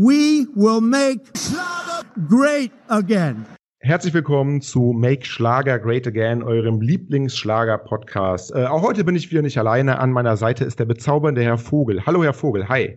We 0.00 0.46
will 0.54 0.80
make 0.80 1.22
Schlager 1.36 2.04
great 2.28 2.70
again. 2.86 3.44
Herzlich 3.80 4.14
willkommen 4.14 4.60
zu 4.60 4.92
Make 4.96 5.26
Schlager 5.26 5.80
Great 5.80 6.06
Again, 6.06 6.44
eurem 6.44 6.80
Lieblingsschlager-Podcast. 6.80 8.54
Äh, 8.54 8.66
auch 8.66 8.82
heute 8.82 9.02
bin 9.02 9.16
ich 9.16 9.32
wieder 9.32 9.42
nicht 9.42 9.58
alleine. 9.58 9.98
An 9.98 10.12
meiner 10.12 10.36
Seite 10.36 10.64
ist 10.64 10.78
der 10.78 10.84
bezaubernde 10.84 11.42
Herr 11.42 11.58
Vogel. 11.58 12.06
Hallo, 12.06 12.22
Herr 12.22 12.32
Vogel. 12.32 12.68
Hi. 12.68 12.96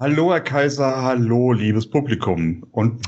Hallo, 0.00 0.32
Herr 0.32 0.40
Kaiser. 0.40 1.02
Hallo, 1.02 1.52
liebes 1.52 1.90
Publikum. 1.90 2.64
Und 2.70 3.02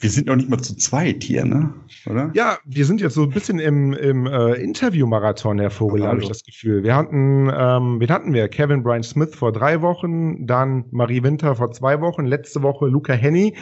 wir 0.00 0.10
sind 0.10 0.26
noch 0.26 0.36
nicht 0.36 0.50
mal 0.50 0.60
zu 0.60 0.76
zweit 0.76 1.22
hier, 1.22 1.44
ne? 1.44 1.72
Oder? 2.04 2.30
Ja, 2.34 2.58
wir 2.66 2.84
sind 2.84 3.00
jetzt 3.00 3.14
so 3.14 3.22
ein 3.22 3.30
bisschen 3.30 3.58
im, 3.58 3.94
im 3.94 4.26
äh, 4.26 4.54
Interview-Marathon, 4.54 5.58
Herr 5.58 5.70
Vogel, 5.70 6.06
habe 6.06 6.20
ich 6.20 6.28
das 6.28 6.44
Gefühl. 6.44 6.82
Wir 6.82 6.94
hatten, 6.94 7.50
ähm, 7.54 8.00
wen 8.00 8.10
hatten 8.10 8.34
wir? 8.34 8.48
Kevin 8.48 8.82
Brian 8.82 9.02
Smith 9.02 9.34
vor 9.34 9.52
drei 9.52 9.80
Wochen, 9.80 10.46
dann 10.46 10.84
Marie 10.90 11.22
Winter 11.22 11.54
vor 11.56 11.72
zwei 11.72 12.00
Wochen, 12.02 12.26
letzte 12.26 12.62
Woche 12.62 12.86
Luca 12.86 13.14
Henny. 13.14 13.56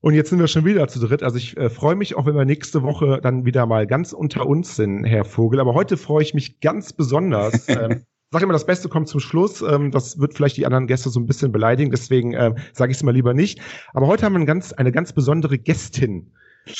Und 0.00 0.14
jetzt 0.14 0.30
sind 0.30 0.38
wir 0.38 0.46
schon 0.46 0.64
wieder 0.64 0.86
zu 0.86 1.00
dritt. 1.00 1.24
Also 1.24 1.38
ich 1.38 1.56
äh, 1.56 1.68
freue 1.70 1.96
mich 1.96 2.14
auch, 2.14 2.26
wenn 2.26 2.36
wir 2.36 2.44
nächste 2.44 2.84
Woche 2.84 3.18
dann 3.20 3.44
wieder 3.44 3.66
mal 3.66 3.88
ganz 3.88 4.12
unter 4.12 4.46
uns 4.46 4.76
sind, 4.76 5.04
Herr 5.04 5.24
Vogel. 5.24 5.58
Aber 5.58 5.74
heute 5.74 5.96
freue 5.96 6.22
ich 6.22 6.34
mich 6.34 6.60
ganz 6.60 6.92
besonders. 6.92 7.68
ähm, 7.68 8.04
sag 8.30 8.42
immer, 8.42 8.52
das 8.52 8.66
Beste 8.66 8.88
kommt 8.88 9.08
zum 9.08 9.20
Schluss. 9.20 9.62
Ähm, 9.62 9.90
das 9.90 10.18
wird 10.18 10.34
vielleicht 10.34 10.56
die 10.56 10.66
anderen 10.66 10.86
Gäste 10.86 11.10
so 11.10 11.20
ein 11.20 11.26
bisschen 11.26 11.52
beleidigen, 11.52 11.90
deswegen 11.90 12.34
ähm, 12.34 12.56
sage 12.72 12.92
ich 12.92 12.98
es 12.98 13.02
mal 13.02 13.14
lieber 13.14 13.34
nicht. 13.34 13.60
Aber 13.92 14.06
heute 14.06 14.24
haben 14.24 14.32
wir 14.32 14.38
eine 14.38 14.46
ganz, 14.46 14.72
eine 14.72 14.92
ganz 14.92 15.12
besondere 15.12 15.58
Gästin 15.58 16.32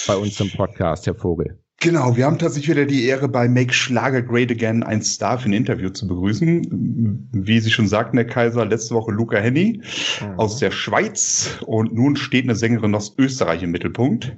bei 0.06 0.16
uns 0.16 0.39
im 0.41 0.51
Podcast, 0.51 1.06
Herr 1.06 1.15
Vogel. 1.15 1.59
Genau, 1.80 2.16
wir 2.16 2.27
haben 2.27 2.39
tatsächlich 2.41 2.77
wieder 2.77 2.87
die 2.87 3.05
Ehre, 3.05 3.29
bei 3.29 3.48
Make 3.48 3.73
Schlager 3.73 4.20
Great 4.20 4.51
Again 4.51 4.83
ein 4.83 5.01
Star 5.01 5.39
für 5.39 5.48
ein 5.48 5.53
Interview 5.53 5.91
zu 5.91 6.09
begrüßen. 6.09 7.29
Wie 7.33 7.61
Sie 7.61 7.70
schon 7.70 7.87
sagten, 7.87 8.17
Herr 8.17 8.27
Kaiser, 8.27 8.67
letzte 8.67 8.97
Woche 8.97 9.12
Luca 9.12 9.39
Henny 9.39 9.80
mhm. 10.20 10.41
aus 10.41 10.59
der 10.59 10.73
Schweiz 10.73 11.61
und 11.67 11.95
nun 11.95 12.17
steht 12.17 12.45
eine 12.45 12.56
Sängerin 12.56 12.97
aus 12.97 13.15
Österreich 13.17 13.62
im 13.62 13.70
Mittelpunkt. 13.70 14.37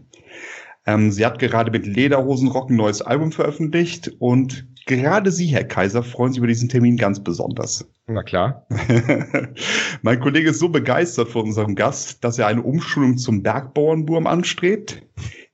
Ähm, 0.86 1.10
sie 1.10 1.24
hat 1.24 1.38
gerade 1.38 1.70
mit 1.70 1.86
Lederhosenrock 1.86 2.68
ein 2.68 2.76
neues 2.76 3.00
Album 3.00 3.32
veröffentlicht 3.32 4.12
und 4.18 4.66
gerade 4.96 5.30
Sie, 5.30 5.46
Herr 5.46 5.64
Kaiser, 5.64 6.02
freuen 6.02 6.32
sich 6.32 6.38
über 6.38 6.46
diesen 6.46 6.68
Termin 6.68 6.96
ganz 6.96 7.22
besonders. 7.22 7.88
Na 8.06 8.22
klar. 8.22 8.66
mein 10.02 10.20
Kollege 10.20 10.50
ist 10.50 10.58
so 10.58 10.68
begeistert 10.68 11.28
von 11.28 11.42
unserem 11.42 11.74
Gast, 11.74 12.22
dass 12.24 12.38
er 12.38 12.46
eine 12.46 12.62
Umschulung 12.62 13.16
zum 13.18 13.42
Bergbauernburm 13.42 14.26
anstrebt, 14.26 15.02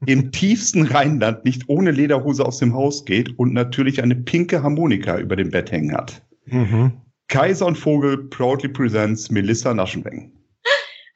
im 0.07 0.33
tiefsten 0.33 0.87
Rheinland 0.87 1.45
nicht 1.45 1.69
ohne 1.69 1.91
Lederhose 1.91 2.45
aus 2.45 2.59
dem 2.59 2.75
Haus 2.75 3.05
geht 3.05 3.39
und 3.39 3.53
natürlich 3.53 4.03
eine 4.03 4.17
pinke 4.17 4.63
Harmonika 4.63 5.19
über 5.19 5.37
dem 5.37 5.51
Bett 5.51 5.71
hängen 5.71 5.95
hat. 5.95 6.23
Mhm. 6.47 6.93
Kaiser 7.29 7.67
und 7.67 7.77
Vogel 7.77 8.29
proudly 8.29 8.69
presents 8.69 9.31
Melissa 9.31 9.75
Naschenweng. 9.75 10.33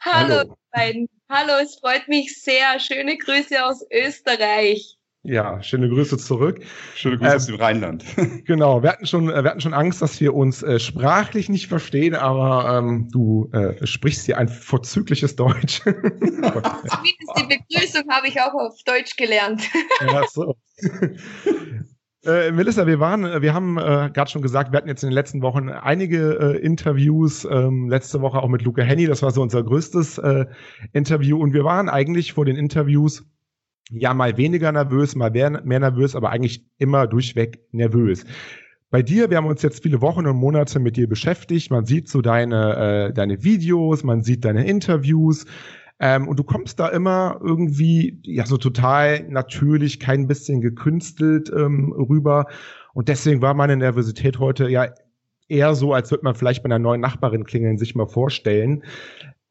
Hallo, 0.01 0.39
Hallo. 0.39 0.57
beiden. 0.73 1.09
Hallo, 1.29 1.53
es 1.63 1.79
freut 1.79 2.09
mich 2.09 2.43
sehr. 2.43 2.81
Schöne 2.81 3.17
Grüße 3.17 3.65
aus 3.65 3.85
Österreich. 3.93 4.99
Ja, 5.23 5.63
schöne 5.63 5.91
Grüße 5.91 6.17
zurück. 6.17 6.61
Schöne 6.95 7.19
Grüße 7.19 7.31
äh, 7.31 7.37
aus 7.37 7.47
dem 7.47 7.57
Rheinland. 7.57 8.05
genau, 8.47 8.83
wir 8.83 8.91
hatten 8.91 9.07
schon, 9.07 9.29
wir 9.29 9.45
hatten 9.45 9.61
schon 9.61 9.75
Angst, 9.75 10.01
dass 10.01 10.19
wir 10.19 10.35
uns 10.35 10.63
äh, 10.63 10.79
sprachlich 10.79 11.51
nicht 11.51 11.67
verstehen, 11.67 12.15
aber 12.15 12.79
ähm, 12.79 13.09
du 13.13 13.51
äh, 13.53 13.87
sprichst 13.87 14.25
hier 14.25 14.39
ein 14.39 14.49
vorzügliches 14.49 15.37
Deutsch. 15.37 15.81
Zumindest 15.83 16.89
die 17.37 17.59
Begrüßung 17.69 18.09
habe 18.11 18.29
ich 18.29 18.41
auch 18.41 18.55
auf 18.55 18.83
Deutsch 18.87 19.17
gelernt. 19.17 19.63
ja, 20.07 20.25
so. 20.27 20.57
Äh, 22.25 22.53
Melissa, 22.53 22.87
wir 22.87 22.99
waren, 22.99 23.25
äh, 23.25 23.43
wir 23.43 23.53
haben 23.53 23.77
äh, 23.77 24.11
gerade 24.13 24.31
schon 24.31 24.43
gesagt, 24.43 24.73
wir 24.73 24.79
hatten 24.79 24.89
jetzt 24.89 25.03
in 25.03 25.11
den 25.11 25.15
letzten 25.15 25.43
Wochen 25.43 25.69
einige 25.69 26.39
äh, 26.39 26.59
Interviews, 26.59 27.47
ähm, 27.51 27.91
letzte 27.91 28.23
Woche 28.23 28.43
auch 28.43 28.49
mit 28.49 28.63
Luca 28.63 28.83
Henny, 28.83 29.07
das 29.07 29.23
war 29.23 29.31
so 29.31 29.43
unser 29.43 29.63
größtes 29.63 30.17
äh, 30.19 30.47
Interview 30.93 31.39
und 31.39 31.53
wir 31.53 31.65
waren 31.65 31.91
eigentlich 31.91 32.33
vor 32.33 32.45
den 32.47 32.57
Interviews 32.57 33.25
ja 33.91 34.15
mal 34.15 34.37
weniger 34.37 34.73
nervös, 34.73 35.15
mal 35.15 35.31
mehr, 35.31 35.51
nervös, 35.51 36.15
aber 36.15 36.31
eigentlich 36.31 36.65
immer 36.79 37.07
durchweg 37.07 37.61
nervös. 37.73 38.25
Bei 38.91 39.03
dir, 39.03 39.31
wir 39.31 39.37
haben 39.37 39.47
uns 39.47 39.63
jetzt 39.63 39.83
viele 39.83 40.01
Wochen 40.01 40.27
und 40.27 40.37
Monate 40.37 40.81
mit 40.81 40.97
dir 40.97 41.09
beschäftigt. 41.09 41.71
Man 41.71 41.85
sieht 41.85 42.09
so 42.09 42.23
deine, 42.23 43.09
äh, 43.09 43.13
deine 43.13 43.45
Videos, 43.45 44.03
man 44.03 44.23
sieht 44.23 44.45
deine 44.45 44.67
Interviews. 44.67 45.47
Ähm, 46.01 46.27
und 46.27 46.39
du 46.39 46.45
kommst 46.45 46.81
da 46.81 46.89
immer 46.89 47.39
irgendwie, 47.43 48.21
ja, 48.25 48.47
so 48.47 48.57
total 48.57 49.29
natürlich, 49.29 50.01
kein 50.01 50.27
bisschen 50.27 50.61
gekünstelt 50.61 51.53
ähm, 51.55 51.93
rüber. 51.93 52.47
Und 52.95 53.09
deswegen 53.09 53.43
war 53.43 53.55
meine 53.55 53.77
Nervosität 53.77 54.39
heute 54.39 54.69
ja 54.69 54.89
eher 55.47 55.75
so, 55.75 55.93
als 55.93 56.11
würde 56.11 56.25
man 56.25 56.35
vielleicht 56.35 56.63
bei 56.63 56.69
einer 56.69 56.79
neuen 56.79 57.01
Nachbarin 57.01 57.45
klingeln, 57.45 57.79
sich 57.79 57.95
mal 57.95 58.07
vorstellen. 58.07 58.83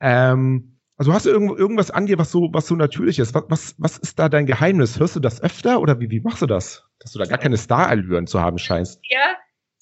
Ähm, 0.01 0.78
also 0.99 1.13
hast 1.13 1.25
du 1.25 1.29
irgend, 1.29 1.57
irgendwas 1.57 1.91
an 1.91 2.07
dir, 2.07 2.17
was 2.17 2.29
so, 2.29 2.49
was 2.51 2.67
so 2.67 2.75
natürlich 2.75 3.19
ist? 3.19 3.33
Was, 3.33 3.45
was, 3.47 3.75
was 3.77 3.97
ist 3.97 4.19
da 4.19 4.27
dein 4.27 4.45
Geheimnis? 4.45 4.99
Hörst 4.99 5.15
du 5.15 5.21
das 5.21 5.41
öfter 5.41 5.79
oder 5.79 6.01
wie, 6.01 6.09
wie 6.09 6.19
machst 6.19 6.41
du 6.41 6.45
das? 6.45 6.83
Dass 6.99 7.13
du 7.13 7.19
da 7.19 7.25
gar 7.25 7.37
keine 7.37 7.55
Star-Allüren 7.55 8.27
zu 8.27 8.41
haben 8.41 8.57
scheinst. 8.57 8.99
Ja, 9.09 9.37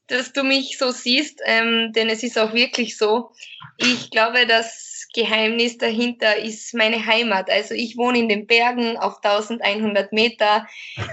dass 0.06 0.32
du 0.32 0.44
mich 0.44 0.78
so 0.78 0.92
siehst, 0.92 1.42
ähm, 1.46 1.92
denn 1.94 2.10
es 2.10 2.22
ist 2.22 2.38
auch 2.38 2.54
wirklich 2.54 2.98
so. 2.98 3.32
Ich 3.78 4.12
glaube, 4.12 4.46
das 4.46 5.08
Geheimnis 5.16 5.80
dahinter 5.80 6.38
ist 6.38 6.76
meine 6.76 7.04
Heimat. 7.04 7.50
Also 7.50 7.74
ich 7.74 7.98
wohne 7.98 8.20
in 8.20 8.30
den 8.30 8.46
Bergen 8.46 8.96
auf 8.98 9.16
1100 9.24 10.14
Meter. 10.14 10.68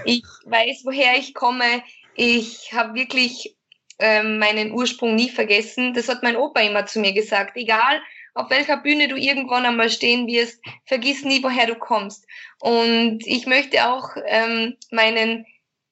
Ich 0.05 0.21
weiß, 0.45 0.83
woher 0.83 1.17
ich 1.17 1.33
komme. 1.33 1.81
Ich 2.13 2.73
habe 2.73 2.93
wirklich 2.93 3.57
ähm, 3.97 4.37
meinen 4.37 4.71
Ursprung 4.71 5.15
nie 5.15 5.29
vergessen. 5.29 5.95
Das 5.95 6.09
hat 6.09 6.21
mein 6.21 6.35
Opa 6.35 6.61
immer 6.61 6.85
zu 6.85 6.99
mir 6.99 7.13
gesagt. 7.13 7.57
Egal, 7.57 8.01
auf 8.35 8.49
welcher 8.49 8.77
Bühne 8.77 9.07
du 9.07 9.15
irgendwann 9.15 9.65
einmal 9.65 9.89
stehen 9.89 10.27
wirst, 10.27 10.61
vergiss 10.85 11.23
nie, 11.23 11.41
woher 11.41 11.65
du 11.65 11.75
kommst. 11.75 12.27
Und 12.59 13.19
ich 13.25 13.47
möchte 13.47 13.89
auch 13.89 14.09
ähm, 14.27 14.75
meinen 14.91 15.45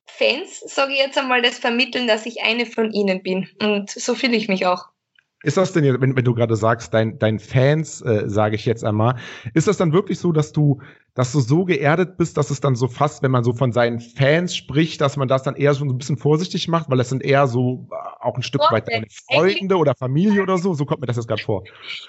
Fans, 0.06 0.60
sage 0.60 0.94
ich 0.94 1.00
jetzt 1.00 1.18
einmal, 1.18 1.42
das 1.42 1.58
vermitteln, 1.58 2.06
dass 2.06 2.26
ich 2.26 2.44
eine 2.44 2.66
von 2.66 2.92
ihnen 2.92 3.24
bin. 3.24 3.50
Und 3.62 3.90
so 3.90 4.14
fühle 4.14 4.36
ich 4.36 4.50
mich 4.50 4.66
auch. 4.66 4.93
Ist 5.44 5.58
das 5.58 5.74
denn, 5.74 6.02
wenn, 6.02 6.16
wenn 6.16 6.24
du 6.24 6.34
gerade 6.34 6.56
sagst, 6.56 6.94
dein, 6.94 7.20
dein 7.20 7.38
Fans, 7.38 8.02
äh, 8.02 8.24
sage 8.28 8.56
ich 8.56 8.66
jetzt 8.66 8.86
einmal, 8.86 9.18
ist 9.54 9.68
das 9.68 9.76
dann 9.76 9.92
wirklich 9.92 10.18
so, 10.18 10.32
dass 10.32 10.54
du, 10.54 10.82
dass 11.16 11.34
du 11.34 11.42
so 11.42 11.66
geerdet 11.66 12.16
bist, 12.18 12.38
dass 12.38 12.50
es 12.50 12.62
dann 12.62 12.76
so 12.76 12.88
fast, 12.88 13.22
wenn 13.24 13.32
man 13.32 13.44
so 13.44 13.52
von 13.52 13.74
seinen 13.74 14.00
Fans 14.00 14.56
spricht, 14.56 15.02
dass 15.02 15.18
man 15.18 15.28
das 15.28 15.44
dann 15.44 15.56
eher 15.56 15.74
so 15.74 15.84
ein 15.84 15.98
bisschen 15.98 16.18
vorsichtig 16.18 16.70
macht, 16.70 16.90
weil 16.90 17.00
es 17.02 17.10
sind 17.10 17.24
eher 17.24 17.48
so 17.48 17.86
äh, 17.92 17.96
auch 18.24 18.36
ein 18.38 18.42
Stück 18.42 18.62
weit 18.72 18.88
deine 18.90 19.08
Freunde 19.10 19.76
oder 19.76 19.96
Familie 19.96 20.42
oder 20.42 20.58
so? 20.58 20.74
So 20.74 20.86
kommt 20.86 21.02
mir 21.02 21.08
das 21.08 21.18
jetzt 21.18 21.28
gerade 21.28 21.44
vor. 21.44 21.64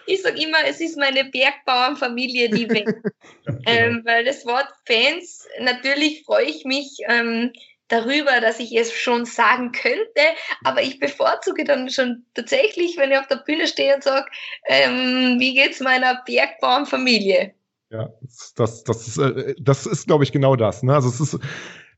Ich 0.06 0.22
sag 0.22 0.40
immer, 0.40 0.58
es 0.68 0.80
ist 0.80 0.96
meine 0.96 1.24
Bergbauernfamilie, 1.24 2.50
die 2.50 2.70
weg. 2.70 2.88
ähm, 3.66 4.02
weil 4.04 4.24
das 4.24 4.46
Wort 4.46 4.68
Fans, 4.86 5.44
natürlich 5.60 6.22
freue 6.24 6.44
ich 6.44 6.64
mich, 6.64 6.98
ähm, 7.08 7.50
darüber, 7.88 8.40
dass 8.40 8.60
ich 8.60 8.76
es 8.76 8.92
schon 8.92 9.24
sagen 9.24 9.72
könnte, 9.72 10.22
aber 10.64 10.82
ich 10.82 10.98
bevorzuge 10.98 11.64
dann 11.64 11.90
schon 11.90 12.24
tatsächlich, 12.34 12.96
wenn 12.96 13.12
ich 13.12 13.18
auf 13.18 13.26
der 13.26 13.42
Bühne 13.44 13.66
stehe 13.66 13.94
und 13.94 14.02
sage, 14.02 14.26
ähm, 14.66 15.36
wie 15.38 15.54
geht's 15.54 15.80
meiner 15.80 16.22
Bergbauernfamilie? 16.24 17.54
Ja, 17.90 18.10
das, 18.56 18.84
das, 18.84 19.06
ist, 19.06 19.18
äh, 19.18 19.54
das 19.60 19.86
ist, 19.86 20.06
glaube 20.06 20.24
ich, 20.24 20.32
genau 20.32 20.56
das. 20.56 20.82
Ne? 20.82 20.94
Also 20.94 21.08
es 21.08 21.20
ist, 21.20 21.38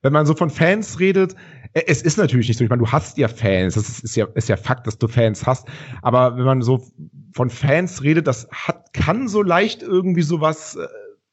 wenn 0.03 0.13
man 0.13 0.27
so 0.27 0.35
von 0.35 0.51
Fans 0.51 1.01
redet, 1.01 1.35
äh, 1.73 1.85
es 1.87 2.03
ist 2.03 2.19
natürlich 2.19 2.49
nicht 2.49 2.59
so. 2.59 2.65
Ich 2.65 2.71
meine, 2.71 2.83
du 2.83 2.91
hast 2.91 3.17
ja 3.19 3.29
Fans, 3.29 3.75
das 3.75 3.89
ist, 3.89 4.05
ist, 4.05 4.17
ja, 4.17 4.27
ist 4.35 4.49
ja 4.49 4.57
Fakt, 4.57 4.87
dass 4.87 4.99
du 4.99 5.09
Fans 5.09 5.47
hast. 5.47 5.69
Aber 6.03 6.37
wenn 6.37 6.45
man 6.45 6.63
so 6.63 6.85
von 7.35 7.49
Fans 7.49 8.03
redet, 8.03 8.27
das 8.27 8.49
hat, 8.51 8.93
kann 8.93 9.29
so 9.29 9.43
leicht 9.43 9.83
irgendwie 9.83 10.23
sowas 10.23 10.77
äh, 10.77 10.87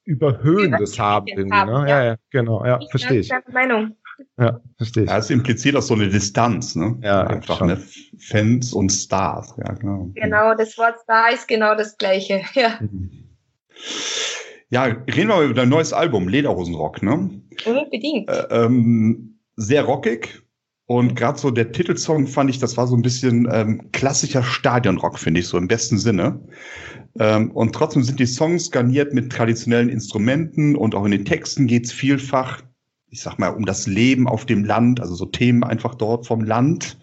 Überhöhendes 0.05 0.99
haben. 0.99 1.27
Irgendwie, 1.27 1.65
ne? 1.65 1.85
ja. 1.87 2.03
ja, 2.03 2.15
genau, 2.29 2.65
ja, 2.65 2.79
verstehe 2.89 3.19
ich. 3.19 3.31
Meinung. 3.51 3.95
Ja, 4.37 4.59
verstehe 4.77 5.03
ich. 5.03 5.09
Ja, 5.09 5.17
es 5.17 5.29
impliziert 5.29 5.75
auch 5.75 5.81
so 5.81 5.93
eine 5.93 6.09
Distanz, 6.09 6.75
ne? 6.75 6.97
Ja, 7.01 7.27
einfach 7.27 7.61
ne? 7.61 7.81
Fans 8.19 8.73
und 8.73 8.89
Stars, 8.89 9.55
ja, 9.57 9.73
genau. 9.73 10.11
Genau, 10.15 10.55
das 10.55 10.77
Wort 10.77 10.99
Star 10.99 11.31
ist 11.31 11.47
genau 11.47 11.75
das 11.75 11.97
gleiche, 11.97 12.41
ja. 12.53 12.79
Ja, 14.69 14.83
reden 14.83 15.29
wir 15.29 15.41
über 15.41 15.53
dein 15.53 15.69
neues 15.69 15.93
Album, 15.93 16.27
Lederhosenrock, 16.27 17.03
ne? 17.03 17.29
Unbedingt. 17.65 18.29
Äh, 18.29 18.47
ähm, 18.49 19.39
sehr 19.55 19.83
rockig. 19.83 20.41
Und 20.85 21.15
gerade 21.15 21.39
so 21.39 21.49
der 21.49 21.71
Titelsong 21.71 22.27
fand 22.27 22.49
ich, 22.49 22.59
das 22.59 22.75
war 22.75 22.87
so 22.87 22.95
ein 22.95 23.01
bisschen 23.01 23.47
ähm, 23.51 23.91
klassischer 23.91 24.43
Stadionrock, 24.43 25.17
finde 25.17 25.39
ich, 25.39 25.47
so 25.47 25.57
im 25.57 25.67
besten 25.67 25.97
Sinne. 25.97 26.41
Ähm, 27.19 27.51
und 27.51 27.73
trotzdem 27.73 28.03
sind 28.03 28.19
die 28.19 28.25
Songs 28.25 28.69
garniert 28.71 29.13
mit 29.13 29.31
traditionellen 29.31 29.89
Instrumenten 29.89 30.75
und 30.75 30.95
auch 30.95 31.05
in 31.05 31.11
den 31.11 31.25
Texten 31.25 31.67
geht's 31.67 31.91
vielfach 31.91 32.61
ich 33.13 33.21
sag 33.21 33.37
mal, 33.37 33.49
um 33.49 33.65
das 33.65 33.85
Leben 33.85 34.27
auf 34.27 34.47
dem 34.47 34.65
Land, 34.65 34.99
also 34.99 35.13
so 35.13 35.25
Themen 35.25 35.63
einfach 35.63 35.93
dort 35.93 36.25
vom 36.25 36.43
Land. 36.43 36.97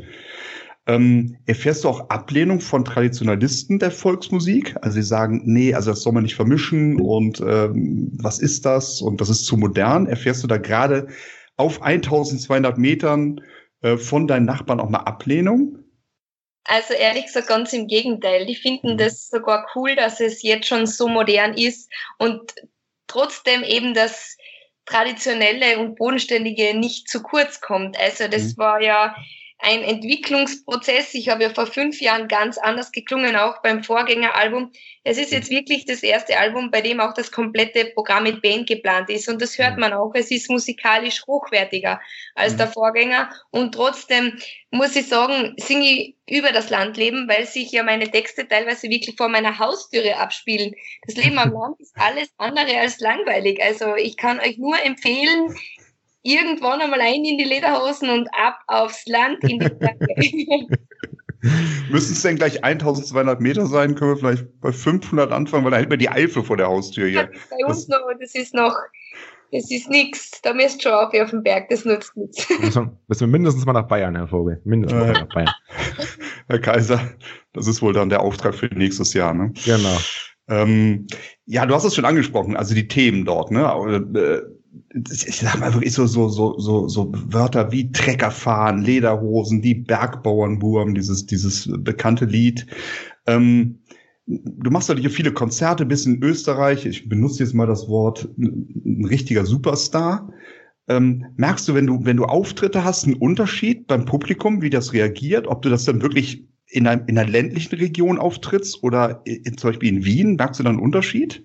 Ähm, 0.88 1.38
erfährst 1.46 1.84
du 1.84 1.88
auch 1.88 2.10
Ablehnung 2.10 2.60
von 2.60 2.84
Traditionalisten 2.84 3.78
der 3.78 3.92
Volksmusik? 3.92 4.74
Also 4.82 4.96
sie 4.96 5.04
sagen, 5.06 5.42
nee, 5.44 5.72
also 5.72 5.90
das 5.90 6.02
soll 6.02 6.12
man 6.12 6.24
nicht 6.24 6.34
vermischen 6.34 7.00
und 7.00 7.40
ähm, 7.40 8.10
was 8.20 8.40
ist 8.40 8.66
das 8.66 9.00
und 9.00 9.20
das 9.20 9.28
ist 9.28 9.44
zu 9.44 9.56
modern. 9.56 10.06
Erfährst 10.06 10.42
du 10.42 10.48
da 10.48 10.58
gerade 10.58 11.06
auf 11.56 11.80
1200 11.80 12.76
Metern 12.76 13.40
äh, 13.82 13.96
von 13.96 14.26
deinen 14.26 14.46
Nachbarn 14.46 14.80
auch 14.80 14.90
mal 14.90 14.98
Ablehnung? 14.98 15.78
Also 16.64 16.94
ehrlich 16.94 17.26
gesagt 17.26 17.46
ganz 17.46 17.72
im 17.72 17.86
Gegenteil. 17.86 18.46
Die 18.46 18.56
finden 18.56 18.94
mhm. 18.94 18.98
das 18.98 19.28
sogar 19.28 19.64
cool, 19.76 19.94
dass 19.94 20.18
es 20.18 20.42
jetzt 20.42 20.66
schon 20.66 20.86
so 20.86 21.06
modern 21.06 21.54
ist 21.54 21.88
und 22.18 22.52
trotzdem 23.06 23.62
eben 23.62 23.94
das 23.94 24.36
traditionelle 24.90 25.78
und 25.78 25.96
bodenständige 25.96 26.76
nicht 26.76 27.08
zu 27.08 27.22
kurz 27.22 27.60
kommt. 27.60 27.98
Also 27.98 28.28
das 28.28 28.56
mhm. 28.56 28.58
war 28.58 28.82
ja 28.82 29.14
ein 29.62 29.82
Entwicklungsprozess. 29.82 31.14
Ich 31.14 31.28
habe 31.28 31.42
ja 31.42 31.50
vor 31.50 31.66
fünf 31.66 32.00
Jahren 32.00 32.28
ganz 32.28 32.56
anders 32.56 32.92
geklungen, 32.92 33.36
auch 33.36 33.60
beim 33.62 33.84
Vorgängeralbum. 33.84 34.72
Es 35.04 35.18
ist 35.18 35.32
jetzt 35.32 35.50
wirklich 35.50 35.84
das 35.84 36.02
erste 36.02 36.38
Album, 36.38 36.70
bei 36.70 36.80
dem 36.80 37.00
auch 37.00 37.12
das 37.12 37.30
komplette 37.30 37.86
Programm 37.86 38.24
mit 38.24 38.42
Band 38.42 38.66
geplant 38.66 39.10
ist. 39.10 39.28
Und 39.28 39.42
das 39.42 39.58
hört 39.58 39.74
mhm. 39.74 39.80
man 39.80 39.92
auch. 39.92 40.12
Es 40.14 40.30
ist 40.30 40.50
musikalisch 40.50 41.26
hochwertiger 41.26 42.00
als 42.34 42.56
der 42.56 42.66
mhm. 42.66 42.72
Vorgänger. 42.72 43.30
Und 43.50 43.74
trotzdem 43.74 44.38
muss 44.70 44.96
ich 44.96 45.08
sagen, 45.08 45.54
singe 45.58 45.86
ich 45.86 46.16
über 46.28 46.52
das 46.52 46.70
Landleben, 46.70 47.28
weil 47.28 47.46
sich 47.46 47.70
ja 47.72 47.82
meine 47.82 48.10
Texte 48.10 48.48
teilweise 48.48 48.88
wirklich 48.88 49.16
vor 49.16 49.28
meiner 49.28 49.58
Haustüre 49.58 50.16
abspielen. 50.16 50.74
Das 51.06 51.16
Leben 51.16 51.38
am 51.38 51.52
Land 51.52 51.80
ist 51.80 51.96
alles 51.96 52.30
andere 52.38 52.78
als 52.78 53.00
langweilig. 53.00 53.62
Also 53.62 53.94
ich 53.96 54.16
kann 54.16 54.40
euch 54.40 54.56
nur 54.56 54.80
empfehlen, 54.82 55.54
irgendwann 56.22 56.80
einmal 56.80 57.00
ein 57.00 57.24
in 57.24 57.38
die 57.38 57.44
Lederhosen 57.44 58.10
und 58.10 58.28
ab 58.32 58.58
aufs 58.66 59.06
Land 59.06 59.42
in 59.44 59.58
die 59.58 59.68
Berge. 59.68 60.66
Müssen 61.90 62.12
es 62.12 62.22
denn 62.22 62.36
gleich 62.36 62.62
1200 62.62 63.40
Meter 63.40 63.66
sein? 63.66 63.94
Können 63.94 64.10
wir 64.10 64.16
vielleicht 64.18 64.60
bei 64.60 64.72
500 64.72 65.32
anfangen, 65.32 65.64
weil 65.64 65.70
da 65.70 65.78
hält 65.78 65.88
man 65.88 65.98
die 65.98 66.10
Eifel 66.10 66.42
vor 66.42 66.56
der 66.58 66.66
Haustür 66.66 67.08
hier. 67.08 67.30
bei 67.50 67.64
uns 67.66 67.86
das 67.86 67.98
noch, 67.98 68.06
das 68.20 68.34
ist 68.34 68.52
noch, 68.52 68.76
das 69.50 69.70
ist 69.70 69.88
nichts. 69.88 70.42
Da 70.42 70.52
müsst 70.52 70.82
schon 70.82 70.92
auf, 70.92 71.14
auf 71.14 71.30
den 71.30 71.42
Berg, 71.42 71.70
das 71.70 71.86
nutzt 71.86 72.14
nichts. 72.16 72.46
Müssen 72.60 72.92
wir 73.08 73.26
mindestens 73.26 73.64
mal 73.64 73.72
nach 73.72 73.88
Bayern, 73.88 74.16
Herr 74.16 74.28
Vogel. 74.28 74.60
Mindestens 74.64 75.00
mal 75.00 75.12
nach 75.12 75.28
Bayern. 75.28 75.54
Herr 76.48 76.58
Kaiser, 76.58 77.00
das 77.54 77.66
ist 77.66 77.80
wohl 77.80 77.94
dann 77.94 78.10
der 78.10 78.20
Auftrag 78.20 78.54
für 78.54 78.66
nächstes 78.66 79.14
Jahr, 79.14 79.32
ne? 79.32 79.52
Genau. 79.64 79.96
Ähm, 80.48 81.06
ja, 81.46 81.64
du 81.64 81.74
hast 81.74 81.84
es 81.84 81.94
schon 81.94 82.04
angesprochen, 82.04 82.56
also 82.56 82.74
die 82.74 82.88
Themen 82.88 83.24
dort, 83.24 83.50
ne? 83.50 83.66
Ich 85.12 85.36
sag 85.36 85.58
mal 85.58 85.72
wirklich 85.74 85.92
so, 85.92 86.06
so, 86.06 86.28
so, 86.28 86.58
so, 86.58 86.88
so 86.88 87.12
Wörter 87.12 87.72
wie 87.72 87.90
Treckerfahren, 87.90 88.82
Lederhosen, 88.82 89.62
die 89.62 89.74
Bergbauernwurm, 89.74 90.94
dieses, 90.94 91.26
dieses 91.26 91.68
bekannte 91.78 92.24
Lied. 92.24 92.66
Ähm, 93.26 93.80
du 94.26 94.70
machst 94.70 94.88
natürlich 94.88 95.12
viele 95.12 95.32
Konzerte 95.32 95.86
bis 95.86 96.06
in 96.06 96.22
Österreich. 96.22 96.86
Ich 96.86 97.08
benutze 97.08 97.42
jetzt 97.42 97.54
mal 97.54 97.66
das 97.66 97.88
Wort 97.88 98.28
ein 98.38 99.04
richtiger 99.04 99.44
Superstar. 99.44 100.32
Ähm, 100.88 101.26
merkst 101.36 101.68
du, 101.68 101.74
wenn 101.74 101.86
du, 101.86 102.04
wenn 102.04 102.16
du 102.16 102.24
Auftritte 102.24 102.84
hast, 102.84 103.04
einen 103.04 103.14
Unterschied 103.14 103.86
beim 103.86 104.04
Publikum, 104.04 104.62
wie 104.62 104.70
das 104.70 104.92
reagiert, 104.92 105.46
ob 105.46 105.62
du 105.62 105.68
das 105.68 105.84
dann 105.84 106.02
wirklich 106.02 106.44
in, 106.66 106.86
einem, 106.86 107.06
in 107.06 107.18
einer 107.18 107.28
ländlichen 107.28 107.76
Region 107.76 108.18
auftrittst 108.18 108.82
oder 108.82 109.22
in, 109.24 109.56
zum 109.56 109.70
Beispiel 109.70 109.88
in 109.88 110.04
Wien, 110.04 110.36
merkst 110.36 110.60
du 110.60 110.64
dann 110.64 110.74
einen 110.74 110.82
Unterschied? 110.82 111.44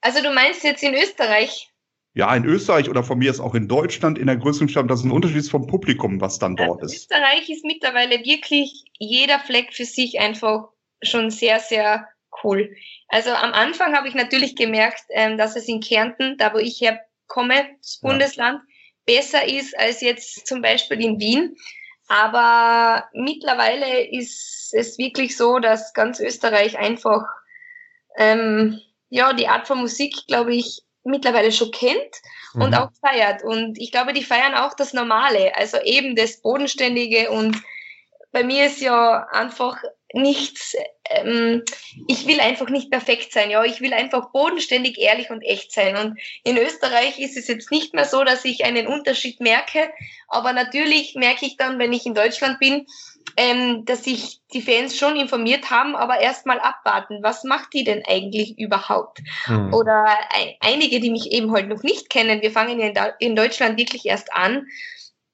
Also 0.00 0.22
du 0.22 0.32
meinst 0.32 0.64
jetzt 0.64 0.82
in 0.82 0.94
Österreich? 0.94 1.73
Ja, 2.14 2.34
in 2.34 2.44
Österreich 2.44 2.88
oder 2.88 3.02
von 3.02 3.18
mir 3.18 3.30
ist 3.30 3.40
auch 3.40 3.54
in 3.54 3.66
Deutschland 3.66 4.18
in 4.18 4.28
der 4.28 4.36
größeren 4.36 4.68
Stadt, 4.68 4.88
das 4.88 5.00
ist 5.00 5.04
ein 5.04 5.10
Unterschied 5.10 5.48
vom 5.50 5.66
Publikum, 5.66 6.20
was 6.20 6.38
dann 6.38 6.54
dort 6.54 6.80
also 6.80 6.94
ist. 6.94 7.10
Österreich 7.10 7.50
ist 7.50 7.64
mittlerweile 7.64 8.24
wirklich 8.24 8.84
jeder 8.98 9.40
Fleck 9.40 9.74
für 9.74 9.84
sich 9.84 10.20
einfach 10.20 10.68
schon 11.02 11.30
sehr, 11.30 11.58
sehr 11.58 12.06
cool. 12.44 12.74
Also 13.08 13.30
am 13.30 13.52
Anfang 13.52 13.96
habe 13.96 14.06
ich 14.06 14.14
natürlich 14.14 14.54
gemerkt, 14.54 15.02
ähm, 15.10 15.36
dass 15.36 15.56
es 15.56 15.66
in 15.66 15.80
Kärnten, 15.80 16.36
da 16.38 16.54
wo 16.54 16.58
ich 16.58 16.80
herkomme, 16.80 17.66
das 17.80 17.98
Bundesland, 18.00 18.60
ja. 18.60 19.16
besser 19.16 19.48
ist 19.48 19.76
als 19.76 20.00
jetzt 20.00 20.46
zum 20.46 20.62
Beispiel 20.62 21.00
in 21.02 21.18
Wien. 21.18 21.56
Aber 22.06 23.08
mittlerweile 23.12 24.06
ist 24.06 24.72
es 24.72 24.98
wirklich 24.98 25.36
so, 25.36 25.58
dass 25.58 25.92
ganz 25.94 26.20
Österreich 26.20 26.78
einfach 26.78 27.24
ähm, 28.16 28.80
ja 29.08 29.32
die 29.32 29.48
Art 29.48 29.66
von 29.66 29.78
Musik, 29.78 30.14
glaube 30.28 30.54
ich, 30.54 30.83
mittlerweile 31.04 31.52
schon 31.52 31.70
kennt 31.70 32.14
und 32.54 32.70
mhm. 32.70 32.74
auch 32.74 32.90
feiert. 33.00 33.42
Und 33.44 33.78
ich 33.78 33.92
glaube, 33.92 34.12
die 34.12 34.24
feiern 34.24 34.54
auch 34.54 34.74
das 34.74 34.92
Normale, 34.92 35.54
also 35.56 35.78
eben 35.78 36.16
das 36.16 36.40
Bodenständige. 36.40 37.30
Und 37.30 37.62
bei 38.32 38.42
mir 38.42 38.66
ist 38.66 38.80
ja 38.80 39.26
einfach 39.30 39.76
nichts, 40.14 40.74
ähm, 41.10 41.62
ich 42.08 42.26
will 42.26 42.40
einfach 42.40 42.68
nicht 42.68 42.90
perfekt 42.90 43.32
sein, 43.32 43.50
ja, 43.50 43.64
ich 43.64 43.80
will 43.80 43.92
einfach 43.92 44.30
bodenständig, 44.30 44.98
ehrlich 44.98 45.30
und 45.30 45.42
echt 45.42 45.72
sein. 45.72 45.96
Und 45.96 46.18
in 46.44 46.56
Österreich 46.56 47.18
ist 47.18 47.36
es 47.36 47.48
jetzt 47.48 47.70
nicht 47.70 47.94
mehr 47.94 48.04
so, 48.04 48.24
dass 48.24 48.44
ich 48.44 48.64
einen 48.64 48.86
Unterschied 48.86 49.40
merke, 49.40 49.90
aber 50.28 50.52
natürlich 50.52 51.14
merke 51.14 51.46
ich 51.46 51.56
dann, 51.56 51.78
wenn 51.78 51.92
ich 51.92 52.06
in 52.06 52.14
Deutschland 52.14 52.58
bin, 52.58 52.86
ähm, 53.36 53.84
dass 53.84 54.04
sich 54.04 54.40
die 54.52 54.62
Fans 54.62 54.96
schon 54.96 55.16
informiert 55.16 55.70
haben, 55.70 55.96
aber 55.96 56.20
erstmal 56.20 56.60
abwarten, 56.60 57.18
was 57.22 57.44
macht 57.44 57.72
die 57.72 57.84
denn 57.84 58.02
eigentlich 58.06 58.58
überhaupt? 58.58 59.20
Mhm. 59.46 59.74
Oder 59.74 60.06
ein, 60.30 60.54
einige, 60.60 61.00
die 61.00 61.10
mich 61.10 61.32
eben 61.32 61.50
heute 61.50 61.68
halt 61.68 61.68
noch 61.68 61.82
nicht 61.82 62.10
kennen, 62.10 62.42
wir 62.42 62.50
fangen 62.50 62.78
ja 62.78 62.86
in, 62.88 63.30
in 63.30 63.36
Deutschland 63.36 63.78
wirklich 63.78 64.06
erst 64.06 64.32
an. 64.32 64.66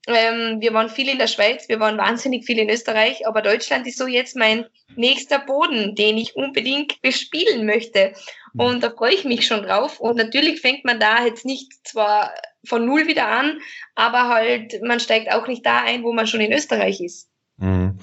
Ähm, 0.06 0.60
wir 0.60 0.72
waren 0.72 0.88
viel 0.88 1.08
in 1.08 1.18
der 1.18 1.26
Schweiz, 1.26 1.68
wir 1.68 1.78
waren 1.78 1.98
wahnsinnig 1.98 2.46
viel 2.46 2.58
in 2.58 2.70
Österreich, 2.70 3.26
aber 3.26 3.42
Deutschland 3.42 3.86
ist 3.86 3.98
so 3.98 4.06
jetzt 4.06 4.34
mein 4.34 4.64
nächster 4.96 5.38
Boden, 5.38 5.94
den 5.94 6.16
ich 6.16 6.36
unbedingt 6.36 7.00
bespielen 7.02 7.66
möchte. 7.66 8.14
Mhm. 8.54 8.60
Und 8.60 8.82
da 8.82 8.90
freue 8.90 9.14
ich 9.14 9.24
mich 9.24 9.46
schon 9.46 9.62
drauf. 9.62 10.00
Und 10.00 10.16
natürlich 10.16 10.60
fängt 10.60 10.84
man 10.84 10.98
da 10.98 11.24
jetzt 11.24 11.44
nicht 11.44 11.86
zwar 11.86 12.32
von 12.64 12.86
null 12.86 13.06
wieder 13.06 13.28
an, 13.28 13.60
aber 13.94 14.28
halt, 14.28 14.80
man 14.82 15.00
steigt 15.00 15.32
auch 15.32 15.46
nicht 15.46 15.64
da 15.64 15.82
ein, 15.82 16.02
wo 16.02 16.12
man 16.12 16.26
schon 16.26 16.40
in 16.40 16.52
Österreich 16.52 17.00
ist. 17.00 17.28
Mhm. 17.58 17.98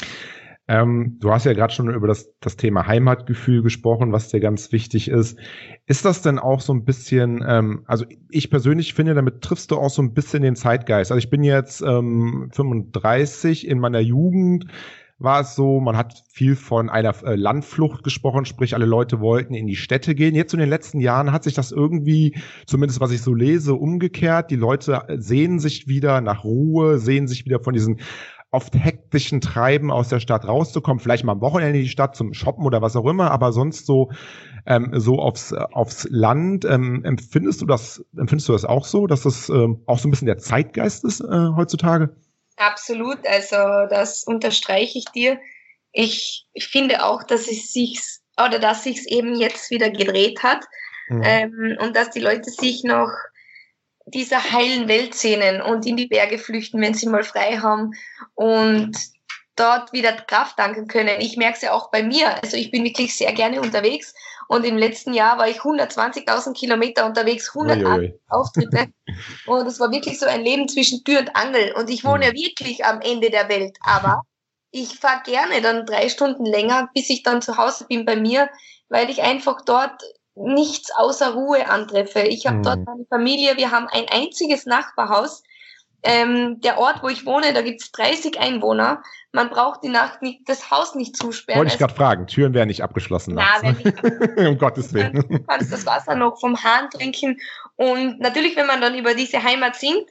Ähm, 0.67 1.17
du 1.19 1.31
hast 1.31 1.45
ja 1.45 1.53
gerade 1.53 1.73
schon 1.73 1.93
über 1.93 2.07
das, 2.07 2.33
das 2.41 2.57
Thema 2.57 2.85
Heimatgefühl 2.87 3.63
gesprochen, 3.63 4.11
was 4.11 4.27
dir 4.29 4.41
ganz 4.41 4.71
wichtig 4.71 5.07
ist. 5.07 5.39
Ist 5.85 6.03
das 6.03 6.21
denn 6.21 6.39
auch 6.39 6.59
so 6.59 6.73
ein 6.73 6.83
bisschen, 6.83 7.43
ähm, 7.47 7.83
also 7.87 8.05
ich 8.29 8.49
persönlich 8.49 8.93
finde, 8.93 9.13
damit 9.13 9.41
triffst 9.41 9.71
du 9.71 9.77
auch 9.77 9.89
so 9.89 10.01
ein 10.01 10.13
bisschen 10.13 10.43
den 10.43 10.55
Zeitgeist. 10.55 11.11
Also 11.11 11.19
ich 11.19 11.29
bin 11.29 11.43
jetzt 11.43 11.81
ähm, 11.81 12.49
35 12.51 13.67
in 13.67 13.79
meiner 13.79 14.01
Jugend 14.01 14.65
war 15.19 15.41
es 15.41 15.55
so, 15.55 15.79
man 15.79 15.97
hat 15.97 16.23
viel 16.29 16.55
von 16.55 16.89
einer 16.89 17.15
äh, 17.23 17.35
Landflucht 17.35 18.03
gesprochen, 18.03 18.45
sprich 18.45 18.75
alle 18.75 18.85
Leute 18.85 19.19
wollten 19.19 19.55
in 19.55 19.65
die 19.65 19.75
Städte 19.75 20.13
gehen. 20.13 20.35
Jetzt 20.35 20.53
in 20.53 20.59
den 20.59 20.69
letzten 20.69 20.99
Jahren 20.99 21.31
hat 21.31 21.43
sich 21.43 21.55
das 21.55 21.71
irgendwie, 21.71 22.35
zumindest 22.67 22.99
was 23.01 23.11
ich 23.11 23.21
so 23.21 23.33
lese, 23.33 23.73
umgekehrt. 23.73 24.51
Die 24.51 24.55
Leute 24.55 25.03
sehen 25.17 25.59
sich 25.59 25.87
wieder 25.87 26.21
nach 26.21 26.43
Ruhe, 26.43 26.99
sehen 26.99 27.27
sich 27.27 27.45
wieder 27.45 27.59
von 27.59 27.73
diesen 27.73 27.99
oft 28.51 28.73
hektischen 28.75 29.41
Treiben 29.41 29.91
aus 29.91 30.09
der 30.09 30.19
Stadt 30.19 30.47
rauszukommen, 30.47 30.99
vielleicht 30.99 31.23
mal 31.23 31.33
am 31.33 31.41
Wochenende 31.41 31.79
in 31.79 31.83
die 31.83 31.89
Stadt 31.89 32.15
zum 32.15 32.33
Shoppen 32.33 32.65
oder 32.65 32.81
was 32.81 32.95
auch 32.95 33.05
immer, 33.05 33.31
aber 33.31 33.51
sonst 33.51 33.85
so 33.85 34.11
ähm, 34.65 34.91
so 34.93 35.19
aufs 35.19 35.53
aufs 35.53 36.07
Land. 36.09 36.65
Ähm, 36.65 37.03
empfindest 37.03 37.61
du 37.61 37.65
das 37.65 38.03
empfindest 38.17 38.49
du 38.49 38.53
das 38.53 38.65
auch 38.65 38.85
so, 38.85 39.07
dass 39.07 39.23
das 39.23 39.49
ähm, 39.49 39.83
auch 39.85 39.99
so 39.99 40.07
ein 40.07 40.11
bisschen 40.11 40.27
der 40.27 40.37
Zeitgeist 40.37 41.03
ist 41.03 41.19
äh, 41.21 41.49
heutzutage? 41.55 42.15
Absolut, 42.57 43.19
also 43.27 43.55
das 43.89 44.23
unterstreiche 44.23 44.97
ich 44.97 45.05
dir. 45.05 45.39
Ich 45.91 46.47
finde 46.57 47.05
auch, 47.05 47.23
dass 47.23 47.47
es 47.47 47.71
sich 47.71 47.99
oder 48.39 48.59
dass 48.59 48.83
sich 48.83 49.07
eben 49.11 49.35
jetzt 49.35 49.71
wieder 49.71 49.89
gedreht 49.89 50.41
hat 50.43 50.63
mhm. 51.09 51.21
ähm, 51.23 51.77
und 51.81 51.95
dass 51.95 52.11
die 52.11 52.19
Leute 52.19 52.49
sich 52.49 52.83
noch 52.83 53.09
dieser 54.07 54.51
heilen 54.51 54.87
Welt 54.87 55.13
sehnen 55.13 55.61
und 55.61 55.85
in 55.85 55.97
die 55.97 56.07
Berge 56.07 56.37
flüchten, 56.37 56.81
wenn 56.81 56.93
sie 56.93 57.07
mal 57.07 57.23
frei 57.23 57.57
haben 57.57 57.91
und 58.35 58.97
dort 59.55 59.91
wieder 59.91 60.13
Kraft 60.13 60.57
danken 60.59 60.87
können. 60.87 61.19
Ich 61.19 61.35
merke 61.35 61.55
es 61.55 61.61
ja 61.61 61.73
auch 61.73 61.91
bei 61.91 62.03
mir. 62.03 62.41
Also 62.41 62.57
ich 62.57 62.71
bin 62.71 62.83
wirklich 62.83 63.15
sehr 63.15 63.33
gerne 63.33 63.59
unterwegs 63.59 64.13
und 64.47 64.65
im 64.65 64.77
letzten 64.77 65.13
Jahr 65.13 65.37
war 65.37 65.49
ich 65.49 65.59
120.000 65.59 66.53
Kilometer 66.53 67.05
unterwegs, 67.05 67.49
100 67.53 67.83
Ui, 67.83 68.19
Auftritte. 68.29 68.87
und 69.45 69.67
es 69.67 69.79
war 69.79 69.91
wirklich 69.91 70.19
so 70.19 70.25
ein 70.25 70.41
Leben 70.41 70.69
zwischen 70.69 71.03
Tür 71.03 71.19
und 71.19 71.35
Angel. 71.35 71.73
Und 71.73 71.89
ich 71.89 72.05
wohne 72.05 72.25
ja 72.25 72.31
hm. 72.31 72.37
wirklich 72.37 72.85
am 72.85 73.01
Ende 73.01 73.29
der 73.29 73.49
Welt. 73.49 73.77
Aber 73.81 74.21
ich 74.71 74.99
fahre 74.99 75.23
gerne 75.25 75.61
dann 75.61 75.85
drei 75.85 76.07
Stunden 76.07 76.45
länger, 76.45 76.89
bis 76.93 77.09
ich 77.09 77.23
dann 77.23 77.41
zu 77.41 77.57
Hause 77.57 77.85
bin 77.89 78.05
bei 78.05 78.15
mir, 78.15 78.49
weil 78.89 79.09
ich 79.09 79.21
einfach 79.21 79.61
dort 79.65 80.01
nichts 80.39 80.91
außer 80.95 81.33
Ruhe 81.33 81.69
antreffe. 81.69 82.21
Ich 82.21 82.45
habe 82.45 82.57
mhm. 82.57 82.63
dort 82.63 82.85
meine 82.85 83.05
Familie, 83.09 83.57
wir 83.57 83.71
haben 83.71 83.87
ein 83.87 84.05
einziges 84.09 84.65
Nachbarhaus. 84.65 85.43
Ähm, 86.03 86.61
der 86.61 86.77
Ort, 86.77 87.01
wo 87.01 87.09
ich 87.09 87.25
wohne, 87.25 87.53
da 87.53 87.61
gibt's 87.61 87.91
30 87.91 88.39
Einwohner. 88.39 89.01
Man 89.31 89.49
braucht 89.49 89.83
die 89.83 89.89
Nacht 89.89 90.21
nicht, 90.21 90.47
das 90.47 90.69
Haus 90.69 90.95
nicht 90.95 91.17
zusperren. 91.17 91.59
Wollte 91.59 91.73
ich 91.73 91.79
gerade 91.79 91.93
fragen, 91.93 92.27
Türen 92.27 92.53
wären 92.53 92.67
nicht 92.67 92.83
abgeschlossen. 92.83 93.33
Na, 93.35 93.61
wenn 93.61 93.75
nicht. 93.75 94.37
um 94.47 94.57
Gottes 94.57 94.93
Willen. 94.93 95.25
Du 95.27 95.39
kannst 95.39 95.71
das 95.73 95.85
Wasser 95.85 96.15
noch 96.15 96.39
vom 96.39 96.61
Hahn 96.63 96.89
trinken. 96.91 97.39
Und 97.75 98.19
natürlich, 98.19 98.55
wenn 98.55 98.67
man 98.67 98.79
dann 98.79 98.95
über 98.95 99.15
diese 99.15 99.41
Heimat 99.43 99.75
singt, 99.75 100.07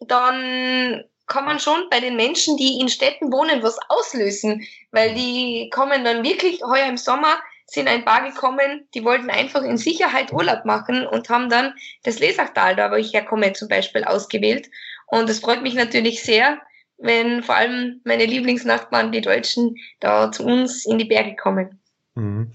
dann 0.00 1.04
kann 1.26 1.44
man 1.44 1.60
schon 1.60 1.88
bei 1.90 2.00
den 2.00 2.16
Menschen, 2.16 2.56
die 2.56 2.80
in 2.80 2.88
Städten 2.88 3.32
wohnen, 3.32 3.62
was 3.62 3.78
auslösen. 3.88 4.62
Weil 4.90 5.14
die 5.14 5.70
kommen 5.72 6.04
dann 6.04 6.24
wirklich 6.24 6.60
heuer 6.62 6.86
im 6.86 6.96
Sommer 6.96 7.36
sind 7.70 7.88
ein 7.88 8.04
paar 8.04 8.28
gekommen, 8.28 8.88
die 8.94 9.04
wollten 9.04 9.30
einfach 9.30 9.62
in 9.62 9.76
Sicherheit 9.76 10.32
Urlaub 10.32 10.64
machen 10.64 11.06
und 11.06 11.28
haben 11.28 11.48
dann 11.48 11.72
das 12.02 12.18
Lesachtal, 12.18 12.74
da 12.74 12.90
wo 12.90 12.96
ich 12.96 13.12
herkomme, 13.12 13.52
zum 13.52 13.68
Beispiel 13.68 14.04
ausgewählt. 14.04 14.68
Und 15.06 15.30
es 15.30 15.40
freut 15.40 15.62
mich 15.62 15.74
natürlich 15.74 16.22
sehr, 16.22 16.58
wenn 16.98 17.42
vor 17.42 17.56
allem 17.56 18.00
meine 18.04 18.26
Lieblingsnachbarn, 18.26 19.12
die 19.12 19.20
Deutschen, 19.20 19.76
da 20.00 20.32
zu 20.32 20.44
uns 20.44 20.84
in 20.84 20.98
die 20.98 21.04
Berge 21.04 21.36
kommen. 21.36 21.80
Mhm. 22.16 22.50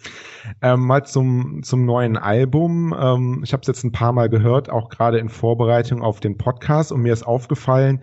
Ähm, 0.62 0.81
mal 0.81 1.05
zum, 1.05 1.63
zum 1.63 1.86
neuen 1.86 2.17
Album. 2.17 2.93
Ähm, 2.98 3.41
ich 3.43 3.53
habe 3.53 3.62
es 3.62 3.67
jetzt 3.67 3.84
ein 3.84 3.93
paar 3.93 4.12
Mal 4.12 4.29
gehört, 4.29 4.69
auch 4.69 4.89
gerade 4.89 5.17
in 5.17 5.29
Vorbereitung 5.29 6.01
auf 6.01 6.19
den 6.19 6.38
Podcast 6.38 6.91
und 6.91 7.01
mir 7.01 7.13
ist 7.13 7.24
aufgefallen, 7.24 8.01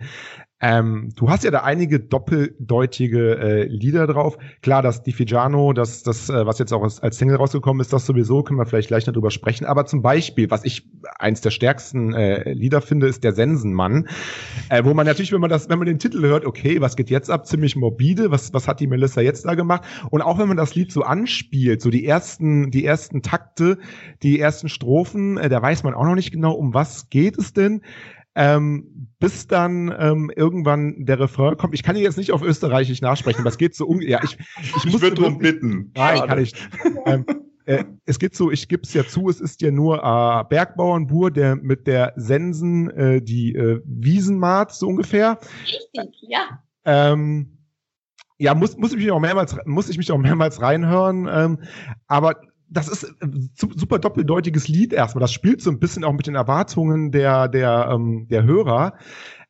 ähm, 0.63 1.09
du 1.17 1.29
hast 1.29 1.43
ja 1.43 1.51
da 1.51 1.63
einige 1.63 1.99
doppeldeutige 1.99 3.37
äh, 3.37 3.63
Lieder 3.65 4.07
drauf. 4.07 4.37
Klar, 4.61 4.81
das 4.81 5.03
Di 5.03 5.11
Figiano, 5.11 5.73
das, 5.73 6.03
das, 6.03 6.29
äh, 6.29 6.45
was 6.45 6.57
jetzt 6.57 6.71
auch 6.71 6.83
als, 6.83 7.01
als 7.01 7.17
Single 7.17 7.35
rausgekommen 7.35 7.81
ist, 7.81 7.91
das 7.91 8.05
sowieso, 8.05 8.43
können 8.43 8.57
wir 8.59 8.65
vielleicht 8.65 8.87
gleich 8.87 9.05
noch 9.05 9.13
drüber 9.13 9.29
sprechen. 9.29 9.65
Aber 9.65 9.85
zum 9.85 10.01
Beispiel, 10.01 10.49
was 10.49 10.63
ich 10.63 10.87
eins 11.19 11.41
der 11.41 11.51
stärksten 11.51 12.13
äh, 12.13 12.53
Lieder 12.53 12.79
finde, 12.79 13.07
ist 13.07 13.25
der 13.25 13.33
Sensenmann. 13.33 14.07
Äh, 14.69 14.85
wo 14.85 14.93
man 14.93 15.05
natürlich, 15.05 15.33
wenn 15.33 15.41
man 15.41 15.49
das, 15.49 15.67
wenn 15.67 15.79
man 15.79 15.85
den 15.85 15.99
Titel 15.99 16.21
hört, 16.21 16.45
okay, 16.45 16.79
was 16.79 16.95
geht 16.95 17.09
jetzt 17.09 17.29
ab? 17.29 17.45
Ziemlich 17.45 17.75
morbide, 17.75 18.31
was, 18.31 18.53
was 18.53 18.69
hat 18.69 18.79
die 18.79 18.87
Melissa 18.87 19.19
jetzt 19.19 19.45
da 19.45 19.55
gemacht? 19.55 19.83
Und 20.11 20.21
auch 20.21 20.39
wenn 20.39 20.47
man 20.47 20.55
das 20.55 20.75
Lied 20.75 20.93
so 20.93 21.01
anspielt, 21.01 21.81
so 21.81 21.89
die 21.89 22.05
ersten, 22.05 22.71
die 22.71 22.85
ersten 22.85 23.21
Takte, 23.21 23.79
die 24.21 24.39
ersten 24.39 24.69
Strophen, 24.69 25.35
äh, 25.35 25.49
da 25.49 25.61
weiß 25.61 25.83
man 25.83 25.93
auch 25.93 26.05
noch 26.05 26.15
nicht 26.15 26.31
genau, 26.31 26.53
um 26.53 26.73
was 26.73 27.09
geht 27.09 27.37
es 27.37 27.51
denn 27.51 27.81
ähm, 28.35 29.09
bis 29.19 29.47
dann 29.47 29.93
ähm, 29.97 30.31
irgendwann 30.35 31.05
der 31.05 31.19
Refrain 31.19 31.57
kommt. 31.57 31.73
Ich 31.73 31.83
kann 31.83 31.95
hier 31.95 32.03
jetzt 32.03 32.17
nicht 32.17 32.31
auf 32.31 32.41
Österreichisch 32.41 33.01
nachsprechen, 33.01 33.41
aber 33.41 33.49
es 33.49 33.57
geht 33.57 33.75
so 33.75 33.85
um. 33.85 34.01
Ja, 34.01 34.21
ich, 34.23 34.37
ich, 34.61 34.75
ich 34.77 34.91
muss 34.91 35.01
darum 35.01 35.37
bitten. 35.37 35.91
Nein, 35.95 36.17
Schade. 36.17 36.27
kann 36.27 36.39
ich. 36.39 36.53
Ähm, 37.05 37.25
äh, 37.65 37.85
es 38.05 38.19
geht 38.19 38.35
so, 38.35 38.51
ich 38.51 38.67
gebe 38.67 38.83
es 38.83 38.93
ja 38.93 39.05
zu, 39.05 39.29
es 39.29 39.39
ist 39.39 39.61
ja 39.61 39.71
nur 39.71 39.97
äh, 39.97 40.43
Bergbauernbur, 40.49 41.31
der 41.31 41.55
mit 41.55 41.87
der 41.87 42.13
Sensen 42.15 42.89
äh, 42.89 43.21
die 43.21 43.55
äh, 43.55 43.81
Wiesen 43.85 44.37
maht, 44.37 44.73
so 44.73 44.87
ungefähr. 44.87 45.39
Richtig, 45.63 46.15
ja. 46.27 46.63
Ähm, 46.85 47.57
ja, 48.37 48.53
muss, 48.55 48.75
muss 48.77 48.91
ich 48.91 48.97
mich 48.97 49.11
auch 49.11 49.19
mehrmals, 49.19 49.55
muss 49.65 49.89
ich 49.89 49.97
mich 49.97 50.11
auch 50.11 50.17
mehrmals 50.17 50.61
reinhören. 50.61 51.29
Ähm, 51.31 51.59
aber 52.07 52.41
das 52.73 52.87
ist 52.87 53.03
äh, 53.03 53.27
super 53.57 53.99
doppeldeutiges 53.99 54.67
Lied 54.67 54.93
erstmal. 54.93 55.21
Das 55.21 55.31
spielt 55.31 55.61
so 55.61 55.69
ein 55.69 55.79
bisschen 55.79 56.03
auch 56.03 56.13
mit 56.13 56.27
den 56.27 56.35
Erwartungen 56.35 57.11
der, 57.11 57.47
der, 57.47 57.89
ähm, 57.91 58.27
der 58.29 58.43
Hörer. 58.43 58.93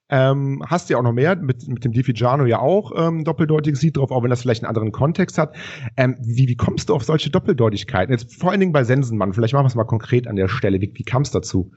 Ähm, 0.09 0.63
hast 0.67 0.89
ja 0.89 0.97
auch 0.97 1.03
noch 1.03 1.13
mehr, 1.13 1.35
mit, 1.37 1.67
mit 1.67 1.85
dem 1.85 1.91
Difigiano 1.91 2.45
ja 2.45 2.59
auch 2.59 2.91
ähm, 2.95 3.23
doppeldeutiges 3.23 3.81
Lied 3.81 3.97
drauf, 3.97 4.11
auch 4.11 4.21
wenn 4.21 4.29
das 4.29 4.41
vielleicht 4.41 4.63
einen 4.63 4.69
anderen 4.69 4.91
Kontext 4.91 5.37
hat. 5.37 5.55
Ähm, 5.97 6.17
wie, 6.19 6.47
wie 6.47 6.57
kommst 6.57 6.89
du 6.89 6.93
auf 6.93 7.03
solche 7.03 7.31
Doppeldeutigkeiten? 7.31 8.13
Jetzt 8.13 8.35
vor 8.35 8.51
allen 8.51 8.59
Dingen 8.59 8.73
bei 8.73 8.83
Sensenmann, 8.83 9.33
vielleicht 9.33 9.53
machen 9.53 9.63
wir 9.63 9.69
es 9.69 9.75
mal 9.75 9.85
konkret 9.85 10.27
an 10.27 10.35
der 10.35 10.49
Stelle. 10.49 10.81
Wie, 10.81 10.91
wie 10.93 11.03
kam 11.03 11.23
es 11.23 11.31
dazu? 11.31 11.71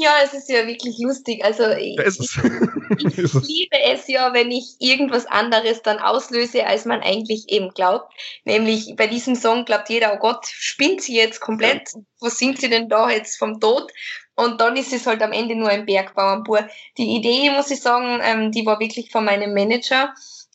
Ja, 0.00 0.14
es 0.24 0.32
ist 0.32 0.48
ja 0.48 0.66
wirklich 0.66 0.96
lustig. 0.98 1.44
Also 1.44 1.68
ich, 1.72 1.98
ich, 1.98 2.18
ich 3.14 3.34
liebe 3.34 3.78
es 3.84 4.08
ja, 4.08 4.32
wenn 4.32 4.50
ich 4.50 4.76
irgendwas 4.78 5.26
anderes 5.26 5.82
dann 5.82 5.98
auslöse, 5.98 6.66
als 6.66 6.86
man 6.86 7.02
eigentlich 7.02 7.50
eben 7.50 7.68
glaubt. 7.74 8.10
Nämlich 8.46 8.94
bei 8.96 9.08
diesem 9.08 9.34
Song 9.34 9.66
glaubt 9.66 9.90
jeder, 9.90 10.14
oh 10.14 10.18
Gott, 10.18 10.46
spinnt 10.46 11.02
sie 11.02 11.16
jetzt 11.16 11.40
komplett? 11.40 11.90
Was 12.18 12.38
singt 12.38 12.62
sie 12.62 12.70
denn 12.70 12.88
da 12.88 13.10
jetzt 13.10 13.36
vom 13.38 13.60
Tod? 13.60 13.92
Und 14.36 14.62
dann 14.62 14.78
ist 14.78 14.94
es 14.94 15.06
halt 15.06 15.20
am 15.20 15.32
Ende 15.32 15.54
nur 15.54 15.68
ein 15.68 15.84
Bergbauernbur. 15.84 16.66
Die 16.96 17.16
Idee, 17.16 17.50
muss 17.50 17.70
ich 17.70 17.82
sagen, 17.82 18.20
ähm, 18.22 18.52
die 18.52 18.64
war 18.64 18.80
wirklich 18.80 19.10
von 19.10 19.26
meinem 19.26 19.52
Manager, 19.52 20.14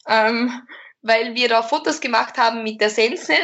ähm, 0.09 0.51
weil 1.03 1.35
wir 1.35 1.49
da 1.49 1.61
Fotos 1.61 2.01
gemacht 2.01 2.39
haben 2.39 2.63
mit 2.63 2.81
der 2.81 2.89
Sense 2.89 3.35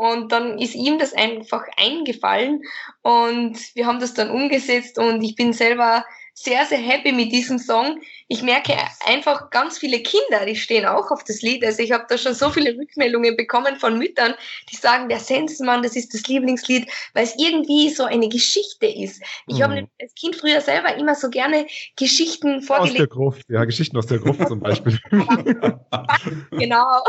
und 0.00 0.32
dann 0.32 0.58
ist 0.58 0.74
ihm 0.74 0.98
das 0.98 1.12
einfach 1.12 1.62
eingefallen 1.76 2.62
und 3.02 3.58
wir 3.74 3.84
haben 3.86 4.00
das 4.00 4.14
dann 4.14 4.30
umgesetzt 4.30 4.98
und 4.98 5.22
ich 5.22 5.34
bin 5.36 5.52
selber 5.52 6.06
sehr, 6.34 6.64
sehr 6.66 6.78
happy 6.78 7.12
mit 7.12 7.32
diesem 7.32 7.58
Song. 7.58 8.00
Ich 8.28 8.42
merke 8.42 8.74
einfach 9.06 9.50
ganz 9.50 9.78
viele 9.78 10.00
Kinder, 10.00 10.46
die 10.46 10.56
stehen 10.56 10.86
auch 10.86 11.10
auf 11.10 11.24
das 11.24 11.42
Lied. 11.42 11.64
Also 11.64 11.82
ich 11.82 11.92
habe 11.92 12.06
da 12.08 12.16
schon 12.16 12.34
so 12.34 12.50
viele 12.50 12.76
Rückmeldungen 12.76 13.36
bekommen 13.36 13.76
von 13.76 13.98
Müttern, 13.98 14.34
die 14.70 14.76
sagen, 14.76 15.08
der 15.08 15.18
Sensenmann, 15.18 15.82
das 15.82 15.96
ist 15.96 16.14
das 16.14 16.26
Lieblingslied, 16.26 16.90
weil 17.14 17.24
es 17.24 17.34
irgendwie 17.36 17.90
so 17.90 18.04
eine 18.04 18.28
Geschichte 18.28 18.86
ist. 18.86 19.22
Ich 19.46 19.58
mhm. 19.58 19.62
habe 19.62 19.88
als 20.00 20.14
Kind 20.14 20.36
früher 20.36 20.60
selber 20.60 20.94
immer 20.96 21.14
so 21.14 21.28
gerne 21.28 21.66
Geschichten 21.96 22.62
vorgelegt. 22.62 22.92
Aus 22.92 22.98
der 22.98 23.06
Gruft, 23.08 23.50
ja, 23.50 23.64
Geschichten 23.64 23.96
aus 23.96 24.06
der 24.06 24.18
Gruft 24.18 24.46
zum 24.48 24.60
Beispiel. 24.60 24.98
genau. 26.50 27.02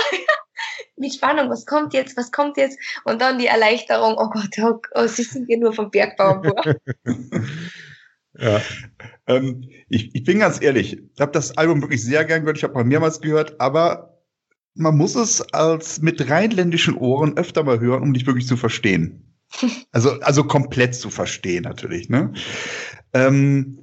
mit 0.96 1.14
Spannung, 1.14 1.50
was 1.50 1.66
kommt 1.66 1.94
jetzt, 1.94 2.18
was 2.18 2.32
kommt 2.32 2.58
jetzt? 2.58 2.78
Und 3.06 3.22
dann 3.22 3.40
die 3.40 3.48
Erleichterung, 3.48 4.16
oh 4.18 4.30
Gott, 4.30 4.58
oh, 4.62 4.80
oh 4.96 5.08
sie 5.08 5.24
sind 5.24 5.50
ja 5.50 5.58
nur 5.58 5.74
vom 5.74 5.90
Bergbau. 5.90 6.42
ja. 8.42 8.62
Ähm, 9.28 9.64
ich, 9.90 10.14
ich 10.16 10.24
bin 10.24 10.40
ganz 10.40 10.62
ehrlich, 10.62 10.98
ich 11.14 11.22
habe 11.22 11.32
das 11.32 11.58
Album 11.58 11.82
wirklich 11.82 12.04
sehr 12.04 12.26
gern 12.26 12.42
gehört, 12.42 12.58
ich 12.58 12.64
habe 12.64 12.74
mal 12.74 12.84
mehrmals 12.84 13.22
gehört, 13.22 13.60
aber 13.60 14.20
man 14.74 14.98
muss 14.98 15.16
es 15.16 15.42
als 15.54 16.02
mit 16.02 16.30
rheinländischen 16.30 16.96
Ohren 16.96 17.38
öfter 17.38 17.64
mal 17.64 17.80
hören, 17.80 18.04
um 18.04 18.14
dich 18.14 18.26
wirklich 18.26 18.48
zu 18.48 18.58
verstehen. 18.58 19.28
Also, 19.92 20.12
also 20.22 20.46
komplett 20.46 20.96
zu 20.96 21.10
verstehen 21.10 21.64
natürlich. 21.64 22.08
Ne? 22.08 22.32
Ähm, 23.12 23.82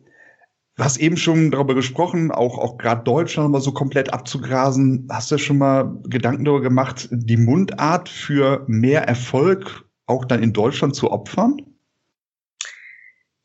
Du 0.78 0.84
hast 0.84 0.98
eben 0.98 1.16
schon 1.16 1.50
darüber 1.50 1.74
gesprochen, 1.74 2.30
auch, 2.30 2.56
auch 2.56 2.78
gerade 2.78 3.02
Deutschland 3.02 3.50
mal 3.50 3.60
so 3.60 3.72
komplett 3.72 4.12
abzugrasen. 4.12 5.08
Hast 5.10 5.28
du 5.32 5.36
schon 5.36 5.58
mal 5.58 5.98
Gedanken 6.04 6.44
darüber 6.44 6.62
gemacht, 6.62 7.08
die 7.10 7.36
Mundart 7.36 8.08
für 8.08 8.62
mehr 8.68 9.02
Erfolg 9.02 9.84
auch 10.06 10.24
dann 10.24 10.40
in 10.40 10.52
Deutschland 10.52 10.94
zu 10.94 11.10
opfern? 11.10 11.56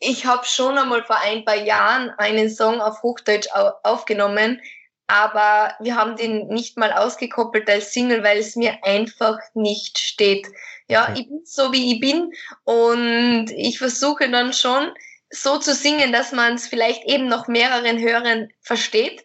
Ich 0.06 0.26
habe 0.26 0.46
schon 0.46 0.78
einmal 0.78 1.06
vor 1.06 1.18
ein 1.18 1.46
paar 1.46 1.56
Jahren 1.56 2.10
einen 2.18 2.50
Song 2.50 2.82
auf 2.82 3.04
Hochdeutsch 3.04 3.48
aufgenommen, 3.84 4.62
aber 5.08 5.76
wir 5.80 5.96
haben 5.96 6.18
den 6.18 6.48
nicht 6.48 6.78
mal 6.78 6.92
ausgekoppelt 6.92 7.70
als 7.70 7.94
Single, 7.94 8.22
weil 8.22 8.38
es 8.38 8.58
mir 8.58 8.84
einfach 8.84 9.38
nicht 9.54 9.98
steht. 9.98 10.46
Ja, 10.90 11.14
ich 11.16 11.30
bin 11.30 11.42
so 11.46 11.72
wie 11.72 11.94
ich 11.94 12.02
bin 12.02 12.34
und 12.66 13.50
ich 13.56 13.80
versuche 13.80 14.30
dann 14.30 14.52
schon, 14.52 14.92
so 15.30 15.58
zu 15.58 15.74
singen, 15.74 16.12
dass 16.12 16.34
man 16.34 16.56
es 16.56 16.68
vielleicht 16.68 17.06
eben 17.06 17.30
noch 17.30 17.48
mehreren 17.48 17.98
Hörern 17.98 18.50
versteht. 18.62 19.24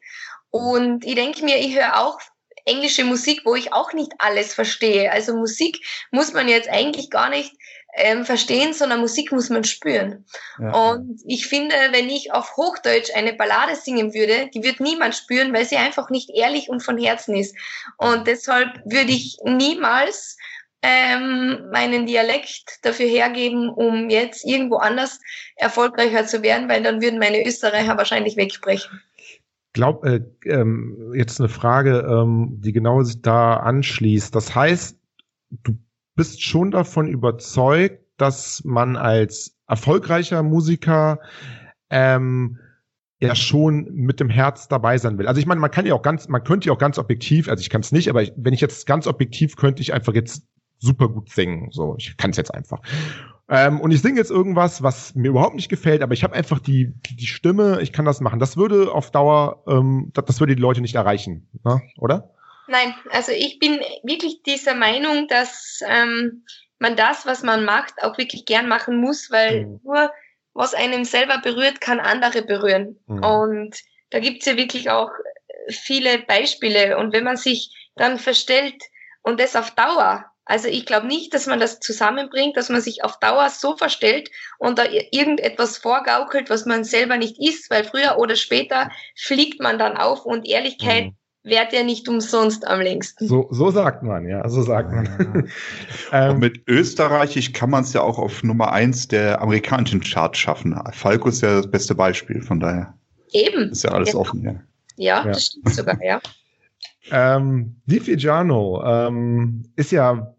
Und 0.51 1.05
ich 1.05 1.17
denke 1.17 1.45
mir, 1.45 1.59
ich 1.59 1.75
höre 1.75 2.01
auch 2.01 2.21
englische 2.65 3.05
Musik, 3.05 3.41
wo 3.45 3.57
ich 3.57 3.73
auch 3.73 3.93
nicht 3.93 4.13
alles 4.19 4.55
verstehe. 4.55 5.11
Also 5.11 5.35
Musik 5.35 5.85
muss 6.13 6.33
man 6.33 6.49
jetzt 6.49 6.69
eigentlich 6.69 7.11
gar 7.11 7.31
nicht 7.31 7.53
ähm, 7.99 8.25
verstehen, 8.25 8.73
sondern 8.73 9.01
Musik 9.01 9.33
muss 9.33 9.51
man 9.51 9.65
spüren. 9.65 10.25
Ja. 10.59 10.91
Und 10.91 11.21
ich 11.27 11.47
finde, 11.47 11.75
wenn 11.93 12.09
ich 12.09 12.33
auf 12.33 12.57
Hochdeutsch 12.57 13.15
eine 13.15 13.33
Ballade 13.33 13.75
singen 13.77 14.15
würde, 14.15 14.49
die 14.55 14.63
wird 14.63 14.81
niemand 14.81 15.15
spüren, 15.15 15.53
weil 15.53 15.65
sie 15.65 15.77
einfach 15.77 16.11
nicht 16.11 16.31
ehrlich 16.31 16.69
und 16.69 16.83
von 16.83 16.99
Herzen 16.99 17.37
ist. 17.37 17.57
Und 17.97 18.27
deshalb 18.27 18.81
würde 18.85 19.11
ich 19.11 19.39
niemals 19.45 20.37
ähm, 20.83 21.71
meinen 21.73 22.07
Dialekt 22.07 22.79
dafür 22.83 23.07
hergeben, 23.07 23.69
um 23.69 24.11
jetzt 24.11 24.45
irgendwo 24.45 24.77
anders 24.77 25.21
erfolgreicher 25.57 26.27
zu 26.27 26.43
werden, 26.43 26.69
weil 26.69 26.83
dann 26.83 27.03
würden 27.03 27.19
meine 27.19 27.45
Österreicher 27.45 27.97
wahrscheinlich 27.97 28.37
wegbrechen. 28.37 29.01
Glaub, 29.73 30.05
äh, 30.05 30.21
ähm, 30.45 31.13
jetzt 31.15 31.41
eine 31.41 31.49
Frage, 31.49 32.07
ähm, 32.09 32.61
die 32.61 32.73
genau 32.73 33.03
sich 33.03 33.21
da 33.23 33.55
anschließt. 33.55 34.35
Das 34.35 34.55
heißt, 34.55 34.99
du 35.51 35.79
bist 36.19 36.43
schon 36.43 36.73
davon 36.73 37.07
überzeugt, 37.07 38.05
dass 38.17 38.65
man 38.65 38.97
als 38.97 39.57
erfolgreicher 39.69 40.43
Musiker 40.43 41.21
ähm, 41.91 42.59
ja 43.21 43.37
schon 43.37 43.85
mit 43.95 44.19
dem 44.19 44.29
Herz 44.29 44.67
dabei 44.67 44.99
sein 44.99 45.17
will. 45.17 45.29
Also 45.29 45.41
ich 45.41 45.47
meine, 45.47 45.61
man 45.61 45.71
kann 45.71 45.87
ja 45.87 45.95
auch 45.95 46.03
ganz, 46.03 46.27
man 46.27 46.43
könnte 46.43 46.67
ja 46.67 46.73
auch 46.73 46.79
ganz 46.79 46.99
objektiv, 46.99 47.49
also 47.49 47.61
ich 47.61 47.71
kann 47.71 47.83
es 47.83 47.93
nicht, 47.93 48.11
aber 48.11 48.21
ich, 48.21 48.33
wenn 48.37 48.53
ich 48.53 48.61
jetzt 48.61 48.85
ganz 48.85 49.07
objektiv 49.07 49.55
könnte 49.55 49.81
ich 49.81 49.93
einfach 49.93 50.13
jetzt 50.13 50.43
super 50.79 51.09
gut 51.09 51.31
singen. 51.31 51.71
So, 51.71 51.95
ich 51.97 52.17
kann 52.17 52.33
es 52.33 52.37
jetzt 52.37 52.53
einfach. 52.53 52.81
Ähm, 53.49 53.81
und 53.81 53.93
ich 53.93 54.03
singe 54.03 54.19
jetzt 54.19 54.33
irgendwas, 54.33 54.83
was 54.83 55.15
mir 55.15 55.29
überhaupt 55.29 55.55
nicht 55.55 55.69
gefällt, 55.69 56.03
aber 56.03 56.15
ich 56.15 56.25
habe 56.25 56.35
einfach 56.35 56.59
die, 56.59 56.95
die 57.11 57.27
Stimme, 57.27 57.79
ich 57.81 57.93
kann 57.93 58.05
das 58.05 58.21
machen. 58.21 58.41
Das 58.41 58.57
würde 58.57 58.91
auf 58.91 59.13
Dauer, 59.13 59.63
ähm, 59.69 60.11
das, 60.15 60.25
das 60.25 60.41
würde 60.41 60.57
die 60.57 60.63
Leute 60.63 60.81
nicht 60.81 60.97
erreichen, 60.97 61.49
ne? 61.65 61.81
oder? 61.97 62.35
Nein, 62.69 62.95
also 63.11 63.33
ich 63.33 63.59
bin 63.59 63.81
wirklich 64.03 64.43
dieser 64.43 64.75
Meinung, 64.75 65.27
dass 65.27 65.81
ähm, 65.87 66.45
man 66.79 66.97
das, 66.97 67.25
was 67.27 67.43
man 67.43 67.65
macht, 67.65 68.03
auch 68.03 68.19
wirklich 68.19 68.45
gern 68.45 68.69
machen 68.69 69.01
muss, 69.01 69.31
weil 69.31 69.65
mhm. 69.65 69.81
nur 69.83 70.13
was 70.53 70.75
einem 70.75 71.05
selber 71.05 71.39
berührt, 71.39 71.81
kann 71.81 71.99
andere 71.99 72.43
berühren. 72.43 72.99
Mhm. 73.07 73.25
Und 73.25 73.77
da 74.11 74.21
gibt's 74.21 74.45
ja 74.45 74.57
wirklich 74.57 74.91
auch 74.91 75.11
viele 75.71 76.19
Beispiele. 76.19 76.99
Und 76.99 77.13
wenn 77.13 77.25
man 77.25 77.37
sich 77.37 77.75
dann 77.97 78.19
verstellt 78.19 78.83
und 79.23 79.41
das 79.41 79.57
auf 79.57 79.71
Dauer, 79.71 80.27
also 80.45 80.69
ich 80.69 80.85
glaube 80.85 81.07
nicht, 81.07 81.33
dass 81.33 81.47
man 81.47 81.61
das 81.61 81.81
zusammenbringt, 81.81 82.57
dass 82.57 82.69
man 82.69 82.81
sich 82.81 83.03
auf 83.03 83.19
Dauer 83.19 83.49
so 83.51 83.77
verstellt 83.77 84.31
und 84.59 84.79
da 84.79 84.85
irgendetwas 84.85 85.79
vorgaukelt, 85.79 86.51
was 86.51 86.67
man 86.67 86.85
selber 86.85 87.17
nicht 87.17 87.37
ist, 87.39 87.71
weil 87.71 87.85
früher 87.85 88.19
oder 88.19 88.37
später 88.37 88.91
fliegt 89.17 89.61
man 89.61 89.79
dann 89.79 89.97
auf 89.97 90.27
und 90.27 90.47
Ehrlichkeit 90.47 91.07
mhm 91.07 91.18
währt 91.45 91.73
ja 91.73 91.83
nicht 91.83 92.09
umsonst 92.09 92.67
am 92.67 92.81
längsten. 92.81 93.27
So, 93.27 93.49
so 93.51 93.71
sagt 93.71 94.03
man, 94.03 94.27
ja, 94.27 94.49
so 94.49 94.63
sagt 94.63 94.93
man. 94.93 95.49
ähm, 96.13 96.31
und 96.33 96.39
mit 96.41 96.63
Österreichisch 96.69 97.53
kann 97.53 97.71
man 97.71 97.85
es 97.85 97.93
ja 97.93 98.03
auch 98.03 98.19
auf 98.19 98.43
Nummer 98.43 98.73
eins 98.73 99.09
der 99.09 99.41
amerikanischen 99.41 100.01
Charts 100.01 100.39
schaffen. 100.39 100.79
Falco 100.93 101.29
ist 101.29 101.43
ja 101.43 101.57
das 101.57 101.71
beste 101.71 101.95
Beispiel, 101.95 102.43
von 102.43 102.61
daher. 102.61 102.95
Eben. 103.33 103.71
Ist 103.71 103.85
ja 103.85 103.91
alles 103.93 104.11
genau. 104.11 104.21
offen, 104.21 104.43
ja. 104.43 104.55
Ja, 104.97 105.25
ja. 105.25 105.33
das 105.33 105.47
stimmt 105.47 105.75
sogar, 105.75 106.03
ja. 106.03 106.21
Ähm, 107.11 107.81
Di 107.87 108.01
Figiano 108.01 108.83
ähm, 108.85 109.63
ist 109.77 109.93
ja 109.93 110.35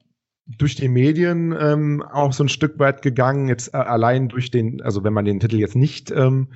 durch 0.57 0.75
die 0.75 0.87
Medien 0.87 1.55
ähm, 1.59 2.01
auch 2.01 2.33
so 2.33 2.43
ein 2.43 2.49
Stück 2.49 2.79
weit 2.79 3.01
gegangen, 3.01 3.47
jetzt 3.47 3.73
äh, 3.73 3.77
allein 3.77 4.29
durch 4.29 4.49
den, 4.49 4.81
also 4.81 5.03
wenn 5.03 5.13
man 5.13 5.25
den 5.25 5.39
Titel 5.39 5.57
jetzt 5.57 5.75
nicht, 5.75 6.11
ähm, 6.11 6.47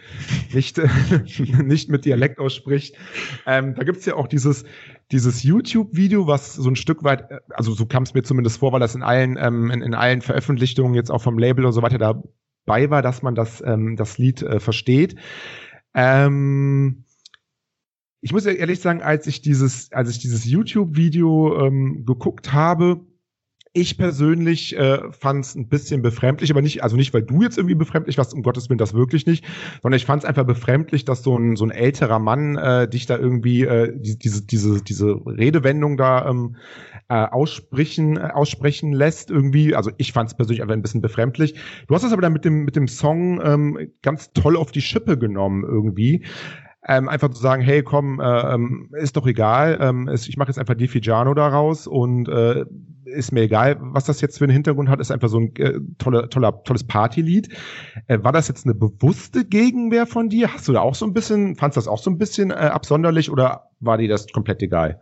nicht, 0.51 0.81
nicht 1.63 1.89
mit 1.89 2.05
Dialekt 2.05 2.39
ausspricht, 2.39 2.95
ähm, 3.45 3.75
da 3.75 3.83
gibt's 3.83 4.05
ja 4.05 4.15
auch 4.15 4.27
dieses, 4.27 4.65
dieses 5.11 5.43
YouTube-Video, 5.43 6.25
was 6.25 6.55
so 6.55 6.69
ein 6.69 6.75
Stück 6.75 7.03
weit, 7.03 7.29
äh, 7.29 7.39
also 7.51 7.73
so 7.73 7.85
kam 7.85 8.03
es 8.03 8.13
mir 8.13 8.23
zumindest 8.23 8.57
vor, 8.57 8.71
weil 8.73 8.79
das 8.79 8.95
in 8.95 9.03
allen, 9.03 9.37
ähm, 9.39 9.69
in, 9.69 9.81
in 9.81 9.93
allen 9.93 10.21
Veröffentlichungen 10.21 10.95
jetzt 10.95 11.11
auch 11.11 11.21
vom 11.21 11.37
Label 11.37 11.65
und 11.65 11.73
so 11.73 11.83
weiter 11.83 11.99
dabei 11.99 12.89
war, 12.89 13.03
dass 13.03 13.21
man 13.21 13.35
das, 13.35 13.61
ähm, 13.65 13.95
das 13.95 14.17
Lied 14.17 14.41
äh, 14.41 14.59
versteht. 14.59 15.15
Ähm, 15.93 17.03
ich 18.21 18.31
muss 18.31 18.45
ehrlich 18.45 18.79
sagen, 18.79 19.01
als 19.03 19.27
ich 19.27 19.41
dieses, 19.41 19.91
als 19.91 20.09
ich 20.09 20.17
dieses 20.17 20.45
YouTube-Video 20.45 21.67
ähm, 21.67 22.05
geguckt 22.05 22.53
habe, 22.53 23.01
ich 23.75 23.97
persönlich 23.97 24.77
äh, 24.77 25.11
fand 25.11 25.45
es 25.45 25.55
ein 25.55 25.67
bisschen 25.67 26.03
befremdlich, 26.03 26.51
aber 26.51 26.61
nicht, 26.61 26.83
also 26.83 26.95
nicht, 26.95 27.11
weil 27.11 27.23
du 27.23 27.41
jetzt 27.41 27.57
irgendwie 27.57 27.73
befremdlich 27.73 28.19
warst, 28.19 28.35
um 28.35 28.43
Gottes 28.43 28.69
Willen 28.69 28.77
das 28.77 28.93
wirklich 28.93 29.25
nicht, 29.25 29.43
sondern 29.81 29.97
ich 29.97 30.05
fand 30.05 30.23
es 30.23 30.29
einfach 30.29 30.45
befremdlich, 30.45 31.05
dass 31.05 31.23
so 31.23 31.35
ein, 31.35 31.55
so 31.55 31.65
ein 31.65 31.71
älterer 31.71 32.19
Mann 32.19 32.55
äh, 32.55 32.87
dich 32.87 33.07
da 33.07 33.17
irgendwie 33.17 33.63
äh, 33.63 33.91
diese, 33.95 34.45
diese, 34.45 34.83
diese 34.83 35.19
Redewendung 35.25 35.97
da 35.97 36.29
ähm, 36.29 36.55
äh, 37.09 37.25
aussprechen, 37.25 38.17
äh, 38.17 38.29
aussprechen 38.31 38.93
lässt 38.93 39.31
irgendwie. 39.31 39.75
Also 39.75 39.89
ich 39.97 40.13
fand 40.13 40.29
es 40.29 40.35
persönlich 40.35 40.61
einfach 40.61 40.75
ein 40.75 40.83
bisschen 40.83 41.01
befremdlich. 41.01 41.55
Du 41.87 41.95
hast 41.95 42.03
es 42.03 42.13
aber 42.13 42.21
dann 42.21 42.33
mit 42.33 42.45
dem, 42.45 42.65
mit 42.65 42.75
dem 42.75 42.87
Song 42.87 43.41
ähm, 43.43 43.91
ganz 44.03 44.33
toll 44.33 44.55
auf 44.55 44.71
die 44.71 44.81
Schippe 44.81 45.17
genommen 45.17 45.63
irgendwie. 45.63 46.23
Ähm, 46.85 47.09
einfach 47.09 47.29
zu 47.29 47.41
sagen, 47.41 47.63
hey, 47.63 47.81
komm, 47.81 48.19
äh, 48.19 48.53
ähm, 48.53 48.89
ist 48.91 49.17
doch 49.17 49.25
egal, 49.25 49.79
ähm, 49.81 50.09
ich 50.13 50.37
mache 50.37 50.49
jetzt 50.49 50.59
einfach 50.59 50.75
die 50.75 50.89
Figiano 50.89 51.33
daraus 51.33 51.87
und 51.87 52.27
äh, 52.27 52.65
ist 53.13 53.31
mir 53.31 53.41
egal, 53.41 53.77
was 53.79 54.05
das 54.05 54.21
jetzt 54.21 54.37
für 54.37 54.45
einen 54.45 54.53
Hintergrund 54.53 54.89
hat, 54.89 54.99
ist 54.99 55.11
einfach 55.11 55.29
so 55.29 55.39
ein 55.39 55.55
äh, 55.55 55.79
toller, 55.97 56.29
toller, 56.29 56.63
tolles 56.63 56.85
Partylied. 56.85 57.49
Äh, 58.07 58.19
war 58.21 58.31
das 58.31 58.47
jetzt 58.47 58.65
eine 58.65 58.73
bewusste 58.73 59.45
Gegenwehr 59.45 60.05
von 60.05 60.29
dir? 60.29 60.53
Hast 60.53 60.67
du 60.67 60.73
da 60.73 60.81
auch 60.81 60.95
so 60.95 61.05
ein 61.05 61.13
bisschen, 61.13 61.55
fandst 61.55 61.77
das 61.77 61.87
auch 61.87 61.99
so 61.99 62.09
ein 62.09 62.17
bisschen 62.17 62.51
äh, 62.51 62.55
absonderlich 62.55 63.29
oder 63.31 63.69
war 63.79 63.97
dir 63.97 64.09
das 64.09 64.27
komplett 64.27 64.61
egal? 64.61 64.99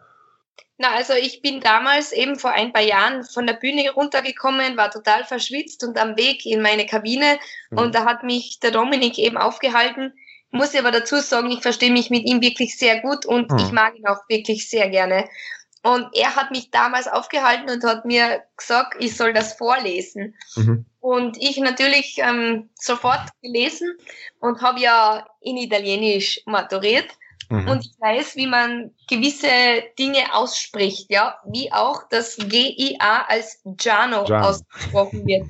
Na, 0.77 0.96
also 0.96 1.13
ich 1.13 1.44
bin 1.44 1.62
damals 1.62 2.12
eben 2.12 2.38
vor 2.38 2.51
ein 2.51 2.74
paar 2.74 2.82
Jahren 2.82 3.24
von 3.24 3.46
der 3.46 3.53
Bühne 3.53 3.91
runtergekommen, 3.91 4.77
war 4.77 4.89
total 4.89 5.24
verschwitzt 5.25 5.84
und 5.84 6.01
am 6.01 6.18
Weg 6.18 6.46
in 6.46 6.62
meine 6.62 6.88
Kabine 6.88 7.38
mhm. 7.70 7.77
und 7.77 7.96
da 7.96 8.06
hat 8.06 8.24
mich 8.24 8.60
der 8.60 8.72
Dominik 8.72 9.20
eben 9.20 9.38
aufgehalten. 9.38 10.13
Muss 10.50 10.74
ich 10.74 10.80
aber 10.80 10.91
dazu 10.91 11.18
sagen, 11.18 11.51
ich 11.51 11.62
verstehe 11.62 11.91
mich 11.91 12.10
mit 12.10 12.27
ihm 12.27 12.41
wirklich 12.41 12.77
sehr 12.77 13.00
gut 13.01 13.25
und 13.27 13.51
mhm. 13.51 13.58
ich 13.60 13.72
mag 13.72 13.96
ihn 13.96 14.08
auch 14.08 14.27
wirklich 14.27 14.70
sehr 14.70 14.89
gerne. 14.89 15.25
Und 15.84 16.10
er 16.14 16.36
hat 16.36 16.52
mich 16.52 16.70
damals 16.70 17.08
aufgehalten 17.08 17.70
und 17.70 17.84
hat 17.84 18.06
mir 18.06 18.44
gesagt, 18.56 18.96
ich 19.00 19.18
soll 19.18 19.34
das 19.34 19.54
vorlesen. 19.54 20.36
Mhm. 20.56 20.86
Und 21.00 21.38
ich 21.38 21.58
natürlich 21.58 22.18
ähm, 22.20 22.70
sofort 22.76 23.30
gelesen 23.42 23.98
und 24.40 24.62
habe 24.62 24.80
ja 24.80 25.26
in 25.40 25.58
Italienisch 25.58 26.42
maturiert. 26.46 27.08
Mhm. 27.50 27.68
Und 27.68 27.86
ich 27.86 28.00
weiß, 28.00 28.36
wie 28.36 28.46
man 28.46 28.94
gewisse 29.10 29.84
Dinge 29.98 30.34
ausspricht, 30.34 31.08
ja, 31.10 31.40
wie 31.46 31.72
auch 31.72 32.04
das 32.10 32.38
GIA 32.38 33.26
als 33.28 33.60
Giano 33.66 34.26
Gian. 34.26 34.44
ausgesprochen 34.44 35.26
wird 35.26 35.48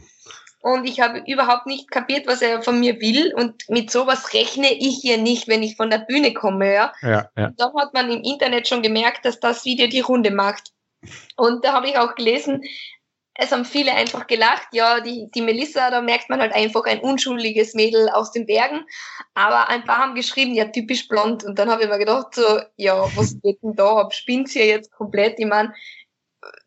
und 0.62 0.86
ich 0.86 1.00
habe 1.00 1.24
überhaupt 1.26 1.66
nicht 1.66 1.90
kapiert, 1.90 2.28
was 2.28 2.42
er 2.42 2.62
von 2.62 2.80
mir 2.80 3.02
will. 3.02 3.34
Und 3.34 3.68
mit 3.68 3.90
sowas 3.90 4.34
rechne 4.34 4.72
ich 4.72 5.00
hier 5.02 5.18
nicht, 5.18 5.48
wenn 5.48 5.64
ich 5.64 5.76
von 5.76 5.90
der 5.90 6.00
Bühne 6.00 6.34
komme, 6.34 6.74
ja. 6.74 6.94
ja, 7.02 7.30
ja. 7.36 7.52
Dann 7.58 7.74
hat 7.76 7.94
man 7.94 8.12
im 8.12 8.22
Internet 8.22 8.68
schon 8.68 8.84
gemerkt, 8.84 9.26
dass 9.26 9.40
das 9.40 9.66
Video 9.66 9.88
die 9.88 10.02
Runde 10.02 10.32
macht. 10.32 10.72
Und 11.36 11.66
da 11.66 11.74
habe 11.74 11.88
ich 11.90 11.98
auch 11.98 12.14
gelesen, 12.14 12.62
es 13.34 13.52
haben 13.52 13.66
viele 13.66 13.94
einfach 13.94 14.28
gelacht, 14.28 14.68
ja, 14.74 15.00
die, 15.00 15.32
die 15.34 15.42
Melissa, 15.42 15.90
da 15.90 16.02
merkt 16.02 16.30
man 16.30 16.42
halt 16.42 16.54
einfach 16.54 16.84
ein 16.84 17.00
unschuldiges 17.00 17.74
Mädel 17.74 18.10
aus 18.10 18.32
den 18.32 18.46
Bergen, 18.46 18.86
aber 19.34 19.70
ein 19.70 19.84
paar 19.86 19.98
haben 19.98 20.16
geschrieben, 20.16 20.54
ja, 20.54 20.66
typisch 20.66 21.08
blond. 21.08 21.44
Und 21.44 21.58
dann 21.58 21.72
habe 21.72 21.84
ich 21.84 21.90
mir 21.90 21.98
gedacht, 21.98 22.36
so, 22.36 22.60
ja, 22.76 23.04
was 23.16 23.40
geht 23.42 23.64
denn 23.64 23.74
da 23.74 23.98
ab, 23.98 24.14
spinnt 24.14 24.50
hier 24.50 24.68
jetzt 24.68 24.92
komplett, 24.92 25.40
ich 25.40 25.48
meine, 25.48 25.74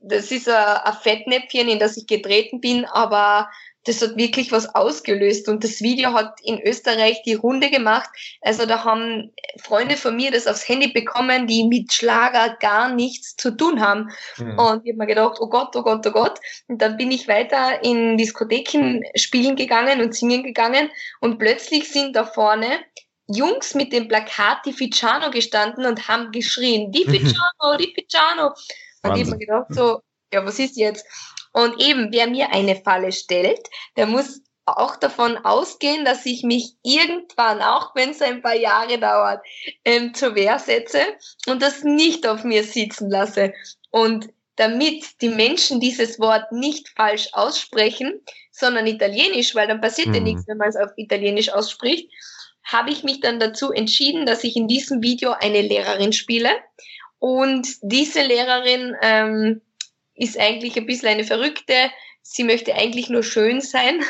das 0.01 0.33
ist 0.33 0.49
ein, 0.49 0.57
ein 0.57 0.95
Fettnäpfchen, 0.95 1.69
in 1.69 1.79
das 1.79 1.97
ich 1.97 2.07
getreten 2.07 2.61
bin, 2.61 2.87
aber 2.87 3.51
das 3.85 4.01
hat 4.03 4.17
wirklich 4.17 4.51
was 4.51 4.75
ausgelöst 4.75 5.49
und 5.49 5.63
das 5.63 5.81
Video 5.81 6.13
hat 6.13 6.41
in 6.43 6.61
Österreich 6.61 7.23
die 7.25 7.35
Runde 7.35 7.71
gemacht. 7.71 8.09
Also 8.41 8.67
da 8.67 8.85
haben 8.85 9.33
Freunde 9.63 9.97
von 9.97 10.17
mir 10.17 10.31
das 10.31 10.47
aufs 10.47 10.67
Handy 10.69 10.89
bekommen, 10.89 11.47
die 11.47 11.65
mit 11.65 11.93
Schlager 11.93 12.57
gar 12.61 12.93
nichts 12.93 13.37
zu 13.37 13.57
tun 13.57 13.81
haben. 13.81 14.11
Mhm. 14.39 14.59
Und 14.59 14.87
ich 14.87 14.93
habe 14.93 14.99
mir 14.99 15.07
gedacht, 15.07 15.37
oh 15.41 15.49
Gott, 15.49 15.77
oh 15.77 15.83
Gott, 15.83 16.07
oh 16.07 16.11
Gott. 16.11 16.41
Und 16.67 16.81
dann 16.81 16.97
bin 16.97 17.11
ich 17.11 17.29
weiter 17.29 17.85
in 17.85 18.17
Diskotheken 18.17 19.03
spielen 19.15 19.57
gegangen 19.57 20.01
und 20.01 20.15
singen 20.15 20.43
gegangen 20.43 20.91
und 21.21 21.39
plötzlich 21.39 21.91
sind 21.91 22.17
da 22.17 22.25
vorne 22.25 22.81
Jungs 23.27 23.75
mit 23.75 23.93
dem 23.93 24.09
Plakat 24.09 24.67
die 24.67 24.73
Ficciano 24.73 25.31
gestanden 25.31 25.87
und 25.87 26.09
haben 26.09 26.31
geschrien, 26.31 26.93
die 26.93 27.05
Ficciano, 27.05 27.77
die 27.79 27.93
Ficciano. 27.95 28.53
Und 29.03 29.17
ich 29.17 29.23
habe 29.23 29.31
mir 29.31 29.39
gedacht 29.39 29.67
so, 29.71 30.01
ja, 30.33 30.45
was 30.45 30.59
ist 30.59 30.77
jetzt? 30.77 31.07
Und 31.55 31.81
eben, 31.81 32.13
wer 32.13 32.27
mir 32.27 32.53
eine 32.53 32.77
Falle 32.77 33.13
stellt, 33.13 33.61
der 33.97 34.07
muss 34.07 34.43
auch 34.67 34.97
davon 34.97 35.37
ausgehen, 35.39 36.05
dass 36.05 36.27
ich 36.27 36.43
mich 36.43 36.73
irgendwann, 36.83 37.63
auch 37.63 37.95
wenn 37.95 38.11
es 38.11 38.21
ein 38.21 38.43
paar 38.43 38.57
Jahre 38.57 38.99
dauert, 38.99 39.41
ähm, 39.85 40.15
zur 40.15 40.35
Wehr 40.35 40.59
setze 40.59 41.01
und 41.47 41.63
das 41.63 41.85
nicht 41.85 42.27
auf 42.27 42.45
mir 42.45 42.65
sitzen 42.65 43.09
lasse. 43.09 43.53
Und 43.91 44.29
damit 44.57 45.21
die 45.21 45.29
Menschen 45.29 45.81
dieses 45.81 46.19
Wort 46.19 46.51
nicht 46.51 46.89
falsch 46.97 47.29
aussprechen, 47.33 48.21
sondern 48.51 48.87
italienisch, 48.87 49.55
weil 49.55 49.69
dann 49.69 49.81
passiert 49.81 50.09
mhm. 50.09 50.15
ja 50.15 50.21
nichts, 50.21 50.49
wenn 50.49 50.59
man 50.59 50.69
es 50.69 50.77
auf 50.77 50.91
italienisch 50.97 51.51
ausspricht, 51.51 52.11
habe 52.65 52.91
ich 52.91 53.05
mich 53.05 53.21
dann 53.21 53.39
dazu 53.39 53.71
entschieden, 53.71 54.27
dass 54.27 54.43
ich 54.43 54.57
in 54.57 54.67
diesem 54.67 55.03
Video 55.03 55.33
eine 55.33 55.61
Lehrerin 55.61 56.13
spiele. 56.13 56.51
Und 57.19 57.69
diese 57.83 58.23
Lehrerin 58.23 58.97
ähm, 59.03 59.61
ist 60.15 60.39
eigentlich 60.39 60.77
ein 60.77 60.87
bisschen 60.87 61.09
eine 61.09 61.25
Verrückte. 61.25 61.75
Sie 62.23 62.45
möchte 62.45 62.75
eigentlich 62.75 63.11
nur 63.11 63.23
schön 63.23 63.61
sein. 63.61 64.01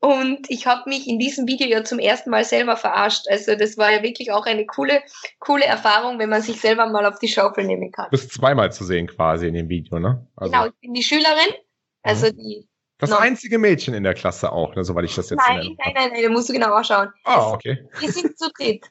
Und 0.00 0.50
ich 0.50 0.66
habe 0.66 0.88
mich 0.88 1.06
in 1.06 1.18
diesem 1.18 1.46
Video 1.46 1.66
ja 1.66 1.84
zum 1.84 1.98
ersten 1.98 2.30
Mal 2.30 2.44
selber 2.44 2.76
verarscht. 2.76 3.26
Also 3.28 3.56
das 3.56 3.76
war 3.76 3.92
ja 3.92 4.02
wirklich 4.02 4.30
auch 4.32 4.46
eine 4.46 4.66
coole, 4.66 5.02
coole 5.38 5.64
Erfahrung, 5.64 6.18
wenn 6.18 6.30
man 6.30 6.42
sich 6.42 6.60
selber 6.60 6.86
mal 6.86 7.06
auf 7.06 7.18
die 7.18 7.28
Schaufel 7.28 7.64
nehmen 7.64 7.92
kann. 7.92 8.06
Du 8.06 8.10
bist 8.12 8.32
zweimal 8.32 8.72
zu 8.72 8.84
sehen 8.84 9.06
quasi 9.06 9.48
in 9.48 9.54
dem 9.54 9.68
Video, 9.68 9.98
ne? 9.98 10.26
Also 10.36 10.52
genau, 10.52 10.66
ich 10.66 10.80
bin 10.80 10.94
die 10.94 11.02
Schülerin, 11.02 11.54
also 12.02 12.26
mhm. 12.26 12.36
die 12.36 12.68
das 12.98 13.10
no. 13.10 13.16
einzige 13.16 13.58
Mädchen 13.58 13.92
in 13.92 14.04
der 14.04 14.14
Klasse 14.14 14.50
auch, 14.50 14.74
ne, 14.74 14.82
soweit 14.82 15.04
ich 15.04 15.14
das 15.14 15.28
jetzt 15.28 15.38
Nein, 15.46 15.76
nein, 15.78 15.92
nein, 15.94 16.10
nein, 16.12 16.22
da 16.22 16.28
musst 16.30 16.48
du 16.48 16.54
genauer 16.54 16.82
schauen. 16.82 17.08
Ah, 17.24 17.50
okay. 17.50 17.86
Wir 17.98 18.10
sind 18.10 18.38
zu 18.38 18.50
dritt. 18.56 18.86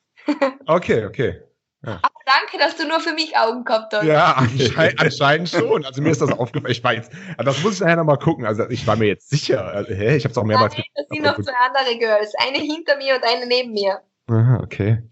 okay, 0.67 1.05
okay. 1.05 1.41
Ja. 1.85 1.99
Aber 2.01 2.19
danke, 2.25 2.57
dass 2.57 2.75
du 2.77 2.87
nur 2.87 2.99
für 2.99 3.13
mich 3.13 3.37
Augen 3.37 3.63
gehabt 3.63 3.93
hast. 3.93 4.03
Ja, 4.03 4.33
anscheinend, 4.33 4.99
anscheinend 4.99 5.49
schon. 5.49 5.85
Also 5.85 6.01
mir 6.01 6.09
ist 6.09 6.21
das 6.21 6.31
aufgefallen. 6.31 6.71
Ich 6.71 6.83
weiß, 6.83 7.09
das 7.37 7.63
muss 7.63 7.75
ich 7.75 7.79
nachher 7.81 7.97
nochmal 7.97 8.17
gucken. 8.17 8.45
Also 8.45 8.67
ich 8.69 8.87
war 8.87 8.95
mir 8.95 9.07
jetzt 9.07 9.29
sicher. 9.29 9.63
Also, 9.65 9.93
hä? 9.93 10.15
Ich 10.15 10.23
habe 10.23 10.31
es 10.31 10.37
auch 10.37 10.43
mehrmals. 10.43 10.73
Nein, 10.73 10.85
das 10.95 11.07
sind 11.09 11.23
noch 11.23 11.35
zwei 11.35 11.53
andere 11.67 11.99
Girls. 11.99 12.33
Eine 12.39 12.57
hinter 12.57 12.97
mir 12.97 13.15
und 13.15 13.23
eine 13.23 13.45
neben 13.45 13.73
mir. 13.73 13.99
Aha, 14.27 14.61
okay. 14.63 15.03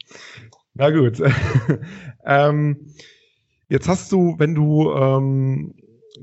Na 0.73 0.89
gut. 0.89 1.21
ähm, 2.25 2.93
jetzt 3.69 3.87
hast 3.87 4.11
du, 4.11 4.35
wenn 4.39 4.55
du 4.55 4.91
ähm, 4.91 5.75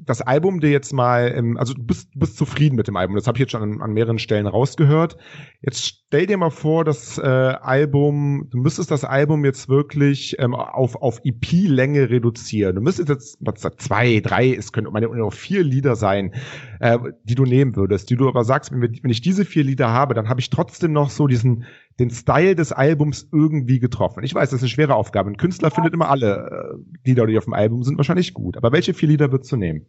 das 0.04 0.20
Album 0.22 0.60
dir 0.60 0.70
jetzt 0.70 0.92
mal, 0.92 1.34
also 1.56 1.74
du 1.74 1.82
bist, 1.82 2.08
bist 2.14 2.36
zufrieden 2.36 2.76
mit 2.76 2.88
dem 2.88 2.96
Album, 2.96 3.16
das 3.16 3.26
habe 3.26 3.36
ich 3.36 3.40
jetzt 3.40 3.52
schon 3.52 3.62
an, 3.62 3.82
an, 3.82 3.92
mehreren 3.92 4.18
Stellen 4.18 4.46
rausgehört. 4.46 5.16
Jetzt 5.62 5.84
stell 5.86 6.26
dir 6.26 6.36
mal 6.36 6.50
vor, 6.50 6.84
das 6.84 7.18
äh, 7.18 7.22
Album, 7.22 8.48
du 8.50 8.58
müsstest 8.58 8.90
das 8.90 9.04
Album 9.04 9.44
jetzt 9.44 9.68
wirklich 9.68 10.36
ähm, 10.38 10.54
auf, 10.54 10.96
auf 10.96 11.20
EP-Länge 11.24 12.10
reduzieren. 12.10 12.76
Du 12.76 12.82
müsstest 12.82 13.08
jetzt 13.08 13.38
was, 13.40 13.60
zwei, 13.76 14.20
drei, 14.20 14.54
es 14.54 14.72
können 14.72 14.92
meine 14.92 15.08
auch 15.08 15.32
vier 15.32 15.62
Lieder 15.62 15.96
sein, 15.96 16.34
äh, 16.80 16.98
die 17.24 17.34
du 17.34 17.44
nehmen 17.44 17.76
würdest, 17.76 18.10
die 18.10 18.16
du 18.16 18.26
aber 18.26 18.42
sagst, 18.42 18.72
wenn, 18.72 18.80
wir, 18.80 18.90
wenn 19.02 19.10
ich 19.10 19.20
diese 19.20 19.44
vier 19.44 19.62
Lieder 19.62 19.90
habe, 19.90 20.14
dann 20.14 20.28
habe 20.28 20.40
ich 20.40 20.50
trotzdem 20.50 20.92
noch 20.92 21.10
so 21.10 21.26
diesen 21.26 21.66
den 21.98 22.10
Style 22.10 22.56
des 22.56 22.72
Albums 22.72 23.28
irgendwie 23.30 23.78
getroffen. 23.78 24.24
Ich 24.24 24.34
weiß, 24.34 24.50
das 24.50 24.58
ist 24.58 24.62
eine 24.62 24.70
schwere 24.70 24.94
Aufgabe. 24.94 25.30
Ein 25.30 25.36
Künstler 25.36 25.68
ja. 25.68 25.74
findet 25.74 25.92
immer 25.92 26.08
alle 26.08 26.74
äh, 26.74 27.08
Lieder, 27.08 27.26
die 27.26 27.36
auf 27.36 27.44
dem 27.44 27.52
Album 27.52 27.84
sind, 27.84 27.98
wahrscheinlich 27.98 28.32
gut. 28.32 28.56
Aber 28.56 28.72
welche 28.72 28.94
vier 28.94 29.10
Lieder 29.10 29.30
würdest 29.30 29.52
du 29.52 29.56
nehmen? 29.56 29.86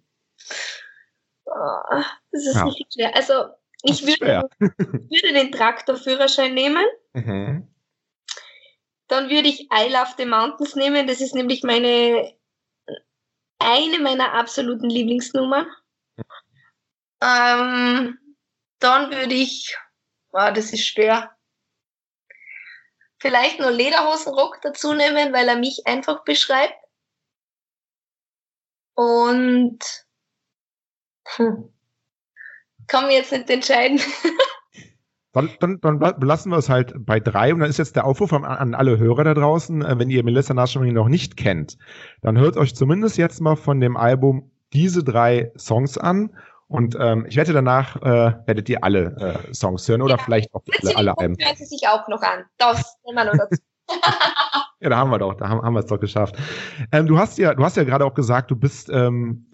Oh, 1.45 2.01
das 2.31 2.45
ist 2.45 2.55
ja. 2.55 2.65
nicht 2.65 2.93
schwer. 2.93 3.15
Also, 3.15 3.33
ich 3.83 4.05
würde, 4.05 4.49
würde, 4.59 5.33
den 5.33 5.51
Traktorführerschein 5.51 6.53
nehmen. 6.53 6.83
Mhm. 7.13 7.67
Dann 9.07 9.29
würde 9.29 9.47
ich 9.47 9.69
I 9.71 9.89
Love 9.89 10.11
the 10.17 10.25
Mountains 10.25 10.75
nehmen. 10.75 11.07
Das 11.07 11.21
ist 11.21 11.35
nämlich 11.35 11.63
meine, 11.63 12.33
eine 13.59 13.99
meiner 13.99 14.33
absoluten 14.33 14.89
Lieblingsnummern. 14.89 15.65
Ähm, 17.21 18.17
dann 18.79 19.11
würde 19.11 19.33
ich, 19.35 19.77
oh, 20.31 20.49
das 20.53 20.73
ist 20.73 20.85
schwer. 20.87 21.31
vielleicht 23.21 23.59
nur 23.59 23.71
Lederhosenrock 23.71 24.59
dazu 24.61 24.93
nehmen, 24.93 25.31
weil 25.31 25.47
er 25.47 25.57
mich 25.57 25.83
einfach 25.85 26.23
beschreibt. 26.23 26.73
Und 28.95 29.79
hm, 31.35 31.71
kann 32.87 33.07
mir 33.07 33.13
jetzt 33.13 33.31
nicht 33.31 33.49
entscheiden. 33.49 34.01
Dann, 35.33 35.49
dann, 35.61 35.79
dann 35.79 35.97
belassen 35.97 36.51
wir 36.51 36.57
es 36.57 36.67
halt 36.67 36.93
bei 37.05 37.21
drei 37.21 37.53
und 37.53 37.61
dann 37.61 37.69
ist 37.69 37.77
jetzt 37.77 37.95
der 37.95 38.03
Aufruf 38.03 38.33
an, 38.33 38.43
an 38.43 38.75
alle 38.75 38.97
Hörer 38.97 39.23
da 39.23 39.33
draußen, 39.33 39.81
äh, 39.81 39.97
wenn 39.97 40.09
ihr 40.09 40.25
Melissa 40.25 40.53
Naschering 40.53 40.93
noch 40.93 41.07
nicht 41.07 41.37
kennt, 41.37 41.77
dann 42.21 42.37
hört 42.37 42.57
euch 42.57 42.75
zumindest 42.75 43.17
jetzt 43.17 43.39
mal 43.39 43.55
von 43.55 43.79
dem 43.79 43.95
Album 43.95 44.51
diese 44.73 45.05
drei 45.05 45.53
Songs 45.57 45.97
an 45.97 46.35
und 46.71 46.95
ähm, 46.99 47.25
ich 47.27 47.35
wette 47.35 47.51
danach 47.51 47.97
äh, 47.97 48.33
werdet 48.45 48.69
ihr 48.69 48.83
alle 48.83 49.43
äh, 49.49 49.53
Songs 49.53 49.87
hören 49.89 50.01
oder 50.01 50.15
ja, 50.15 50.23
vielleicht 50.23 50.53
auch 50.53 50.63
alle, 50.81 50.95
alle 50.95 51.17
Alben. 51.17 51.35
Hören 51.37 51.55
Sie 51.57 51.65
sich 51.65 51.81
auch 51.87 52.07
noch 52.07 52.21
an. 52.21 52.45
Das 52.57 52.97
nehmen 53.05 53.17
wir 53.17 53.25
noch 53.25 53.37
dazu. 53.37 53.61
ja, 54.79 54.89
da 54.89 54.97
haben 54.97 55.11
wir 55.11 55.19
doch, 55.19 55.33
da 55.33 55.49
haben, 55.49 55.61
haben 55.61 55.73
wir 55.73 55.81
es 55.81 55.87
doch 55.87 55.99
geschafft. 55.99 56.37
Ähm, 56.93 57.07
du 57.07 57.19
hast 57.19 57.37
ja, 57.37 57.53
du 57.53 57.63
hast 57.63 57.75
ja 57.75 57.83
gerade 57.83 58.05
auch 58.05 58.13
gesagt, 58.13 58.51
du 58.51 58.55
bist 58.55 58.89
ähm, 58.89 59.47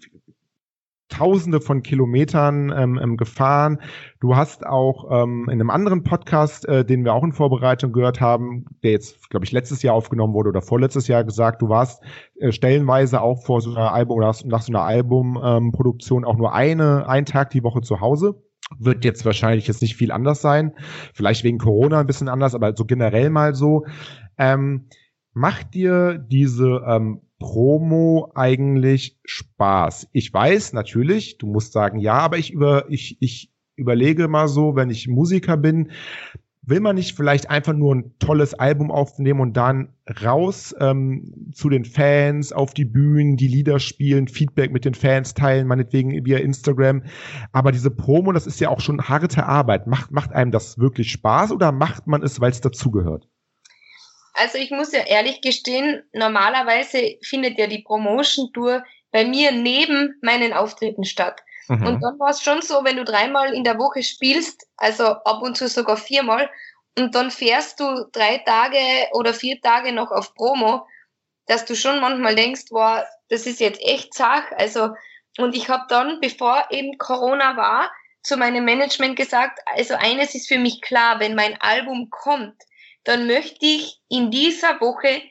Tausende 1.08 1.60
von 1.60 1.82
Kilometern 1.82 2.72
ähm, 2.76 2.98
ähm, 3.02 3.16
gefahren. 3.16 3.78
Du 4.20 4.36
hast 4.36 4.66
auch 4.66 5.06
ähm, 5.10 5.44
in 5.46 5.60
einem 5.60 5.70
anderen 5.70 6.04
Podcast, 6.04 6.68
äh, 6.68 6.84
den 6.84 7.04
wir 7.04 7.14
auch 7.14 7.24
in 7.24 7.32
Vorbereitung 7.32 7.92
gehört 7.92 8.20
haben, 8.20 8.66
der 8.82 8.90
jetzt, 8.90 9.30
glaube 9.30 9.46
ich, 9.46 9.52
letztes 9.52 9.82
Jahr 9.82 9.94
aufgenommen 9.94 10.34
wurde 10.34 10.50
oder 10.50 10.60
vorletztes 10.60 11.08
Jahr 11.08 11.24
gesagt, 11.24 11.62
du 11.62 11.68
warst 11.68 12.02
äh, 12.38 12.52
stellenweise 12.52 13.22
auch 13.22 13.42
vor 13.42 13.62
so 13.62 13.70
einer 13.70 13.92
Album 13.92 14.18
oder 14.18 14.34
nach 14.44 14.62
so 14.62 14.72
einer 14.72 14.82
Albumproduktion 14.82 16.24
ähm, 16.24 16.28
auch 16.28 16.36
nur 16.36 16.52
eine, 16.52 17.08
einen 17.08 17.26
Tag 17.26 17.50
die 17.50 17.64
Woche 17.64 17.80
zu 17.80 18.00
Hause. 18.00 18.42
Wird 18.78 19.04
jetzt 19.04 19.24
wahrscheinlich 19.24 19.66
jetzt 19.66 19.80
nicht 19.80 19.96
viel 19.96 20.12
anders 20.12 20.42
sein. 20.42 20.74
Vielleicht 21.14 21.42
wegen 21.42 21.58
Corona 21.58 22.00
ein 22.00 22.06
bisschen 22.06 22.28
anders, 22.28 22.54
aber 22.54 22.76
so 22.76 22.84
generell 22.84 23.30
mal 23.30 23.54
so. 23.54 23.86
Ähm, 24.36 24.88
macht 25.32 25.74
dir 25.74 26.18
diese 26.18 26.82
ähm, 26.86 27.22
Promo 27.38 28.32
eigentlich 28.34 29.18
Spaß? 29.24 30.08
Ich 30.12 30.32
weiß 30.32 30.72
natürlich, 30.72 31.38
du 31.38 31.46
musst 31.46 31.72
sagen 31.72 31.98
ja, 31.98 32.14
aber 32.14 32.38
ich 32.38 32.52
über 32.52 32.86
ich 32.88 33.16
ich 33.20 33.52
überlege 33.76 34.28
mal 34.28 34.48
so, 34.48 34.74
wenn 34.74 34.90
ich 34.90 35.08
Musiker 35.08 35.56
bin, 35.56 35.90
will 36.68 36.80
man 36.80 36.96
nicht 36.96 37.16
vielleicht 37.16 37.48
einfach 37.48 37.72
nur 37.72 37.94
ein 37.94 38.18
tolles 38.18 38.54
Album 38.54 38.90
aufnehmen 38.90 39.40
und 39.40 39.56
dann 39.56 39.94
raus 40.22 40.74
ähm, 40.80 41.50
zu 41.52 41.68
den 41.68 41.84
Fans 41.84 42.52
auf 42.52 42.74
die 42.74 42.84
Bühnen, 42.84 43.36
die 43.36 43.48
Lieder 43.48 43.78
spielen, 43.78 44.28
Feedback 44.28 44.70
mit 44.72 44.84
den 44.84 44.94
Fans 44.94 45.34
teilen, 45.34 45.66
meinetwegen 45.66 46.24
via 46.26 46.38
Instagram. 46.38 47.04
Aber 47.52 47.72
diese 47.72 47.90
Promo, 47.90 48.32
das 48.32 48.46
ist 48.46 48.60
ja 48.60 48.68
auch 48.68 48.80
schon 48.80 49.02
harte 49.02 49.46
Arbeit. 49.46 49.86
Macht 49.86 50.10
macht 50.10 50.32
einem 50.32 50.50
das 50.50 50.78
wirklich 50.78 51.10
Spaß 51.12 51.52
oder 51.52 51.72
macht 51.72 52.06
man 52.06 52.22
es, 52.22 52.40
weil 52.40 52.50
es 52.50 52.60
dazugehört? 52.60 53.28
Also 54.38 54.58
ich 54.58 54.70
muss 54.70 54.92
ja 54.92 55.00
ehrlich 55.00 55.40
gestehen, 55.40 56.02
normalerweise 56.12 57.18
findet 57.22 57.58
ja 57.58 57.66
die 57.66 57.82
Promotion 57.82 58.52
Tour 58.52 58.84
bei 59.10 59.24
mir 59.24 59.52
neben 59.52 60.16
meinen 60.22 60.52
Auftritten 60.52 61.04
statt. 61.04 61.40
Mhm. 61.68 61.86
Und 61.86 62.00
dann 62.00 62.18
war 62.18 62.30
es 62.30 62.42
schon 62.42 62.62
so, 62.62 62.84
wenn 62.84 62.96
du 62.96 63.04
dreimal 63.04 63.52
in 63.52 63.64
der 63.64 63.78
Woche 63.78 64.02
spielst, 64.02 64.66
also 64.76 65.04
ab 65.04 65.42
und 65.42 65.56
zu 65.56 65.68
sogar 65.68 65.96
viermal, 65.96 66.48
und 66.98 67.14
dann 67.14 67.30
fährst 67.30 67.78
du 67.80 68.06
drei 68.12 68.38
Tage 68.38 68.78
oder 69.12 69.32
vier 69.32 69.60
Tage 69.60 69.92
noch 69.92 70.10
auf 70.10 70.34
Promo, 70.34 70.86
dass 71.46 71.64
du 71.64 71.74
schon 71.74 72.00
manchmal 72.00 72.34
denkst, 72.34 72.66
boah, 72.70 73.06
das 73.28 73.46
ist 73.46 73.60
jetzt 73.60 73.80
echt 73.80 74.14
Sach. 74.14 74.44
Also, 74.56 74.90
und 75.38 75.54
ich 75.54 75.68
habe 75.68 75.84
dann, 75.88 76.20
bevor 76.20 76.66
eben 76.70 76.98
Corona 76.98 77.56
war, 77.56 77.90
zu 78.22 78.36
meinem 78.36 78.64
Management 78.64 79.16
gesagt, 79.16 79.60
also 79.66 79.94
eines 79.94 80.34
ist 80.34 80.48
für 80.48 80.58
mich 80.58 80.80
klar, 80.80 81.20
wenn 81.20 81.34
mein 81.34 81.60
Album 81.60 82.10
kommt, 82.10 82.56
dann 83.08 83.26
möchte 83.26 83.64
ich 83.64 84.02
in 84.10 84.30
dieser 84.30 84.82
Woche 84.82 85.22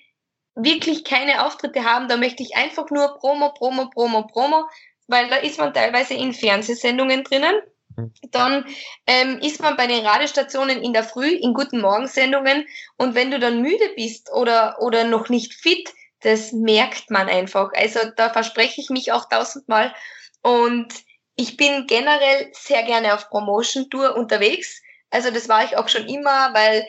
wirklich 0.55 1.03
keine 1.03 1.45
Auftritte 1.45 1.83
haben. 1.83 2.07
Da 2.07 2.17
möchte 2.17 2.41
ich 2.41 2.55
einfach 2.55 2.89
nur 2.89 3.19
Promo, 3.19 3.53
Promo, 3.53 3.91
Promo, 3.91 4.25
Promo, 4.25 4.65
weil 5.05 5.29
da 5.29 5.35
ist 5.35 5.59
man 5.59 5.75
teilweise 5.75 6.15
in 6.15 6.33
Fernsehsendungen 6.33 7.23
drinnen. 7.23 7.53
Mhm. 7.95 8.11
Dann 8.31 8.65
ähm, 9.05 9.39
ist 9.43 9.61
man 9.61 9.77
bei 9.77 9.85
den 9.85 10.03
Radiostationen 10.03 10.81
in 10.81 10.91
der 10.91 11.03
Früh 11.03 11.29
in 11.29 11.53
guten 11.53 11.79
Morgensendungen 11.79 12.65
und 12.97 13.13
wenn 13.13 13.29
du 13.29 13.37
dann 13.37 13.61
müde 13.61 13.89
bist 13.95 14.31
oder, 14.33 14.81
oder 14.81 15.03
noch 15.03 15.29
nicht 15.29 15.53
fit, 15.53 15.93
das 16.21 16.53
merkt 16.53 17.11
man 17.11 17.29
einfach. 17.29 17.73
Also 17.75 17.99
da 18.15 18.31
verspreche 18.31 18.81
ich 18.81 18.89
mich 18.89 19.11
auch 19.11 19.29
tausendmal 19.29 19.93
und 20.41 20.87
ich 21.35 21.57
bin 21.57 21.85
generell 21.85 22.49
sehr 22.53 22.81
gerne 22.81 23.13
auf 23.13 23.29
Promotion 23.29 23.91
Tour 23.91 24.15
unterwegs. 24.15 24.81
Also 25.11 25.29
das 25.29 25.47
war 25.47 25.63
ich 25.63 25.77
auch 25.77 25.89
schon 25.89 26.07
immer, 26.07 26.55
weil 26.55 26.83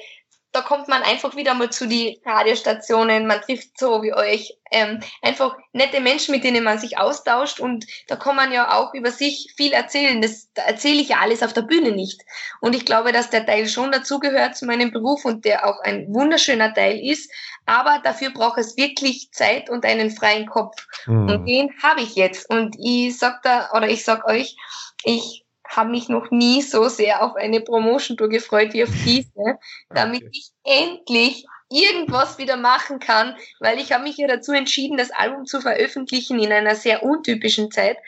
da 0.52 0.62
kommt 0.62 0.88
man 0.88 1.02
einfach 1.02 1.36
wieder 1.36 1.54
mal 1.54 1.70
zu 1.70 1.86
die 1.86 2.20
Radiostationen, 2.24 3.26
man 3.26 3.40
trifft 3.42 3.78
so 3.78 4.02
wie 4.02 4.14
euch 4.14 4.56
ähm, 4.70 5.00
einfach 5.22 5.56
nette 5.72 6.00
Menschen, 6.00 6.34
mit 6.34 6.44
denen 6.44 6.64
man 6.64 6.78
sich 6.78 6.98
austauscht 6.98 7.60
und 7.60 7.86
da 8.06 8.16
kann 8.16 8.36
man 8.36 8.52
ja 8.52 8.76
auch 8.76 8.94
über 8.94 9.10
sich 9.10 9.52
viel 9.56 9.72
erzählen. 9.72 10.20
Das 10.22 10.48
da 10.54 10.62
erzähle 10.62 11.00
ich 11.00 11.10
ja 11.10 11.18
alles 11.20 11.42
auf 11.42 11.52
der 11.52 11.62
Bühne 11.62 11.92
nicht. 11.92 12.22
Und 12.60 12.74
ich 12.74 12.84
glaube, 12.84 13.12
dass 13.12 13.30
der 13.30 13.46
Teil 13.46 13.68
schon 13.68 13.92
dazugehört 13.92 14.56
zu 14.56 14.66
meinem 14.66 14.90
Beruf 14.90 15.24
und 15.24 15.44
der 15.44 15.66
auch 15.66 15.80
ein 15.80 16.06
wunderschöner 16.08 16.72
Teil 16.74 16.98
ist. 16.98 17.30
Aber 17.66 18.00
dafür 18.02 18.30
braucht 18.30 18.58
es 18.58 18.76
wirklich 18.76 19.30
Zeit 19.32 19.68
und 19.68 19.84
einen 19.84 20.10
freien 20.10 20.46
Kopf. 20.46 20.86
Mhm. 21.06 21.28
Und 21.28 21.46
den 21.46 21.70
habe 21.82 22.00
ich 22.00 22.14
jetzt. 22.14 22.48
Und 22.50 22.76
ich 22.78 23.18
sag 23.18 23.42
da, 23.42 23.70
oder 23.72 23.88
ich 23.88 24.04
sag 24.04 24.26
euch, 24.26 24.56
ich 25.04 25.44
habe 25.68 25.90
mich 25.90 26.08
noch 26.08 26.30
nie 26.30 26.62
so 26.62 26.88
sehr 26.88 27.22
auf 27.22 27.36
eine 27.36 27.60
Promotion-Tour 27.60 28.28
gefreut 28.28 28.72
wie 28.72 28.84
auf 28.84 28.90
diese, 29.04 29.58
damit 29.90 30.22
okay. 30.22 30.30
ich 30.32 30.50
endlich 30.64 31.46
irgendwas 31.70 32.38
wieder 32.38 32.56
machen 32.56 32.98
kann, 32.98 33.36
weil 33.60 33.78
ich 33.78 33.92
habe 33.92 34.04
mich 34.04 34.16
ja 34.16 34.26
dazu 34.26 34.52
entschieden, 34.52 34.96
das 34.96 35.10
Album 35.10 35.44
zu 35.44 35.60
veröffentlichen 35.60 36.38
in 36.38 36.52
einer 36.52 36.74
sehr 36.74 37.02
untypischen 37.02 37.70
Zeit, 37.70 37.98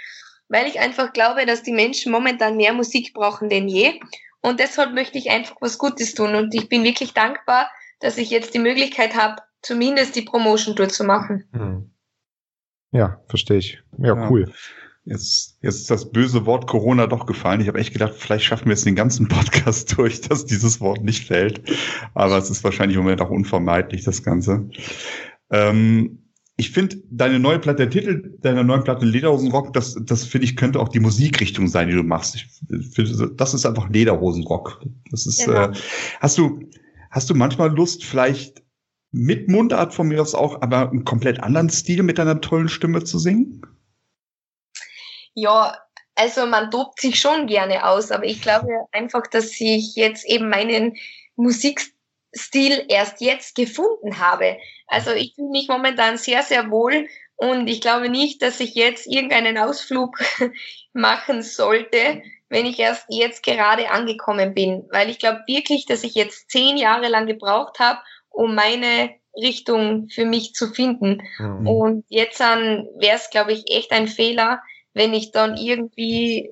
weil 0.49 0.67
ich 0.67 0.81
einfach 0.81 1.13
glaube, 1.13 1.45
dass 1.47 1.63
die 1.63 1.73
Menschen 1.73 2.11
momentan 2.11 2.57
mehr 2.57 2.73
Musik 2.73 3.13
brauchen 3.13 3.49
denn 3.49 3.69
je. 3.69 4.01
Und 4.41 4.59
deshalb 4.59 4.95
möchte 4.95 5.19
ich 5.19 5.31
einfach 5.31 5.57
was 5.61 5.77
Gutes 5.77 6.15
tun. 6.15 6.35
Und 6.35 6.55
ich 6.55 6.69
bin 6.69 6.83
wirklich 6.83 7.13
dankbar, 7.13 7.71
dass 8.01 8.17
ich 8.17 8.31
jetzt 8.31 8.55
die 8.55 8.59
Möglichkeit 8.59 9.15
habe, 9.15 9.43
zumindest 9.61 10.17
die 10.17 10.23
Promotion-Tour 10.23 10.89
zu 10.89 11.05
machen. 11.05 11.47
Hm. 11.53 11.91
Ja, 12.93 13.21
verstehe 13.29 13.59
ich. 13.59 13.83
Ja, 13.99 14.17
ja, 14.17 14.31
cool. 14.31 14.51
Jetzt, 15.11 15.59
jetzt 15.61 15.81
ist 15.81 15.91
das 15.91 16.13
böse 16.13 16.47
Wort 16.47 16.69
Corona 16.69 17.09
doch 17.09 17.27
gefallen. 17.27 17.61
Ich 17.61 17.67
habe 17.67 17.81
echt 17.81 17.93
gedacht, 17.93 18.15
vielleicht 18.17 18.45
schaffen 18.45 18.67
wir 18.67 18.75
jetzt 18.75 18.87
den 18.87 18.95
ganzen 18.95 19.27
Podcast 19.27 19.93
durch, 19.99 20.21
dass 20.21 20.47
dieses 20.47 20.81
Wort 20.81 21.03
nicht 21.03 21.27
fällt. 21.27 21.69
Aber 22.15 22.39
es 22.39 22.49
ist 22.49 22.63
wahrscheinlich 22.63 22.97
im 22.97 23.03
Moment 23.03 23.21
auch 23.21 23.31
unvermeidlich, 23.31 24.05
das 24.05 24.23
Ganze. 24.23 24.71
Ähm, 25.51 26.21
ich 26.57 26.71
finde, 26.71 27.03
deine 27.11 27.41
neue 27.41 27.59
Platte, 27.59 27.89
der 27.89 27.91
Titel 27.91 28.37
deiner 28.41 28.63
neuen 28.63 28.85
Platte 28.85 29.05
Lederhosenrock, 29.05 29.73
das, 29.73 29.97
das 30.01 30.23
finde 30.23 30.45
ich, 30.45 30.55
könnte 30.55 30.79
auch 30.79 30.89
die 30.89 31.01
Musikrichtung 31.01 31.67
sein, 31.67 31.89
die 31.89 31.97
du 31.97 32.05
machst. 32.05 32.37
Ich 32.37 32.47
finde, 32.95 33.33
das 33.35 33.53
ist 33.53 33.67
einfach 33.67 33.89
Lederhosenrock. 33.89 34.81
Das 35.11 35.27
ist, 35.27 35.45
genau. 35.45 35.71
äh, 35.71 35.73
hast 36.21 36.39
du, 36.39 36.61
hast 37.11 37.29
du 37.29 37.35
manchmal 37.35 37.75
Lust, 37.75 38.05
vielleicht 38.05 38.63
mit 39.11 39.49
Mundart 39.49 39.93
von 39.93 40.07
mir 40.07 40.23
aus 40.23 40.37
auch, 40.37 40.63
aber 40.63 40.89
einen 40.89 41.05
komplett 41.05 41.43
anderen 41.43 41.69
Stil 41.69 42.05
mit 42.05 42.19
deiner 42.19 42.41
tollen 42.41 42.69
Stimme 42.69 43.03
zu 43.03 43.19
singen? 43.19 43.63
Ja, 45.35 45.77
also 46.15 46.47
man 46.47 46.71
tobt 46.71 47.01
sich 47.01 47.19
schon 47.19 47.47
gerne 47.47 47.87
aus, 47.87 48.11
aber 48.11 48.25
ich 48.25 48.43
glaube 48.43 48.69
einfach, 48.93 49.27
dass 49.27 49.61
ich 49.61 49.95
jetzt 49.95 50.27
eben 50.27 50.49
meinen 50.51 50.97
Musikstil 51.37 52.85
erst 52.89 53.21
jetzt 53.21 53.55
gefunden 53.55 54.19
habe. 54.19 54.59
Also 54.87 55.13
ich 55.13 55.35
fühle 55.35 55.51
mich 55.51 55.69
momentan 55.69 56.19
sehr, 56.19 56.43
sehr 56.43 56.71
wohl 56.71 57.09
und 57.37 57.69
ich 57.69 57.81
glaube 57.81 58.11
nicht, 58.11 58.43
dass 58.43 58.61
ich 58.61 58.75
jetzt 58.75 59.07
irgendeinen 59.07 59.57
Ausflug 59.57 60.19
machen 60.93 61.41
sollte, 61.41 62.23
wenn 62.51 62.67
ich 62.67 62.79
erst 62.79 63.07
jetzt 63.09 63.43
gerade 63.43 63.91
angekommen 63.91 64.53
bin. 64.53 64.85
Weil 64.91 65.09
ich 65.09 65.19
glaube 65.19 65.41
wirklich, 65.47 65.87
dass 65.87 66.05
ich 66.05 66.15
jetzt 66.15 66.51
zehn 66.51 66.77
Jahre 66.77 67.09
lang 67.09 67.27
gebraucht 67.27 67.79
habe, 67.79 68.01
um 68.29 68.55
meine 68.55 69.15
Richtung 69.35 70.09
für 70.11 70.27
mich 70.27 70.53
zu 70.53 70.67
finden. 70.67 71.23
Mhm. 71.39 71.67
Und 71.67 72.05
jetzt 72.09 72.41
wäre 72.41 73.17
es, 73.17 73.31
glaube 73.31 73.53
ich, 73.53 73.75
echt 73.75 73.91
ein 73.93 74.09
Fehler, 74.09 74.61
wenn 74.95 75.15
ich 75.15 75.33
dann 75.33 75.57
irgendwie 75.57 76.51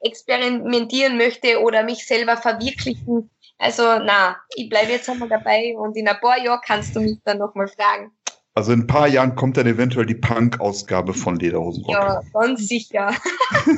experimentieren 0.00 1.16
möchte 1.16 1.60
oder 1.60 1.82
mich 1.82 2.06
selber 2.06 2.36
verwirklichen. 2.36 3.30
Also 3.58 3.82
na, 3.82 4.36
ich 4.54 4.68
bleibe 4.70 4.92
jetzt 4.92 5.08
einmal 5.10 5.28
dabei 5.28 5.74
und 5.76 5.96
in 5.96 6.08
ein 6.08 6.20
paar 6.20 6.42
Jahren 6.42 6.60
kannst 6.64 6.96
du 6.96 7.00
mich 7.00 7.18
dann 7.24 7.38
nochmal 7.38 7.68
fragen. 7.68 8.12
Also 8.52 8.72
in 8.72 8.80
ein 8.80 8.86
paar 8.88 9.06
Jahren 9.06 9.36
kommt 9.36 9.56
dann 9.56 9.68
eventuell 9.68 10.06
die 10.06 10.16
Punk-Ausgabe 10.16 11.14
von 11.14 11.36
Lederhosenrock. 11.36 11.92
Ja, 11.92 12.20
ganz 12.32 12.66
sicher. 12.66 13.12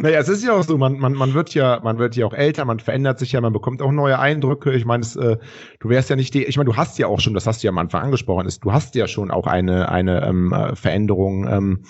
naja, 0.00 0.20
es 0.20 0.28
ist 0.28 0.44
ja 0.44 0.52
auch 0.52 0.62
so, 0.62 0.78
man, 0.78 0.96
man, 0.96 1.14
man 1.14 1.34
wird 1.34 1.52
ja, 1.52 1.80
man 1.82 1.98
wird 1.98 2.14
ja 2.14 2.24
auch 2.24 2.32
älter, 2.32 2.64
man 2.64 2.78
verändert 2.78 3.18
sich 3.18 3.32
ja, 3.32 3.40
man 3.40 3.52
bekommt 3.52 3.82
auch 3.82 3.90
neue 3.90 4.20
Eindrücke. 4.20 4.72
Ich 4.72 4.84
meine, 4.84 5.04
äh, 5.04 5.38
du 5.80 5.88
wärst 5.88 6.08
ja 6.08 6.14
nicht 6.14 6.34
die, 6.34 6.44
ich 6.44 6.56
meine, 6.56 6.70
du 6.70 6.76
hast 6.76 6.98
ja 6.98 7.08
auch 7.08 7.18
schon, 7.18 7.34
das 7.34 7.48
hast 7.48 7.62
du 7.62 7.66
ja 7.66 7.72
am 7.72 7.78
Anfang 7.78 8.02
angesprochen, 8.02 8.46
ist, 8.46 8.64
du 8.64 8.72
hast 8.72 8.94
ja 8.94 9.08
schon 9.08 9.32
auch 9.32 9.48
eine, 9.48 9.88
eine 9.88 10.24
ähm, 10.24 10.52
äh, 10.52 10.76
Veränderung 10.76 11.48
ähm, 11.48 11.84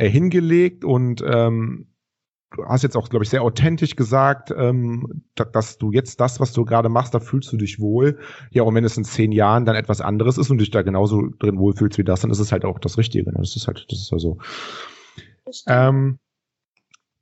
äh, 0.00 0.08
hingelegt 0.08 0.84
und 0.84 1.22
ähm, 1.26 1.86
du 2.56 2.64
hast 2.64 2.82
jetzt 2.82 2.96
auch, 2.96 3.10
glaube 3.10 3.24
ich, 3.24 3.28
sehr 3.28 3.42
authentisch 3.42 3.96
gesagt, 3.96 4.50
ähm, 4.56 5.24
dass 5.34 5.76
du 5.76 5.92
jetzt 5.92 6.20
das, 6.20 6.40
was 6.40 6.52
du 6.52 6.64
gerade 6.64 6.88
machst, 6.88 7.12
da 7.14 7.20
fühlst 7.20 7.52
du 7.52 7.58
dich 7.58 7.80
wohl. 7.80 8.18
Ja, 8.50 8.62
und 8.62 8.74
wenn 8.74 8.84
es 8.84 8.96
in 8.96 9.04
zehn 9.04 9.30
Jahren 9.30 9.66
dann 9.66 9.76
etwas 9.76 10.00
anderes 10.00 10.38
ist 10.38 10.50
und 10.50 10.58
dich 10.58 10.70
da 10.70 10.80
genauso 10.80 11.28
drin 11.38 11.58
wohlfühlst 11.58 11.98
wie 11.98 12.04
das, 12.04 12.22
dann 12.22 12.30
ist 12.30 12.38
es 12.38 12.50
halt 12.50 12.64
auch 12.64 12.78
das 12.78 12.96
Richtige. 12.96 13.30
Ne? 13.30 13.36
Das 13.38 13.54
ist 13.56 13.66
halt, 13.66 13.84
das 13.90 14.00
ist 14.00 14.10
ja 14.10 14.18
so. 14.18 14.38
Ähm, 15.68 16.18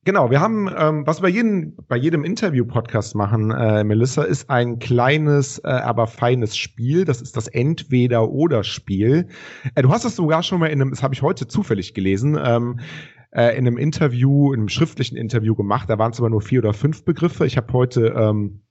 Genau, 0.09 0.31
wir 0.31 0.40
haben, 0.40 0.71
ähm, 0.75 1.07
was 1.07 1.18
wir 1.18 1.25
bei 1.25 1.29
jedem, 1.29 1.77
bei 1.87 1.99
jedem 1.99 2.25
Interview-Podcast 2.25 3.14
machen, 3.14 3.51
äh, 3.51 3.85
Melissa, 3.85 4.23
ist 4.23 4.49
ein 4.49 4.79
kleines, 4.79 5.59
äh, 5.59 5.68
aber 5.68 6.07
feines 6.07 6.57
Spiel. 6.57 7.05
Das 7.05 7.21
ist 7.21 7.37
das 7.37 7.47
Entweder-Oder-Spiel. 7.47 9.29
Äh, 9.75 9.83
du 9.83 9.90
hast 9.90 10.07
das 10.07 10.16
sogar 10.16 10.42
schon 10.42 10.61
mal 10.61 10.68
in 10.68 10.81
einem, 10.81 10.92
das 10.92 11.03
habe 11.03 11.12
ich 11.12 11.21
heute 11.21 11.47
zufällig 11.47 11.92
gelesen, 11.92 12.38
ähm, 12.42 12.81
äh, 13.33 13.55
in 13.59 13.66
einem 13.66 13.77
Interview, 13.77 14.55
in 14.55 14.61
einem 14.61 14.68
schriftlichen 14.71 15.18
Interview 15.18 15.55
gemacht. 15.55 15.90
Da 15.90 15.99
waren 15.99 16.12
es 16.12 16.18
aber 16.18 16.31
nur 16.31 16.40
vier 16.40 16.61
oder 16.61 16.73
fünf 16.73 17.05
Begriffe. 17.05 17.44
Ich 17.44 17.59
habe 17.59 17.71
heute 17.75 18.14
ähm, 18.16 18.62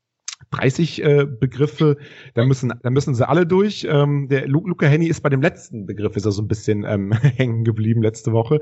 30 0.51 1.03
äh, 1.03 1.25
Begriffe, 1.25 1.97
da 2.33 2.45
müssen, 2.45 2.73
da 2.81 2.89
müssen 2.89 3.15
sie 3.15 3.27
alle 3.27 3.45
durch. 3.45 3.87
Ähm, 3.89 4.27
der 4.29 4.47
Lu 4.47 4.65
Luca 4.65 4.85
Henny 4.85 5.07
ist 5.07 5.21
bei 5.21 5.29
dem 5.29 5.41
letzten 5.41 5.85
Begriff, 5.85 6.15
ist 6.15 6.25
er 6.25 6.31
so 6.31 6.41
ein 6.41 6.47
bisschen 6.47 6.83
ähm, 6.85 7.11
hängen 7.37 7.63
geblieben 7.63 8.01
letzte 8.01 8.31
Woche. 8.31 8.61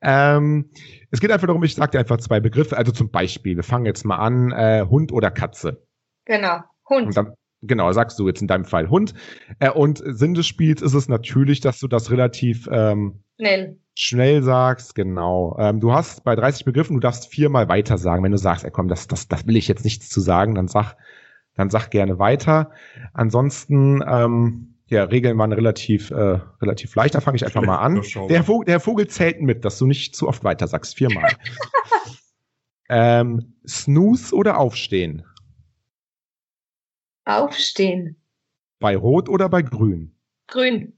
Ähm, 0.00 0.70
es 1.10 1.20
geht 1.20 1.30
einfach 1.30 1.46
darum, 1.46 1.62
ich 1.62 1.74
sage 1.74 1.92
dir 1.92 1.98
einfach 2.00 2.18
zwei 2.18 2.40
Begriffe. 2.40 2.76
Also 2.76 2.92
zum 2.92 3.10
Beispiel, 3.10 3.56
wir 3.56 3.62
fangen 3.62 3.86
jetzt 3.86 4.04
mal 4.04 4.16
an, 4.16 4.52
äh, 4.52 4.84
Hund 4.88 5.12
oder 5.12 5.30
Katze. 5.30 5.86
Genau, 6.24 6.60
Hund. 6.88 7.14
Genau, 7.66 7.90
sagst 7.92 8.18
du 8.18 8.28
jetzt 8.28 8.42
in 8.42 8.46
deinem 8.46 8.66
Fall 8.66 8.90
Hund. 8.90 9.14
Äh, 9.58 9.70
und 9.70 10.02
Sinn 10.04 10.34
des 10.34 10.46
Spiels 10.46 10.82
ist 10.82 10.94
es 10.94 11.08
natürlich, 11.08 11.60
dass 11.60 11.78
du 11.80 11.88
das 11.88 12.10
relativ 12.10 12.68
ähm, 12.70 13.23
Schnell. 13.36 13.78
schnell 13.94 14.42
sagst, 14.42 14.94
genau. 14.94 15.56
Ähm, 15.58 15.80
du 15.80 15.92
hast 15.92 16.24
bei 16.24 16.36
30 16.36 16.64
Begriffen, 16.64 16.94
du 16.94 17.00
darfst 17.00 17.26
viermal 17.26 17.68
weiter 17.68 17.98
sagen. 17.98 18.22
Wenn 18.22 18.32
du 18.32 18.38
sagst, 18.38 18.64
ey, 18.64 18.70
komm, 18.70 18.88
das, 18.88 19.08
das, 19.08 19.28
das 19.28 19.46
will 19.46 19.56
ich 19.56 19.68
jetzt 19.68 19.84
nichts 19.84 20.08
zu 20.08 20.20
sagen, 20.20 20.54
dann 20.54 20.68
sag, 20.68 20.96
dann 21.54 21.70
sag 21.70 21.90
gerne 21.90 22.18
weiter. 22.18 22.70
Ansonsten, 23.12 24.02
ähm, 24.06 24.74
ja, 24.86 25.04
Regeln 25.04 25.38
waren 25.38 25.52
relativ, 25.52 26.10
äh, 26.10 26.38
relativ 26.60 26.94
leicht. 26.94 27.14
Da 27.14 27.20
fange 27.20 27.36
ich 27.36 27.44
einfach 27.44 27.62
mal 27.62 27.78
an. 27.78 28.02
Der 28.28 28.44
Vogel, 28.44 28.66
der 28.66 28.80
Vogel 28.80 29.08
zählt 29.08 29.40
mit, 29.40 29.64
dass 29.64 29.78
du 29.78 29.86
nicht 29.86 30.14
zu 30.14 30.28
oft 30.28 30.44
weiter 30.44 30.68
sagst. 30.68 30.96
Viermal. 30.96 31.32
ähm, 32.88 33.54
Snooze 33.66 34.34
oder 34.34 34.58
Aufstehen? 34.58 35.24
Aufstehen. 37.24 38.16
Bei 38.78 38.96
Rot 38.96 39.28
oder 39.28 39.48
bei 39.48 39.62
Grün? 39.62 40.14
Grün. 40.46 40.92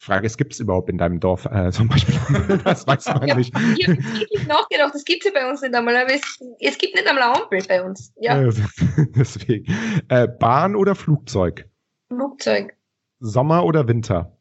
Frage 0.00 0.26
ist, 0.26 0.36
gibt 0.38 0.52
es 0.52 0.60
überhaupt 0.60 0.88
in 0.88 0.98
deinem 0.98 1.18
Dorf 1.20 1.44
äh, 1.46 1.70
zum 1.72 1.88
Beispiel? 1.88 2.16
das 2.64 2.86
weiß 2.86 3.06
man 3.06 3.26
Ja, 3.26 3.34
nicht. 3.34 3.52
ich 3.76 3.88
habe 3.88 4.48
nachgedacht, 4.48 4.94
das 4.94 5.04
gibt 5.04 5.24
es 5.24 5.32
ja 5.32 5.40
bei 5.40 5.48
uns 5.48 5.60
nicht 5.60 5.74
einmal, 5.74 5.96
aber 5.96 6.14
es, 6.14 6.38
es 6.60 6.78
gibt 6.78 6.94
nicht 6.94 7.06
einmal 7.06 7.24
eine 7.24 7.42
Ampel 7.42 7.62
bei 7.68 7.82
uns. 7.82 8.12
Ja, 8.20 8.40
deswegen. 9.16 9.72
Äh, 10.08 10.28
Bahn 10.28 10.76
oder 10.76 10.94
Flugzeug? 10.94 11.68
Flugzeug. 12.08 12.74
Sommer 13.20 13.64
oder 13.64 13.88
Winter? 13.88 14.38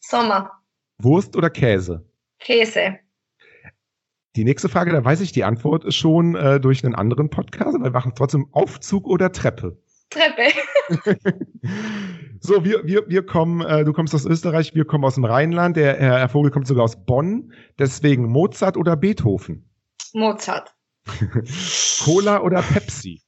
Sommer. 0.00 0.52
Wurst 0.98 1.36
oder 1.36 1.50
Käse? 1.50 2.04
Käse. 2.38 2.98
Die 4.36 4.44
nächste 4.44 4.68
Frage, 4.68 4.92
da 4.92 5.04
weiß 5.04 5.20
ich 5.20 5.32
die 5.32 5.42
Antwort 5.42 5.92
schon 5.92 6.36
äh, 6.36 6.60
durch 6.60 6.84
einen 6.84 6.94
anderen 6.94 7.28
Podcast, 7.30 7.74
aber 7.74 7.84
wir 7.84 7.90
machen 7.90 8.12
trotzdem 8.14 8.48
Aufzug 8.52 9.06
oder 9.06 9.32
Treppe. 9.32 9.76
Treppe. 10.10 10.42
So, 12.40 12.64
wir, 12.64 12.86
wir, 12.86 13.08
wir 13.08 13.26
kommen, 13.26 13.66
äh, 13.66 13.84
du 13.84 13.92
kommst 13.92 14.14
aus 14.14 14.24
Österreich, 14.24 14.74
wir 14.74 14.84
kommen 14.84 15.04
aus 15.04 15.16
dem 15.16 15.24
Rheinland, 15.24 15.76
der 15.76 15.98
Herr 15.98 16.18
Herr 16.18 16.28
Vogel 16.28 16.50
kommt 16.50 16.66
sogar 16.66 16.84
aus 16.84 17.04
Bonn, 17.04 17.52
deswegen 17.78 18.26
Mozart 18.26 18.76
oder 18.76 18.96
Beethoven? 18.96 19.68
Mozart. 20.12 20.74
Cola 22.04 22.40
oder 22.42 22.62
Pepsi? 22.62 23.22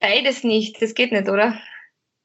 Beides 0.00 0.42
nicht, 0.42 0.82
das 0.82 0.94
geht 0.94 1.12
nicht, 1.12 1.28
oder? 1.28 1.54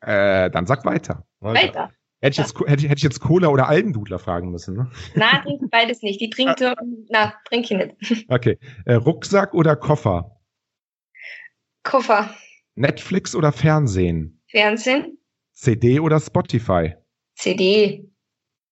Äh, 0.01 0.49
dann 0.49 0.65
sag 0.65 0.83
weiter. 0.85 1.27
Weiter. 1.39 1.91
Hätte 2.19 2.41
ich, 2.41 2.47
jetzt, 2.47 2.59
hätte, 2.59 2.87
hätte 2.87 2.97
ich 2.97 3.03
jetzt 3.03 3.19
Cola 3.19 3.49
oder 3.49 3.67
Almdudler 3.67 4.17
fragen 4.17 4.49
müssen. 4.49 4.75
Ne? 4.75 4.91
Nein, 5.13 5.43
trink 5.43 5.69
beides 5.69 6.01
nicht. 6.01 6.19
Die 6.19 6.31
trinkt, 6.31 6.63
na, 7.09 7.33
trinke 7.45 7.75
ich 7.75 7.99
nicht. 8.01 8.25
Okay. 8.29 8.57
Äh, 8.85 8.95
Rucksack 8.95 9.53
oder 9.53 9.75
Koffer? 9.75 10.39
Koffer. 11.83 12.33
Netflix 12.77 13.35
oder 13.35 13.51
Fernsehen? 13.51 14.39
Fernsehen. 14.47 15.17
CD 15.53 15.99
oder 15.99 16.19
Spotify? 16.19 16.93
CD. 17.35 18.07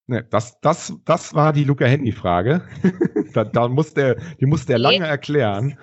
Ne, 0.07 0.23
das, 0.29 0.59
das, 0.61 0.93
das 1.03 1.33
war 1.33 1.51
die 1.51 1.63
Luca 1.63 1.85
Handy-Frage. 1.85 2.61
da, 3.33 3.43
da 3.43 3.67
muss 3.67 3.95
der, 3.95 4.17
die 4.39 4.45
musste 4.45 4.73
er 4.73 4.79
lange 4.79 5.05
erklären. 5.07 5.79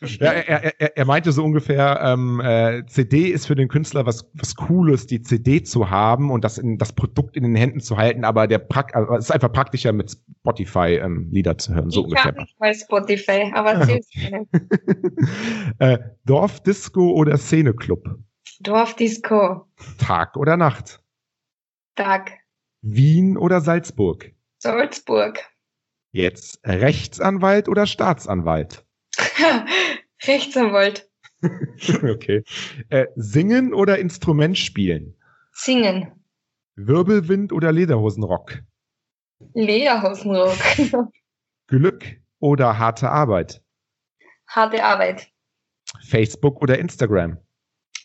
Ja, 0.00 0.32
er, 0.32 0.64
er, 0.64 0.80
er, 0.80 0.96
er 0.96 1.04
meinte 1.04 1.30
so 1.30 1.44
ungefähr, 1.44 2.00
ähm, 2.02 2.40
äh, 2.40 2.84
CD 2.86 3.28
ist 3.28 3.46
für 3.46 3.54
den 3.54 3.68
Künstler 3.68 4.04
was, 4.04 4.28
was 4.34 4.56
Cooles, 4.56 5.06
die 5.06 5.22
CD 5.22 5.62
zu 5.62 5.90
haben 5.90 6.32
und 6.32 6.42
das, 6.42 6.58
in, 6.58 6.76
das 6.76 6.92
Produkt 6.92 7.36
in 7.36 7.44
den 7.44 7.54
Händen 7.54 7.78
zu 7.78 7.96
halten, 7.96 8.24
aber 8.24 8.48
der 8.48 8.58
Prak 8.58 8.96
also 8.96 9.14
es 9.14 9.26
ist 9.26 9.30
einfach 9.30 9.52
praktischer, 9.52 9.92
mit 9.92 10.10
Spotify 10.10 10.98
ähm, 11.00 11.28
Lieder 11.30 11.56
zu 11.56 11.72
hören, 11.72 11.90
so 11.90 12.00
ich 12.00 12.06
ungefähr. 12.06 12.32
nicht 12.32 12.58
mal 12.58 12.74
Spotify, 12.74 13.52
aber 13.54 13.86
mir. 13.86 14.00
äh, 15.78 15.98
Dorfdisco 16.24 17.12
oder 17.12 17.38
Szeneclub? 17.38 18.18
Dorfdisco. 18.58 19.68
Tag 19.98 20.36
oder 20.36 20.56
Nacht? 20.56 21.00
Tag. 21.94 22.41
Wien 22.82 23.36
oder 23.36 23.60
Salzburg? 23.60 24.34
Salzburg. 24.58 25.38
Jetzt 26.10 26.60
Rechtsanwalt 26.64 27.68
oder 27.68 27.86
Staatsanwalt? 27.86 28.84
Rechtsanwalt. 30.24 31.08
okay. 32.02 32.42
Äh, 32.90 33.06
singen 33.14 33.72
oder 33.72 33.98
Instrument 33.98 34.58
spielen? 34.58 35.16
Singen. 35.52 36.24
Wirbelwind 36.74 37.52
oder 37.52 37.70
Lederhosenrock? 37.70 38.62
Lederhosenrock. 39.54 40.58
Glück 41.68 42.20
oder 42.40 42.78
harte 42.78 43.10
Arbeit? 43.10 43.62
Harte 44.48 44.82
Arbeit. 44.84 45.28
Facebook 46.04 46.60
oder 46.60 46.78
Instagram? 46.78 47.38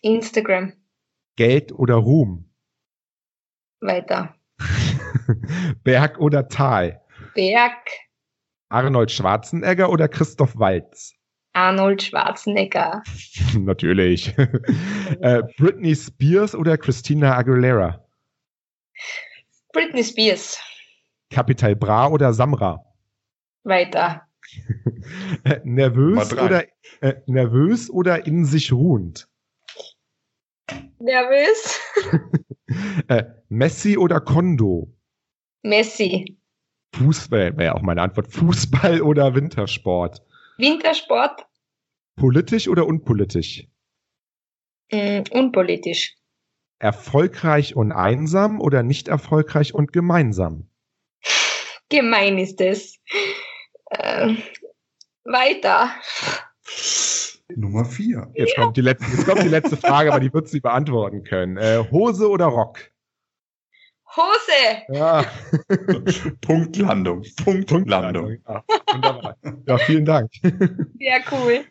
Instagram. 0.02 0.74
Geld 1.36 1.72
oder 1.72 1.96
Ruhm? 1.96 2.54
Weiter. 3.80 4.37
Berg 5.84 6.20
oder 6.20 6.48
Tal? 6.48 7.02
Berg. 7.34 7.72
Arnold 8.70 9.12
Schwarzenegger 9.12 9.89
oder 9.89 10.08
Christoph 10.08 10.58
Waltz? 10.58 11.13
Arnold 11.54 12.04
Schwarzenegger. 12.04 13.02
Natürlich. 13.58 14.38
äh, 15.22 15.43
Britney 15.58 15.96
Spears 15.96 16.54
oder 16.54 16.78
Christina 16.78 17.36
Aguilera? 17.36 18.06
Britney 19.74 20.04
Spears. 20.04 20.60
Capital 21.32 21.76
Bra 21.76 22.08
oder 22.10 22.34
Samra? 22.34 22.84
Weiter. 23.63 24.22
Äh, 25.43 25.60
nervös 25.63 26.32
oder 26.32 26.63
äh, 27.02 27.15
nervös 27.26 27.89
oder 27.89 28.26
in 28.26 28.46
sich 28.46 28.72
ruhend? 28.72 29.28
Nervös. 31.00 31.80
Äh, 33.08 33.24
Messi 33.48 33.98
oder 33.98 34.20
Kondo? 34.20 34.94
Messi. 35.64 36.38
Fußball 36.94 37.56
wäre 37.58 37.64
ja 37.64 37.76
auch 37.76 37.82
meine 37.82 38.02
Antwort. 38.02 38.28
Fußball 38.28 39.02
oder 39.02 39.36
Wintersport? 39.36 40.22
Wintersport. 40.58 41.46
Politisch 42.18 42.68
oder 42.68 42.86
unpolitisch? 42.86 43.68
Mm, 44.92 45.22
unpolitisch. 45.32 46.18
Erfolgreich 46.80 47.76
und 47.76 47.94
einsam 47.94 48.60
oder 48.60 48.84
nicht 48.84 49.08
erfolgreich 49.08 49.74
und 49.74 49.94
gemeinsam? 49.94 50.70
Gemein 51.90 52.38
ist 52.38 52.60
es. 52.60 53.00
Äh, 53.92 54.36
weiter. 55.24 55.92
Nummer 57.56 57.86
vier. 57.86 58.30
Jetzt 58.36 58.56
kommt 58.56 58.78
die 58.78 58.82
letzte, 58.82 59.10
jetzt 59.10 59.26
kommt 59.26 59.44
die 59.44 59.48
letzte 59.48 59.78
Frage, 59.78 60.12
aber 60.12 60.20
die 60.20 60.34
wird 60.34 60.50
sie 60.50 60.60
beantworten 60.60 61.24
können. 61.24 61.58
Äh, 61.58 61.84
Hose 61.92 62.30
oder 62.30 62.46
Rock? 62.46 62.80
Hose. 64.16 64.84
Ja, 64.90 65.26
Punktlandung. 66.42 67.24
Punktlandung. 67.44 68.38
Ja, 68.48 68.64
wunderbar. 68.92 69.38
Ja, 69.66 69.78
vielen 69.78 70.06
Dank. 70.06 70.32
Sehr 70.42 71.22
cool. 71.32 71.66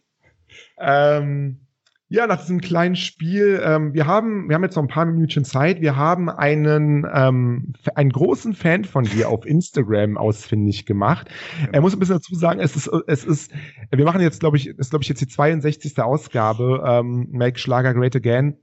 Ähm, 0.78 1.65
ja, 2.08 2.26
nach 2.28 2.40
diesem 2.40 2.60
kleinen 2.60 2.94
Spiel, 2.94 3.60
ähm, 3.64 3.92
wir 3.92 4.06
haben, 4.06 4.48
wir 4.48 4.54
haben 4.54 4.62
jetzt 4.62 4.76
noch 4.76 4.84
ein 4.84 4.88
paar 4.88 5.06
Minütchen 5.06 5.44
Zeit. 5.44 5.80
Wir 5.80 5.96
haben 5.96 6.30
einen, 6.30 7.04
ähm, 7.12 7.72
einen 7.96 8.10
großen 8.10 8.54
Fan 8.54 8.84
von 8.84 9.04
dir 9.04 9.28
auf 9.28 9.44
Instagram 9.44 10.16
ausfindig 10.16 10.86
gemacht. 10.86 11.28
Er 11.72 11.80
muss 11.80 11.94
ein 11.94 11.98
bisschen 11.98 12.16
dazu 12.16 12.36
sagen, 12.36 12.60
es 12.60 12.76
ist, 12.76 12.88
es 13.08 13.24
ist, 13.24 13.52
wir 13.90 14.04
machen 14.04 14.20
jetzt, 14.20 14.38
glaube 14.38 14.56
ich, 14.56 14.68
ist, 14.68 14.90
glaube 14.90 15.02
ich, 15.02 15.08
jetzt 15.08 15.20
die 15.20 15.26
62. 15.26 15.98
Ausgabe, 16.00 16.84
ähm, 16.86 17.26
Make 17.32 17.58
Schlager 17.58 17.92
Great 17.92 18.14
Again. 18.14 18.56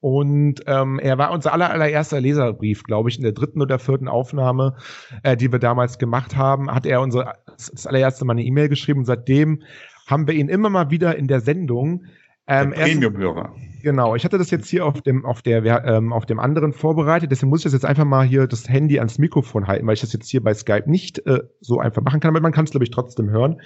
Und 0.00 0.60
ähm, 0.66 0.98
er 0.98 1.16
war 1.16 1.32
unser 1.32 1.54
aller, 1.54 1.70
allererster 1.70 2.20
Leserbrief, 2.20 2.82
glaube 2.82 3.08
ich, 3.08 3.16
in 3.16 3.22
der 3.22 3.32
dritten 3.32 3.62
oder 3.62 3.78
vierten 3.78 4.08
Aufnahme, 4.08 4.76
äh, 5.22 5.36
die 5.36 5.50
wir 5.50 5.58
damals 5.58 5.98
gemacht 5.98 6.36
haben, 6.36 6.70
hat 6.70 6.84
er 6.84 7.00
unser 7.00 7.32
das 7.46 7.86
allererste 7.86 8.26
Mal 8.26 8.34
eine 8.34 8.44
E-Mail 8.44 8.68
geschrieben 8.68 9.00
und 9.00 9.06
seitdem 9.06 9.62
haben 10.06 10.26
wir 10.26 10.34
ihn 10.34 10.48
immer 10.48 10.70
mal 10.70 10.90
wieder 10.90 11.16
in 11.16 11.26
der 11.26 11.40
Sendung. 11.40 12.04
Ähm, 12.48 12.70
Premium-Hörer. 12.70 13.54
Genau, 13.82 14.16
ich 14.16 14.24
hatte 14.24 14.38
das 14.38 14.50
jetzt 14.50 14.68
hier 14.68 14.84
auf 14.84 15.00
dem, 15.02 15.24
auf 15.24 15.42
der, 15.42 15.64
ähm, 15.84 16.12
auf 16.12 16.26
dem 16.26 16.40
anderen 16.40 16.72
vorbereitet, 16.72 17.30
deswegen 17.30 17.50
muss 17.50 17.60
ich 17.60 17.64
das 17.64 17.72
jetzt 17.72 17.84
einfach 17.84 18.04
mal 18.04 18.26
hier 18.26 18.46
das 18.46 18.68
Handy 18.68 18.98
ans 18.98 19.18
Mikrofon 19.18 19.66
halten, 19.66 19.86
weil 19.86 19.94
ich 19.94 20.00
das 20.00 20.12
jetzt 20.12 20.28
hier 20.28 20.42
bei 20.42 20.54
Skype 20.54 20.90
nicht 20.90 21.24
äh, 21.26 21.42
so 21.60 21.78
einfach 21.78 22.02
machen 22.02 22.20
kann, 22.20 22.30
aber 22.30 22.40
man 22.40 22.52
kann 22.52 22.64
es, 22.64 22.72
glaube 22.72 22.84
ich, 22.84 22.90
trotzdem 22.90 23.30
hören. 23.30 23.60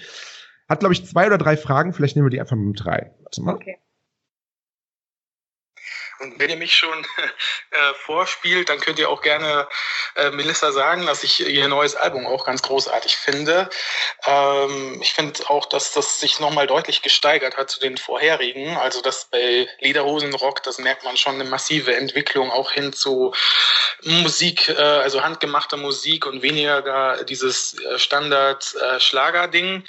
Hat, 0.69 0.81
glaube 0.81 0.93
ich, 0.93 1.05
zwei 1.07 1.27
oder 1.27 1.39
drei 1.39 1.57
Fragen, 1.57 1.93
vielleicht 1.93 2.17
nehmen 2.17 2.27
wir 2.27 2.31
die 2.31 2.41
einfach 2.41 2.57
mal 2.57 2.67
mit 2.67 2.85
drei. 2.85 3.13
Warte 3.23 3.43
mal. 3.43 3.55
Okay. 3.55 3.79
Und 6.21 6.39
wenn 6.39 6.51
ihr 6.51 6.57
mich 6.57 6.77
schon 6.77 7.07
äh, 7.71 7.95
vorspielt, 7.95 8.69
dann 8.69 8.79
könnt 8.79 8.99
ihr 8.99 9.09
auch 9.09 9.23
gerne 9.23 9.67
äh, 10.17 10.31
Melissa 10.31 10.71
sagen, 10.71 11.07
dass 11.07 11.25
ich 11.25 11.47
ihr 11.47 11.67
neues 11.67 11.97
Album 11.97 12.27
auch 12.27 12.45
ganz 12.45 12.63
großartig 12.63 13.17
finde. 13.17 13.71
Ähm, 14.27 14.99
ich 15.01 15.13
finde 15.13 15.49
auch, 15.49 15.67
dass 15.67 15.93
das 15.93 16.21
sich 16.21 16.39
nochmal 16.39 16.67
deutlich 16.67 17.03
gesteigert 17.03 17.57
hat 17.57 17.71
zu 17.71 17.81
den 17.81 17.97
vorherigen. 17.97 18.77
Also 18.77 19.01
das 19.01 19.27
bei 19.31 19.67
Lederhosenrock, 19.81 20.63
das 20.63 20.79
merkt 20.79 21.05
man 21.05 21.17
schon 21.17 21.37
eine 21.37 21.45
massive 21.45 21.97
Entwicklung 21.97 22.51
auch 22.51 22.71
hin 22.71 22.93
zu 22.93 23.33
Musik, 24.03 24.69
äh, 24.69 24.75
also 24.75 25.23
handgemachter 25.23 25.77
Musik 25.77 26.27
und 26.27 26.43
weniger 26.43 27.25
dieses 27.25 27.79
äh, 27.81 27.99
Standard-Schlager-Ding. 27.99 29.85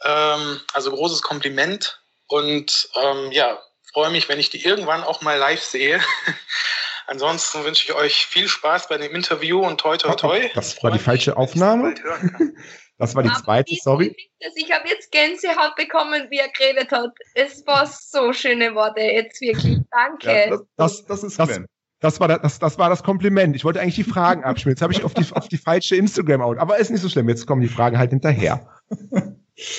Äh, 0.00 0.04
ähm, 0.04 0.60
also 0.72 0.90
großes 0.90 1.22
Kompliment. 1.22 2.00
Und 2.28 2.88
ähm, 2.94 3.30
ja, 3.32 3.62
freue 3.92 4.10
mich, 4.10 4.28
wenn 4.28 4.38
ich 4.38 4.50
die 4.50 4.64
irgendwann 4.64 5.02
auch 5.02 5.22
mal 5.22 5.38
live 5.38 5.62
sehe. 5.62 6.00
Ansonsten 7.06 7.64
wünsche 7.64 7.84
ich 7.84 7.94
euch 7.94 8.26
viel 8.26 8.48
Spaß 8.48 8.88
bei 8.88 8.96
dem 8.96 9.14
Interview 9.14 9.60
und 9.60 9.80
toi 9.80 9.96
toi 9.96 10.14
toi. 10.14 10.50
Das 10.54 10.82
war 10.82 10.90
die 10.90 10.98
falsche 10.98 11.36
Aufnahme. 11.36 11.94
Das 12.98 13.16
war 13.16 13.24
die 13.24 13.32
zweite, 13.32 13.74
sorry. 13.82 14.14
Ich 14.54 14.70
habe 14.70 14.88
jetzt 14.88 15.10
Gänsehaut 15.10 15.74
bekommen, 15.74 16.28
wie 16.30 16.38
er 16.38 16.48
geredet 16.50 16.92
hat. 16.92 17.10
Es 17.34 17.66
war 17.66 17.84
so 17.84 18.32
schöne 18.32 18.76
Worte, 18.76 19.00
jetzt 19.00 19.40
wirklich. 19.40 19.78
Danke. 19.90 20.30
Ja, 20.30 20.50
das, 20.50 20.62
das, 20.76 21.04
das, 21.06 21.24
ist 21.24 21.38
das, 21.40 21.60
das 21.98 22.20
war 22.20 22.28
das, 22.28 22.60
das 22.60 22.78
war 22.78 22.90
das 22.90 23.02
Kompliment. 23.02 23.56
Ich 23.56 23.64
wollte 23.64 23.80
eigentlich 23.80 23.96
die 23.96 24.04
Fragen 24.04 24.44
abspielen. 24.44 24.74
Jetzt 24.74 24.82
habe 24.82 24.92
ich 24.92 25.02
auf 25.02 25.14
die, 25.14 25.26
auf 25.32 25.48
die 25.48 25.58
falsche 25.58 25.96
Instagram-Out. 25.96 26.58
Aber 26.58 26.78
ist 26.78 26.90
nicht 26.90 27.00
so 27.00 27.08
schlimm. 27.08 27.28
Jetzt 27.28 27.44
kommen 27.44 27.62
die 27.62 27.66
Fragen 27.66 27.98
halt 27.98 28.10
hinterher. 28.10 28.68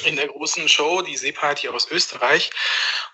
In 0.06 0.16
der 0.16 0.28
großen 0.28 0.70
Show, 0.70 1.02
die 1.02 1.18
Seeparty 1.18 1.70
aus 1.70 1.90
Österreich. 1.90 2.52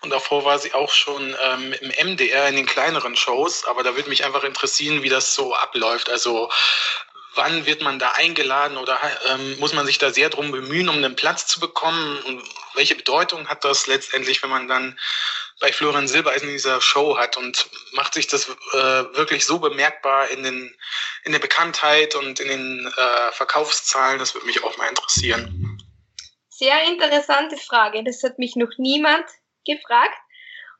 Und 0.02 0.10
davor 0.10 0.44
war 0.44 0.58
sie 0.58 0.74
auch 0.74 0.92
schon 0.92 1.34
ähm, 1.42 1.72
im 1.72 2.12
MDR 2.12 2.48
in 2.48 2.56
den 2.56 2.66
kleineren 2.66 3.16
Shows. 3.16 3.64
Aber 3.64 3.82
da 3.82 3.96
würde 3.96 4.10
mich 4.10 4.24
einfach 4.24 4.44
interessieren, 4.44 5.02
wie 5.02 5.08
das 5.08 5.34
so 5.34 5.54
abläuft. 5.54 6.10
Also 6.10 6.50
wann 7.34 7.64
wird 7.64 7.80
man 7.80 7.98
da 7.98 8.12
eingeladen 8.12 8.76
oder 8.76 8.98
ähm, 9.28 9.58
muss 9.58 9.72
man 9.72 9.86
sich 9.86 9.98
da 9.98 10.10
sehr 10.10 10.28
drum 10.28 10.50
bemühen, 10.50 10.88
um 10.88 10.96
einen 10.96 11.16
Platz 11.16 11.46
zu 11.46 11.60
bekommen? 11.60 12.18
Und 12.24 12.42
welche 12.74 12.94
Bedeutung 12.94 13.48
hat 13.48 13.64
das 13.64 13.86
letztendlich, 13.86 14.42
wenn 14.42 14.50
man 14.50 14.68
dann 14.68 14.98
bei 15.60 15.72
Florian 15.72 16.08
Silbereisen 16.08 16.48
in 16.48 16.54
dieser 16.54 16.80
Show 16.80 17.16
hat 17.16 17.36
und 17.36 17.68
macht 17.92 18.14
sich 18.14 18.26
das 18.26 18.48
äh, 18.48 18.76
wirklich 19.14 19.46
so 19.46 19.58
bemerkbar 19.58 20.28
in, 20.28 20.42
den, 20.42 20.74
in 21.24 21.32
der 21.32 21.38
Bekanntheit 21.38 22.14
und 22.14 22.40
in 22.40 22.48
den 22.48 22.86
äh, 22.86 23.32
Verkaufszahlen? 23.32 24.18
Das 24.18 24.34
würde 24.34 24.46
mich 24.46 24.62
auch 24.62 24.76
mal 24.76 24.88
interessieren. 24.88 25.78
Sehr 26.60 26.84
interessante 26.88 27.56
Frage. 27.56 28.04
Das 28.04 28.22
hat 28.22 28.38
mich 28.38 28.54
noch 28.54 28.76
niemand 28.76 29.24
gefragt 29.64 30.18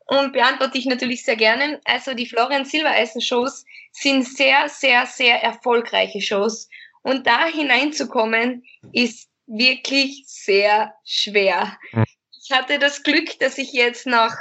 und 0.04 0.34
beantworte 0.34 0.76
ich 0.76 0.84
natürlich 0.84 1.24
sehr 1.24 1.36
gerne. 1.36 1.80
Also 1.86 2.12
die 2.12 2.26
Florian 2.26 2.66
Silbereisen 2.66 3.22
Shows 3.22 3.64
sind 3.90 4.24
sehr, 4.24 4.68
sehr, 4.68 5.06
sehr 5.06 5.42
erfolgreiche 5.42 6.20
Shows 6.20 6.68
und 7.00 7.26
da 7.26 7.46
hineinzukommen 7.46 8.62
ist 8.92 9.30
wirklich 9.46 10.24
sehr 10.26 10.92
schwer. 11.06 11.78
Ich 12.42 12.50
hatte 12.50 12.78
das 12.78 13.02
Glück, 13.02 13.38
dass 13.38 13.56
ich 13.56 13.72
jetzt 13.72 14.06
nach 14.06 14.36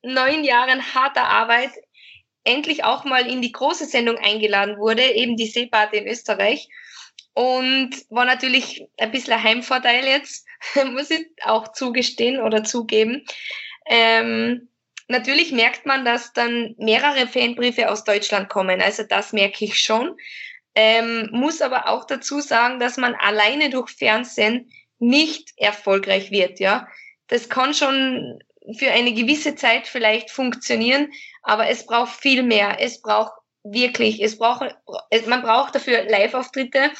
neun 0.00 0.44
Jahren 0.44 0.94
harter 0.94 1.24
Arbeit 1.24 1.72
endlich 2.42 2.84
auch 2.84 3.04
mal 3.04 3.26
in 3.26 3.42
die 3.42 3.52
große 3.52 3.84
Sendung 3.84 4.16
eingeladen 4.16 4.78
wurde, 4.78 5.02
eben 5.02 5.36
die 5.36 5.46
Seeparte 5.46 5.96
in 5.96 6.08
Österreich. 6.08 6.70
Und 7.34 7.90
war 8.10 8.24
natürlich 8.24 8.86
ein 8.98 9.10
bisschen 9.10 9.34
ein 9.34 9.42
Heimvorteil 9.42 10.04
jetzt, 10.04 10.46
muss 10.92 11.10
ich 11.10 11.26
auch 11.44 11.72
zugestehen 11.72 12.40
oder 12.40 12.62
zugeben. 12.62 13.24
Ähm, 13.86 14.68
natürlich 15.08 15.52
merkt 15.52 15.84
man, 15.84 16.04
dass 16.04 16.32
dann 16.32 16.74
mehrere 16.78 17.26
Fanbriefe 17.26 17.90
aus 17.90 18.04
Deutschland 18.04 18.48
kommen. 18.48 18.80
Also 18.80 19.02
das 19.02 19.32
merke 19.32 19.64
ich 19.64 19.80
schon. 19.80 20.16
Ähm, 20.76 21.28
muss 21.32 21.60
aber 21.60 21.88
auch 21.88 22.04
dazu 22.04 22.40
sagen, 22.40 22.80
dass 22.80 22.96
man 22.96 23.14
alleine 23.14 23.70
durch 23.70 23.90
Fernsehen 23.90 24.70
nicht 24.98 25.52
erfolgreich 25.56 26.30
wird, 26.30 26.58
ja. 26.60 26.88
Das 27.28 27.48
kann 27.48 27.74
schon 27.74 28.42
für 28.78 28.90
eine 28.90 29.12
gewisse 29.12 29.54
Zeit 29.54 29.86
vielleicht 29.86 30.30
funktionieren, 30.30 31.12
aber 31.42 31.68
es 31.68 31.86
braucht 31.86 32.20
viel 32.20 32.42
mehr. 32.42 32.78
Es 32.80 33.00
braucht 33.02 33.32
wirklich, 33.62 34.22
es 34.22 34.38
braucht, 34.38 34.74
man 35.26 35.42
braucht 35.42 35.74
dafür 35.74 36.04
Live-Auftritte 36.04 36.90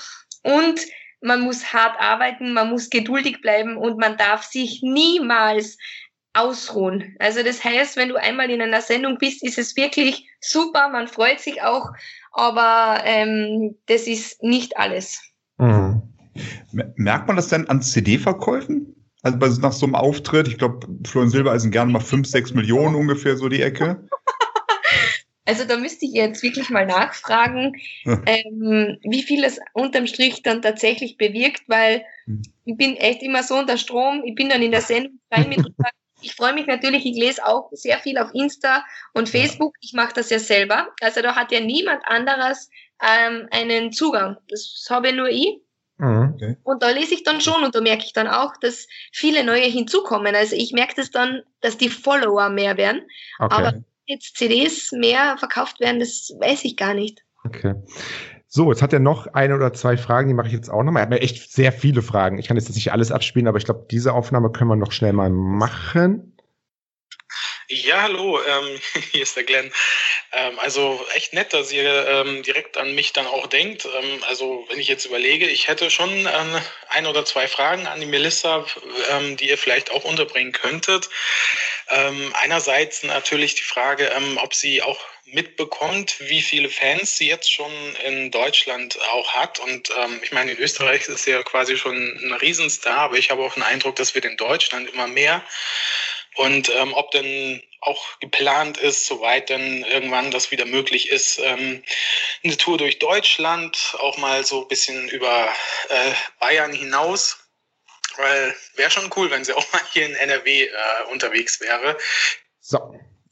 und 0.45 0.81
man 1.21 1.41
muss 1.41 1.73
hart 1.73 1.99
arbeiten, 1.99 2.53
man 2.53 2.71
muss 2.71 2.91
geduldig 2.91 3.41
bleiben 3.41 3.77
und 3.77 3.99
man 3.99 4.17
darf 4.17 4.45
sich 4.45 4.81
niemals 4.83 5.79
ausruhen. 6.35 7.17
Also 7.19 7.43
das 7.43 7.65
heißt, 7.65 7.97
wenn 7.97 8.11
du 8.11 8.17
einmal 8.17 8.51
in 8.51 8.61
einer 8.61 8.83
Sendung 8.83 9.19
bist, 9.19 9.43
ist 9.43 9.59
es 9.59 9.77
wirklich 9.77 10.29
super, 10.41 10.89
man 10.89 11.09
freut 11.09 11.41
sich 11.41 11.63
auch, 11.63 11.91
aber 12.33 13.03
ähm, 13.05 13.77
das 13.87 14.07
ist 14.07 14.43
nicht 14.43 14.77
alles. 14.77 15.21
Mhm. 15.59 16.03
Merkt 16.97 17.29
man 17.29 17.37
das 17.37 17.49
denn 17.49 17.69
an 17.69 17.81
CD-Verkäufen? 17.81 18.95
Also 19.23 19.39
bei, 19.39 19.49
nach 19.49 19.73
so 19.73 19.87
einem 19.87 19.95
Auftritt, 19.95 20.49
ich 20.49 20.59
glaube, 20.59 20.87
Florian 21.07 21.31
Silbereisen 21.31 21.71
gern 21.71 21.93
mal 21.93 22.01
5, 22.01 22.29
6 22.29 22.53
Millionen 22.55 22.97
ungefähr 22.97 23.37
so 23.37 23.49
die 23.49 23.63
Ecke. 23.63 24.07
Also 25.47 25.65
da 25.65 25.77
müsste 25.77 26.07
ich 26.07 26.13
jetzt 26.13 26.43
wirklich 26.43 26.71
mal 26.71 26.87
nachfragen, 26.87 27.75
ähm, 28.05 28.99
wie 29.03 29.23
viel 29.23 29.45
es 29.45 29.59
unterm 29.73 30.07
Strich 30.07 30.43
dann 30.43 30.63
tatsächlich 30.63 31.17
bewirkt, 31.17 31.63
weil 31.69 32.05
hm. 32.25 32.43
ich 32.65 32.77
bin 32.77 32.97
echt 32.97 33.23
immer 33.23 33.43
so 33.43 33.57
unter 33.57 33.77
Strom, 33.77 34.23
ich 34.25 34.35
bin 34.35 34.49
dann 34.49 34.63
in 34.63 34.71
der 34.71 34.81
Sendung 34.83 35.19
frei 35.31 35.47
mit. 35.47 35.61
Ich 36.21 36.35
freue 36.35 36.55
mich 36.55 36.67
natürlich, 36.67 37.05
ich 37.05 37.17
lese 37.17 37.45
auch 37.45 37.69
sehr 37.73 37.99
viel 37.99 38.17
auf 38.17 38.31
Insta 38.33 38.83
und 39.13 39.29
Facebook. 39.29 39.75
Ich 39.81 39.93
mache 39.93 40.15
das 40.15 40.31
ja 40.31 40.39
selber. 40.39 40.89
Also 41.03 41.21
da 41.21 41.37
hat 41.37 41.53
ja 41.53 41.61
niemand 41.61 42.01
anderes 42.07 42.71
ähm, 43.03 43.47
einen 43.51 43.93
Zugang. 43.93 44.39
Das 44.49 44.87
habe 44.89 45.13
nur 45.13 45.29
ich. 45.29 45.61
Mhm. 45.99 46.33
Okay. 46.35 46.57
Und 46.65 46.83
da 46.83 46.89
lese 46.91 47.13
ich 47.13 47.25
dann 47.25 47.43
schon 47.43 47.63
und 47.63 47.75
da 47.75 47.83
merke 47.83 48.05
ich 48.07 48.15
dann 48.15 48.27
auch, 48.27 48.57
dass 48.57 48.87
viele 49.13 49.45
neue 49.45 49.67
hinzukommen. 49.67 50.35
Also 50.35 50.57
ich 50.57 50.73
merke 50.73 50.95
das 50.97 51.11
dann, 51.11 51.43
dass 51.61 51.77
die 51.77 51.91
Follower 51.91 52.49
mehr 52.49 52.79
werden. 52.79 53.03
Okay. 53.39 53.55
Aber 53.55 53.85
jetzt 54.07 54.37
CDs 54.37 54.93
mehr 54.93 55.37
verkauft 55.39 55.81
werden, 55.81 56.01
das 56.01 56.33
weiß 56.39 56.65
ich 56.65 56.77
gar 56.77 56.95
nicht. 56.95 57.23
Okay. 57.45 57.75
So, 58.47 58.71
jetzt 58.71 58.83
hat 58.83 58.93
er 58.93 59.01
noch 59.01 59.27
eine 59.29 59.57
oder 59.57 59.73
zwei 59.73 59.97
Fragen, 59.97 60.29
die 60.29 60.35
mache 60.35 60.47
ich 60.47 60.53
jetzt 60.53 60.71
auch 60.71 60.85
nochmal. 60.85 61.01
Er 61.01 61.07
hat 61.07 61.11
mir 61.11 61.21
echt 61.21 61.51
sehr 61.51 61.73
viele 61.73 62.03
Fragen. 62.03 62.39
Ich 62.39 62.47
kann 62.47 62.57
jetzt 62.57 62.73
nicht 62.73 62.93
alles 62.93 63.11
abspielen, 63.11 63.49
aber 63.49 63.59
ich 63.59 63.65
glaube, 63.65 63.87
diese 63.91 64.13
Aufnahme 64.13 64.53
können 64.53 64.71
wir 64.71 64.77
noch 64.77 64.93
schnell 64.93 65.13
mal 65.13 65.31
machen. 65.31 66.34
Ja, 67.69 68.03
hallo, 68.03 68.43
ähm, 68.43 68.79
hier 69.13 69.23
ist 69.23 69.37
der 69.37 69.45
Glenn. 69.45 69.73
Ähm, 70.33 70.59
also 70.59 71.07
echt 71.15 71.33
nett, 71.33 71.55
dass 71.55 71.73
ihr 71.73 72.07
ähm, 72.09 72.43
direkt 72.43 72.77
an 72.77 72.95
mich 72.95 73.15
dann 73.15 73.27
auch 73.27 73.47
denkt. 73.47 73.87
Ähm, 73.87 74.23
also 74.29 74.67
wenn 74.69 74.79
ich 74.79 74.89
jetzt 74.89 75.07
überlege, 75.07 75.47
ich 75.47 75.67
hätte 75.67 75.91
schon 75.91 76.11
ähm, 76.11 76.61
ein 76.89 77.07
oder 77.07 77.25
zwei 77.25 77.49
Fragen 77.49 77.87
an 77.87 78.01
die 78.01 78.07
Melissa, 78.07 78.67
ähm, 79.11 79.39
die 79.39 79.49
ihr 79.49 79.57
vielleicht 79.57 79.91
auch 79.91 80.05
unterbringen 80.05 80.53
könntet. 80.53 81.09
einerseits 81.87 83.03
natürlich 83.03 83.55
die 83.55 83.63
Frage, 83.63 84.11
ob 84.39 84.55
sie 84.55 84.81
auch 84.83 84.99
mitbekommt, 85.27 86.17
wie 86.21 86.41
viele 86.41 86.71
Fans 86.71 87.17
sie 87.19 87.29
jetzt 87.29 87.53
schon 87.53 87.71
in 88.07 88.31
Deutschland 88.31 88.99
auch 89.13 89.35
hat. 89.35 89.59
Und 89.59 89.91
ich 90.23 90.33
meine, 90.33 90.53
in 90.53 90.59
Österreich 90.59 91.07
ist 91.09 91.25
sie 91.25 91.33
ja 91.33 91.43
quasi 91.43 91.77
schon 91.77 91.95
ein 91.95 92.33
Riesenstar, 92.33 92.99
aber 92.99 93.19
ich 93.19 93.31
habe 93.31 93.43
auch 93.43 93.55
den 93.55 93.63
Eindruck, 93.63 93.97
dass 93.97 94.15
wir 94.15 94.25
in 94.25 94.39
Deutschland 94.39 94.91
immer 94.91 95.07
mehr 95.07 95.45
und 96.37 96.71
ähm, 96.71 96.93
ob 96.95 97.11
denn 97.13 97.63
auch 97.81 98.19
geplant 98.19 98.79
ist, 98.79 99.07
soweit 99.07 99.51
dann 99.51 99.85
irgendwann 99.85 100.31
das 100.31 100.51
wieder 100.51 100.65
möglich 100.65 101.11
ist, 101.11 101.39
ähm, 101.43 101.83
eine 102.43 102.57
Tour 102.57 102.79
durch 102.79 102.99
Deutschland, 102.99 103.95
auch 104.01 104.17
mal 104.19 104.45
so 104.45 104.63
ein 104.63 104.69
bisschen 104.69 105.09
über 105.09 105.49
äh, 105.89 106.13
Bayern 106.41 106.73
hinaus. 106.73 107.39
Weil 108.17 108.55
wäre 108.77 108.91
schon 108.91 109.11
cool, 109.17 109.31
wenn 109.31 109.45
sie 109.45 109.53
auch 109.53 109.73
mal 109.73 109.83
hier 109.93 110.07
in 110.07 110.15
NRW 110.15 110.63
äh, 110.63 110.69
unterwegs 111.13 111.61
wäre. 111.61 111.97
So, 112.61 112.79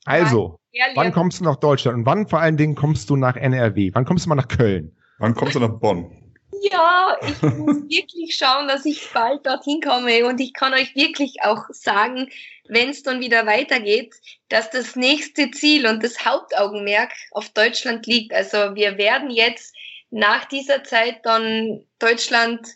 also, 0.04 0.58
ja, 0.72 0.86
wann 0.94 1.12
kommst 1.12 1.40
du 1.40 1.44
nach 1.44 1.56
Deutschland 1.56 1.98
und 1.98 2.06
wann 2.06 2.26
vor 2.26 2.40
allen 2.40 2.56
Dingen 2.56 2.74
kommst 2.74 3.08
du 3.08 3.16
nach 3.16 3.36
NRW? 3.36 3.90
Wann 3.94 4.04
kommst 4.04 4.24
du 4.24 4.28
mal 4.28 4.34
nach 4.34 4.48
Köln? 4.48 4.96
Wann 5.18 5.34
kommst 5.34 5.54
du 5.54 5.60
nach 5.60 5.78
Bonn? 5.78 6.21
Ja, 6.70 7.16
ich 7.22 7.42
muss 7.42 7.76
wirklich 7.88 8.36
schauen, 8.36 8.68
dass 8.68 8.84
ich 8.84 9.10
bald 9.12 9.44
dorthin 9.44 9.80
komme 9.80 10.24
und 10.26 10.40
ich 10.40 10.52
kann 10.52 10.72
euch 10.74 10.94
wirklich 10.94 11.42
auch 11.42 11.64
sagen, 11.70 12.30
wenn 12.68 12.90
es 12.90 13.02
dann 13.02 13.20
wieder 13.20 13.46
weitergeht, 13.46 14.14
dass 14.48 14.70
das 14.70 14.94
nächste 14.94 15.50
Ziel 15.50 15.86
und 15.86 16.04
das 16.04 16.24
Hauptaugenmerk 16.24 17.10
auf 17.32 17.48
Deutschland 17.50 18.06
liegt. 18.06 18.32
Also 18.32 18.76
wir 18.76 18.96
werden 18.96 19.30
jetzt 19.30 19.74
nach 20.10 20.44
dieser 20.44 20.84
Zeit 20.84 21.24
dann 21.24 21.84
Deutschland 21.98 22.66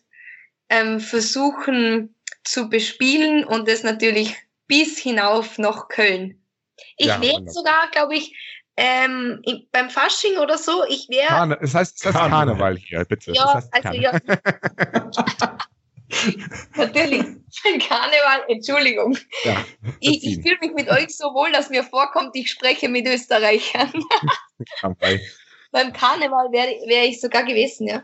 ähm, 0.69 0.99
versuchen 0.99 2.15
zu 2.43 2.69
bespielen 2.69 3.45
und 3.45 3.69
es 3.69 3.85
natürlich 3.85 4.35
bis 4.67 4.99
hinauf 4.99 5.59
nach 5.59 5.89
Köln. 5.89 6.43
Ich 6.97 7.07
ja, 7.07 7.21
werde 7.23 7.49
sogar, 7.51 7.89
glaube 7.91 8.17
ich, 8.17 8.35
ähm, 8.77 9.43
beim 9.73 9.91
Fasching 9.91 10.39
oder 10.39 10.59
so, 10.59 10.85
ich 10.89 11.09
wäre. 11.09 11.29
Karne 11.29 11.59
es 11.61 11.75
heißt, 11.75 11.97
es 11.99 12.05
heißt 12.05 12.15
Karneval. 12.15 12.47
Karneval 12.47 12.77
hier, 12.77 13.05
bitte. 13.05 13.33
Ja, 13.33 13.55
das 13.55 13.71
heißt 13.73 13.87
also 13.87 14.01
ja. 14.01 14.13
Natürlich, 16.77 17.25
Karneval, 17.89 18.45
Entschuldigung. 18.49 19.17
Ja, 19.45 19.65
ich, 20.01 20.25
ich 20.25 20.43
fühle 20.43 20.59
mich 20.61 20.73
mit 20.75 20.89
euch 20.89 21.17
so 21.17 21.27
wohl, 21.35 21.51
dass 21.53 21.71
mir 21.71 21.83
vorkommt, 21.83 22.31
ich 22.35 22.51
spreche 22.51 22.89
mit 22.89 23.07
Österreichern. 23.07 23.93
Beim 25.73 25.93
Karneval 25.93 26.53
wäre 26.53 26.69
wär 26.87 27.05
ich 27.05 27.21
sogar 27.21 27.45
gewesen, 27.45 27.89
ja. 27.89 28.03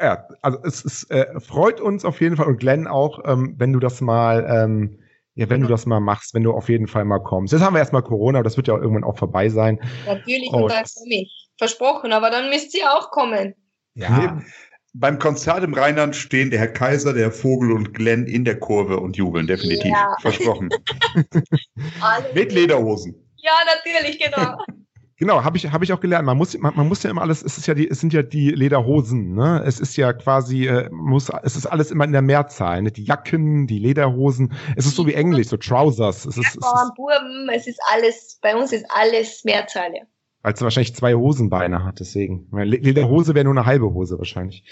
Ja, 0.00 0.26
also 0.42 0.58
es, 0.64 0.84
es 0.84 1.08
äh, 1.10 1.38
freut 1.38 1.80
uns 1.80 2.04
auf 2.04 2.20
jeden 2.20 2.36
Fall 2.36 2.46
und 2.46 2.58
Glenn 2.58 2.88
auch, 2.88 3.20
ähm, 3.24 3.54
wenn 3.58 3.72
du 3.72 3.78
das 3.78 4.00
mal 4.00 4.44
ähm, 4.48 5.03
ja, 5.34 5.50
wenn 5.50 5.60
du 5.60 5.68
das 5.68 5.86
mal 5.86 6.00
machst, 6.00 6.34
wenn 6.34 6.44
du 6.44 6.52
auf 6.52 6.68
jeden 6.68 6.86
Fall 6.86 7.04
mal 7.04 7.18
kommst. 7.18 7.52
Jetzt 7.52 7.62
haben 7.62 7.74
wir 7.74 7.80
erstmal 7.80 8.02
Corona, 8.02 8.42
das 8.42 8.56
wird 8.56 8.68
ja 8.68 8.74
auch 8.74 8.80
irgendwann 8.80 9.04
auch 9.04 9.18
vorbei 9.18 9.48
sein. 9.48 9.80
Natürlich, 10.06 10.50
und, 10.50 10.62
und 10.62 10.70
da 10.70 10.82
komme 10.82 11.22
ich. 11.22 11.48
Versprochen, 11.58 12.12
aber 12.12 12.30
dann 12.30 12.50
müsst 12.50 12.74
ihr 12.76 12.90
auch 12.92 13.10
kommen. 13.10 13.54
Ja. 13.94 14.18
Nee, 14.18 14.44
beim 14.92 15.18
Konzert 15.18 15.64
im 15.64 15.74
Rheinland 15.74 16.14
stehen 16.14 16.50
der 16.50 16.60
Herr 16.60 16.68
Kaiser, 16.68 17.12
der 17.12 17.24
Herr 17.24 17.32
Vogel 17.32 17.72
und 17.72 17.94
Glenn 17.94 18.26
in 18.26 18.44
der 18.44 18.58
Kurve 18.58 18.98
und 18.98 19.16
jubeln, 19.16 19.46
definitiv. 19.46 19.90
Ja. 19.90 20.16
Versprochen. 20.20 20.68
Mit 22.34 22.52
Lederhosen. 22.52 23.14
Ja, 23.36 23.52
natürlich, 23.66 24.18
genau. 24.18 24.56
Genau, 25.16 25.44
habe 25.44 25.56
ich, 25.56 25.70
hab 25.70 25.82
ich 25.82 25.92
auch 25.92 26.00
gelernt. 26.00 26.26
Man 26.26 26.36
muss, 26.36 26.58
man, 26.58 26.74
man 26.74 26.88
muss 26.88 27.04
ja 27.04 27.10
immer 27.10 27.22
alles, 27.22 27.42
es 27.42 27.56
ist 27.56 27.66
ja 27.68 27.74
die, 27.74 27.88
es 27.88 28.00
sind 28.00 28.12
ja 28.12 28.22
die 28.22 28.50
Lederhosen, 28.50 29.34
ne? 29.34 29.62
Es 29.64 29.78
ist 29.78 29.96
ja 29.96 30.12
quasi, 30.12 30.66
äh, 30.66 30.90
muss, 30.90 31.30
es 31.42 31.54
ist 31.54 31.66
alles 31.66 31.92
immer 31.92 32.04
in 32.04 32.12
der 32.12 32.22
Mehrzahl, 32.22 32.82
ne? 32.82 32.90
Die 32.90 33.04
Jacken, 33.04 33.68
die 33.68 33.78
Lederhosen. 33.78 34.52
Es 34.76 34.86
ist 34.86 34.96
so 34.96 35.06
wie 35.06 35.14
Englisch, 35.14 35.48
so 35.48 35.56
Trousers. 35.56 36.24
Es 36.26 36.36
ist, 36.36 36.48
es 36.48 36.54
ist, 36.56 36.94
Burben, 36.96 37.48
es 37.54 37.68
ist 37.68 37.78
alles, 37.92 38.38
bei 38.42 38.56
uns 38.56 38.72
ist 38.72 38.86
alles 38.88 39.44
Mehrzahl, 39.44 39.94
ja. 39.94 40.02
Weil 40.42 40.52
es 40.52 40.60
wahrscheinlich 40.60 40.94
zwei 40.94 41.14
Hosenbeine 41.14 41.84
hat, 41.84 42.00
deswegen. 42.00 42.48
Lederhose 42.52 43.34
wäre 43.34 43.44
nur 43.44 43.54
eine 43.54 43.64
halbe 43.64 43.94
Hose 43.94 44.18
wahrscheinlich. 44.18 44.64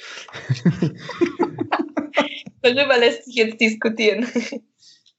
Darüber 2.62 2.98
lässt 2.98 3.24
sich 3.24 3.36
jetzt 3.36 3.60
diskutieren. 3.60 4.26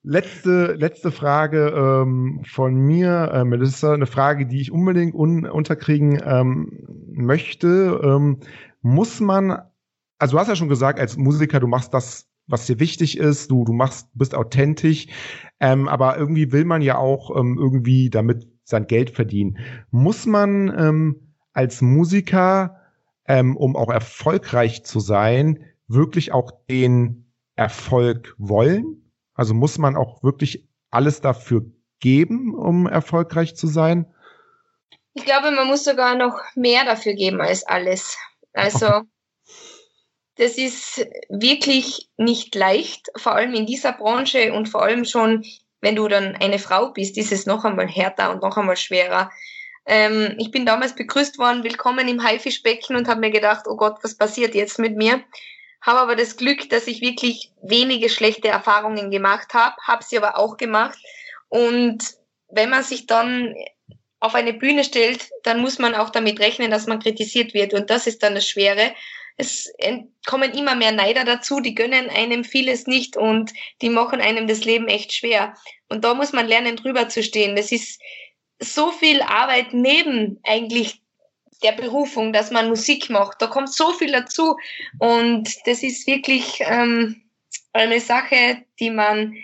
Letzte, 0.06 0.74
letzte 0.74 1.12
Frage 1.12 1.70
ähm, 1.70 2.42
von 2.46 2.76
mir, 2.76 3.32
äh, 3.34 3.46
Melissa, 3.46 3.94
eine 3.94 4.06
Frage, 4.06 4.46
die 4.46 4.60
ich 4.60 4.70
unbedingt 4.70 5.16
un 5.16 5.46
unterkriegen 5.46 6.22
ähm, 6.26 6.84
möchte. 7.14 8.02
Ähm, 8.04 8.40
muss 8.82 9.22
man, 9.22 9.62
also 10.20 10.36
du 10.36 10.40
hast 10.40 10.50
ja 10.50 10.58
schon 10.58 10.68
gesagt, 10.68 11.00
als 11.00 11.16
Musiker, 11.16 11.62
du 11.62 11.68
machst 11.68 11.94
das, 11.94 12.28
was 12.48 12.66
dir 12.66 12.82
wichtig 12.82 13.18
ist, 13.18 13.50
du, 13.50 13.64
du 13.64 13.72
machst, 13.72 14.10
bist 14.14 14.36
authentisch, 14.36 15.08
ähm, 15.62 15.88
aber 15.88 16.18
irgendwie 16.18 16.52
will 16.52 16.66
man 16.66 16.82
ja 16.82 16.98
auch 16.98 17.34
ähm, 17.38 17.58
irgendwie 17.58 18.10
damit 18.10 18.50
sein 18.66 18.88
Geld 18.88 19.10
verdienen. 19.10 19.58
Muss 19.90 20.26
man 20.26 20.74
ähm, 20.78 21.34
als 21.54 21.82
Musiker, 21.82 22.82
ähm, 23.26 23.56
um 23.56 23.78
auch 23.78 23.90
erfolgreich 23.90 24.84
zu 24.84 25.00
sein, 25.00 25.60
wirklich 25.88 26.34
auch 26.34 26.52
den 26.70 27.32
Erfolg 27.56 28.36
wollen? 28.38 29.03
Also 29.34 29.54
muss 29.54 29.78
man 29.78 29.96
auch 29.96 30.24
wirklich 30.24 30.68
alles 30.90 31.22
dafür 31.22 31.66
geben, 32.00 32.54
um 32.54 32.88
erfolgreich 32.88 33.56
zu 33.56 33.68
sein? 33.68 34.14
Ich 35.14 35.26
glaube, 35.26 35.52
man 35.52 35.68
muss 35.68 35.84
sogar 35.84 36.16
noch 36.16 36.40
mehr 36.56 36.86
dafür 36.86 37.14
geben 37.14 37.42
als 37.42 37.66
alles. 37.66 38.18
Also, 38.54 39.02
das 40.36 40.58
ist 40.58 41.06
wirklich 41.30 42.10
nicht 42.18 42.56
leicht, 42.56 43.08
vor 43.16 43.34
allem 43.36 43.54
in 43.54 43.66
dieser 43.66 43.94
Branche 43.94 44.54
und 44.54 44.70
vor 44.70 44.84
allem 44.84 45.06
schon, 45.06 45.44
wenn 45.82 45.96
du 45.96 46.08
dann 46.08 46.36
eine 46.36 46.60
Frau 46.60 46.92
bist, 46.92 47.18
ist 47.18 47.32
es 47.32 47.46
noch 47.46 47.64
einmal 47.66 47.88
härter 47.88 48.32
und 48.32 48.42
noch 48.42 48.58
einmal 48.58 48.78
schwerer. 48.78 49.30
Ähm, 49.86 50.36
ich 50.40 50.50
bin 50.50 50.66
damals 50.66 50.96
begrüßt 50.96 51.38
worden, 51.38 51.64
willkommen 51.64 52.08
im 52.08 52.24
Haifischbecken 52.24 52.96
und 52.96 53.08
habe 53.08 53.20
mir 53.20 53.32
gedacht, 53.32 53.66
oh 53.68 53.76
Gott, 53.76 53.98
was 54.02 54.16
passiert 54.16 54.56
jetzt 54.56 54.80
mit 54.80 54.96
mir? 54.96 55.24
Habe 55.84 56.00
aber 56.00 56.16
das 56.16 56.38
Glück, 56.38 56.70
dass 56.70 56.88
ich 56.88 57.02
wirklich 57.02 57.52
wenige 57.62 58.10
schlechte 58.10 58.48
Erfahrungen 58.48 59.12
gemacht 59.12 59.54
habe, 59.54 59.76
habe 59.86 60.04
sie 60.04 60.18
aber 60.18 60.38
auch 60.38 60.58
gemacht. 60.58 60.98
Und 61.50 62.16
wenn 62.50 62.70
man 62.70 62.84
sich 62.84 63.06
dann 63.06 63.54
auf 64.20 64.34
eine 64.34 64.54
Bühne 64.54 64.86
stellt, 64.86 65.30
dann 65.44 65.60
muss 65.60 65.80
man 65.80 65.94
auch 65.94 66.10
damit 66.10 66.40
rechnen, 66.40 66.72
dass 66.72 66.88
man 66.88 67.00
kritisiert 67.00 67.54
wird. 67.54 67.74
Und 67.74 67.90
das 67.90 68.08
ist 68.08 68.24
dann 68.24 68.36
das 68.36 68.48
Schwere. 68.48 68.96
Es 69.36 69.74
kommen 70.26 70.54
immer 70.54 70.76
mehr 70.76 70.94
Neider 70.94 71.26
dazu, 71.26 71.60
die 71.60 71.76
gönnen 71.76 72.10
einem 72.10 72.46
vieles 72.46 72.88
nicht 72.88 73.18
und 73.18 73.52
die 73.82 73.90
machen 73.90 74.22
einem 74.22 74.48
das 74.48 74.64
Leben 74.64 74.88
echt 74.88 75.14
schwer. 75.14 75.54
Und 75.90 76.06
da 76.06 76.14
muss 76.14 76.32
man 76.32 76.48
lernen, 76.48 76.78
drüber 76.78 77.10
zu 77.10 77.22
stehen. 77.22 77.58
Das 77.58 77.74
ist 77.74 78.00
so 78.60 78.92
viel 78.92 79.22
Arbeit 79.22 79.74
neben 79.74 80.40
eigentlich 80.44 81.02
der 81.64 81.72
Berufung, 81.72 82.34
dass 82.34 82.52
man 82.52 82.70
Musik 82.70 83.10
macht. 83.10 83.42
Da 83.42 83.48
kommt 83.48 83.72
so 83.72 83.92
viel 83.92 84.12
dazu 84.12 84.58
und 85.00 85.50
das 85.66 85.84
ist 85.84 86.08
wirklich 86.08 86.60
ähm, 86.62 87.24
eine 87.74 88.00
Sache, 88.00 88.64
die 88.80 88.92
man 88.92 89.36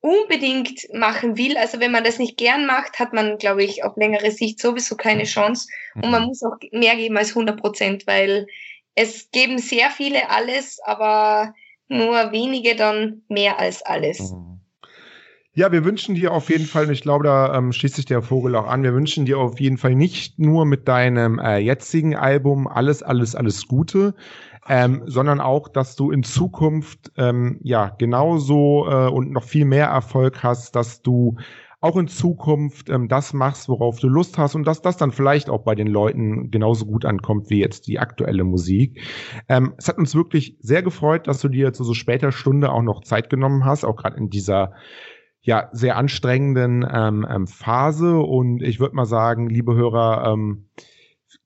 unbedingt 0.00 0.86
machen 0.94 1.36
will. 1.36 1.56
Also 1.56 1.80
wenn 1.80 1.90
man 1.90 2.04
das 2.04 2.18
nicht 2.18 2.36
gern 2.36 2.66
macht, 2.66 2.98
hat 2.98 3.12
man, 3.12 3.38
glaube 3.38 3.64
ich, 3.64 3.82
auf 3.82 3.96
längere 3.96 4.30
Sicht 4.30 4.60
sowieso 4.60 4.96
keine 4.96 5.24
Chance. 5.24 5.68
Und 5.94 6.10
man 6.10 6.22
mhm. 6.22 6.28
muss 6.28 6.42
auch 6.42 6.56
mehr 6.70 6.94
geben 6.96 7.16
als 7.16 7.30
100 7.30 7.60
Prozent, 7.60 8.06
weil 8.06 8.46
es 8.94 9.30
geben 9.30 9.58
sehr 9.58 9.90
viele 9.90 10.30
alles, 10.30 10.78
aber 10.84 11.54
nur 11.88 12.32
wenige 12.32 12.76
dann 12.76 13.22
mehr 13.28 13.58
als 13.58 13.82
alles. 13.82 14.32
Mhm. 14.32 14.55
Ja, 15.58 15.72
wir 15.72 15.86
wünschen 15.86 16.14
dir 16.14 16.34
auf 16.34 16.50
jeden 16.50 16.66
Fall, 16.66 16.84
und 16.84 16.92
ich 16.92 17.00
glaube, 17.00 17.24
da 17.24 17.56
ähm, 17.56 17.72
schließt 17.72 17.96
sich 17.96 18.04
der 18.04 18.20
Vogel 18.20 18.54
auch 18.56 18.66
an, 18.66 18.82
wir 18.82 18.92
wünschen 18.92 19.24
dir 19.24 19.38
auf 19.38 19.58
jeden 19.58 19.78
Fall 19.78 19.94
nicht 19.94 20.38
nur 20.38 20.66
mit 20.66 20.86
deinem 20.86 21.38
äh, 21.38 21.56
jetzigen 21.56 22.14
Album 22.14 22.68
alles, 22.68 23.02
alles, 23.02 23.34
alles 23.34 23.66
Gute, 23.66 24.14
ähm, 24.68 25.04
sondern 25.06 25.40
auch, 25.40 25.68
dass 25.68 25.96
du 25.96 26.10
in 26.10 26.24
Zukunft 26.24 27.10
ähm, 27.16 27.58
ja 27.62 27.88
genauso 27.88 28.86
äh, 28.86 29.08
und 29.08 29.30
noch 29.30 29.44
viel 29.44 29.64
mehr 29.64 29.86
Erfolg 29.86 30.42
hast, 30.42 30.76
dass 30.76 31.00
du 31.00 31.36
auch 31.80 31.96
in 31.96 32.08
Zukunft 32.08 32.90
ähm, 32.90 33.08
das 33.08 33.32
machst, 33.32 33.70
worauf 33.70 33.98
du 33.98 34.08
Lust 34.08 34.36
hast 34.36 34.56
und 34.56 34.64
dass 34.64 34.82
das 34.82 34.98
dann 34.98 35.10
vielleicht 35.10 35.48
auch 35.48 35.62
bei 35.62 35.74
den 35.74 35.86
Leuten 35.86 36.50
genauso 36.50 36.84
gut 36.84 37.06
ankommt 37.06 37.48
wie 37.48 37.60
jetzt 37.60 37.86
die 37.86 37.98
aktuelle 37.98 38.44
Musik. 38.44 39.00
Ähm, 39.48 39.72
es 39.78 39.88
hat 39.88 39.96
uns 39.96 40.14
wirklich 40.14 40.58
sehr 40.60 40.82
gefreut, 40.82 41.26
dass 41.26 41.40
du 41.40 41.48
dir 41.48 41.72
zu 41.72 41.82
so 41.82 41.94
später 41.94 42.30
Stunde 42.30 42.70
auch 42.70 42.82
noch 42.82 43.00
Zeit 43.04 43.30
genommen 43.30 43.64
hast, 43.64 43.84
auch 43.84 43.96
gerade 43.96 44.18
in 44.18 44.28
dieser 44.28 44.74
ja, 45.46 45.68
sehr 45.72 45.96
anstrengenden 45.96 46.84
ähm, 46.92 47.24
ähm, 47.30 47.46
Phase. 47.46 48.18
Und 48.18 48.62
ich 48.62 48.80
würde 48.80 48.96
mal 48.96 49.06
sagen, 49.06 49.48
liebe 49.48 49.76
Hörer, 49.76 50.32
ähm, 50.32 50.68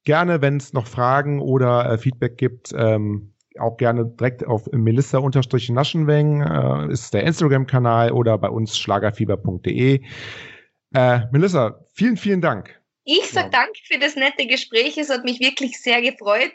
gerne, 0.05 0.41
wenn 0.41 0.57
es 0.57 0.73
noch 0.73 0.87
Fragen 0.87 1.41
oder 1.41 1.89
äh, 1.89 1.99
Feedback 1.99 2.39
gibt, 2.39 2.73
ähm, 2.75 3.35
auch 3.59 3.77
gerne 3.77 4.07
direkt 4.07 4.47
auf 4.47 4.71
melissa-naschenweng 4.73 6.41
äh, 6.41 6.91
ist 6.91 7.13
der 7.13 7.25
Instagram-Kanal 7.25 8.13
oder 8.13 8.39
bei 8.39 8.49
uns 8.49 8.79
schlagerfieber.de. 8.79 10.01
Äh, 10.95 11.21
Melissa, 11.31 11.85
vielen, 11.93 12.17
vielen 12.17 12.41
Dank. 12.41 12.80
Ich 13.05 13.31
sag 13.31 13.45
ja. 13.45 13.49
danke 13.49 13.81
für 13.85 13.99
das 13.99 14.15
nette 14.15 14.47
Gespräch. 14.47 14.99
Es 14.99 15.09
hat 15.09 15.25
mich 15.25 15.41
wirklich 15.41 15.81
sehr 15.81 16.03
gefreut. 16.03 16.53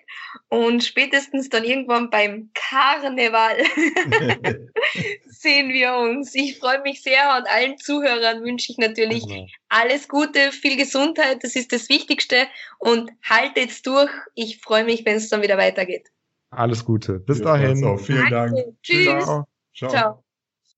Und 0.47 0.83
spätestens 0.83 1.49
dann 1.49 1.63
irgendwann 1.63 2.09
beim 2.09 2.51
Karneval 2.53 3.57
sehen 5.25 5.69
wir 5.69 5.95
uns. 5.95 6.35
Ich 6.35 6.59
freue 6.59 6.81
mich 6.81 7.01
sehr 7.01 7.35
und 7.37 7.49
allen 7.49 7.77
Zuhörern 7.77 8.43
wünsche 8.43 8.71
ich 8.71 8.77
natürlich 8.77 9.27
genau. 9.27 9.47
alles 9.69 10.07
Gute, 10.07 10.51
viel 10.51 10.77
Gesundheit. 10.77 11.43
Das 11.43 11.55
ist 11.55 11.71
das 11.71 11.89
Wichtigste. 11.89 12.47
Und 12.77 13.11
haltet's 13.23 13.81
durch. 13.81 14.11
Ich 14.35 14.61
freue 14.61 14.83
mich, 14.83 15.05
wenn 15.05 15.15
es 15.15 15.29
dann 15.29 15.41
wieder 15.41 15.57
weitergeht. 15.57 16.09
Alles 16.51 16.85
Gute. 16.85 17.19
Bis 17.19 17.39
ja, 17.39 17.45
dahin. 17.45 17.83
Auch. 17.83 17.99
Vielen 17.99 18.29
Danke. 18.29 18.63
Dank. 18.63 18.81
Tschüss. 18.83 19.23
Ciao. 19.23 19.45
Ciao. 19.75 19.89
Ciao. 19.89 20.23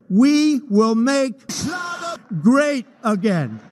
We 0.09 0.61
will 0.70 0.95
make 0.95 1.36
great 2.41 2.86
again. 3.03 3.59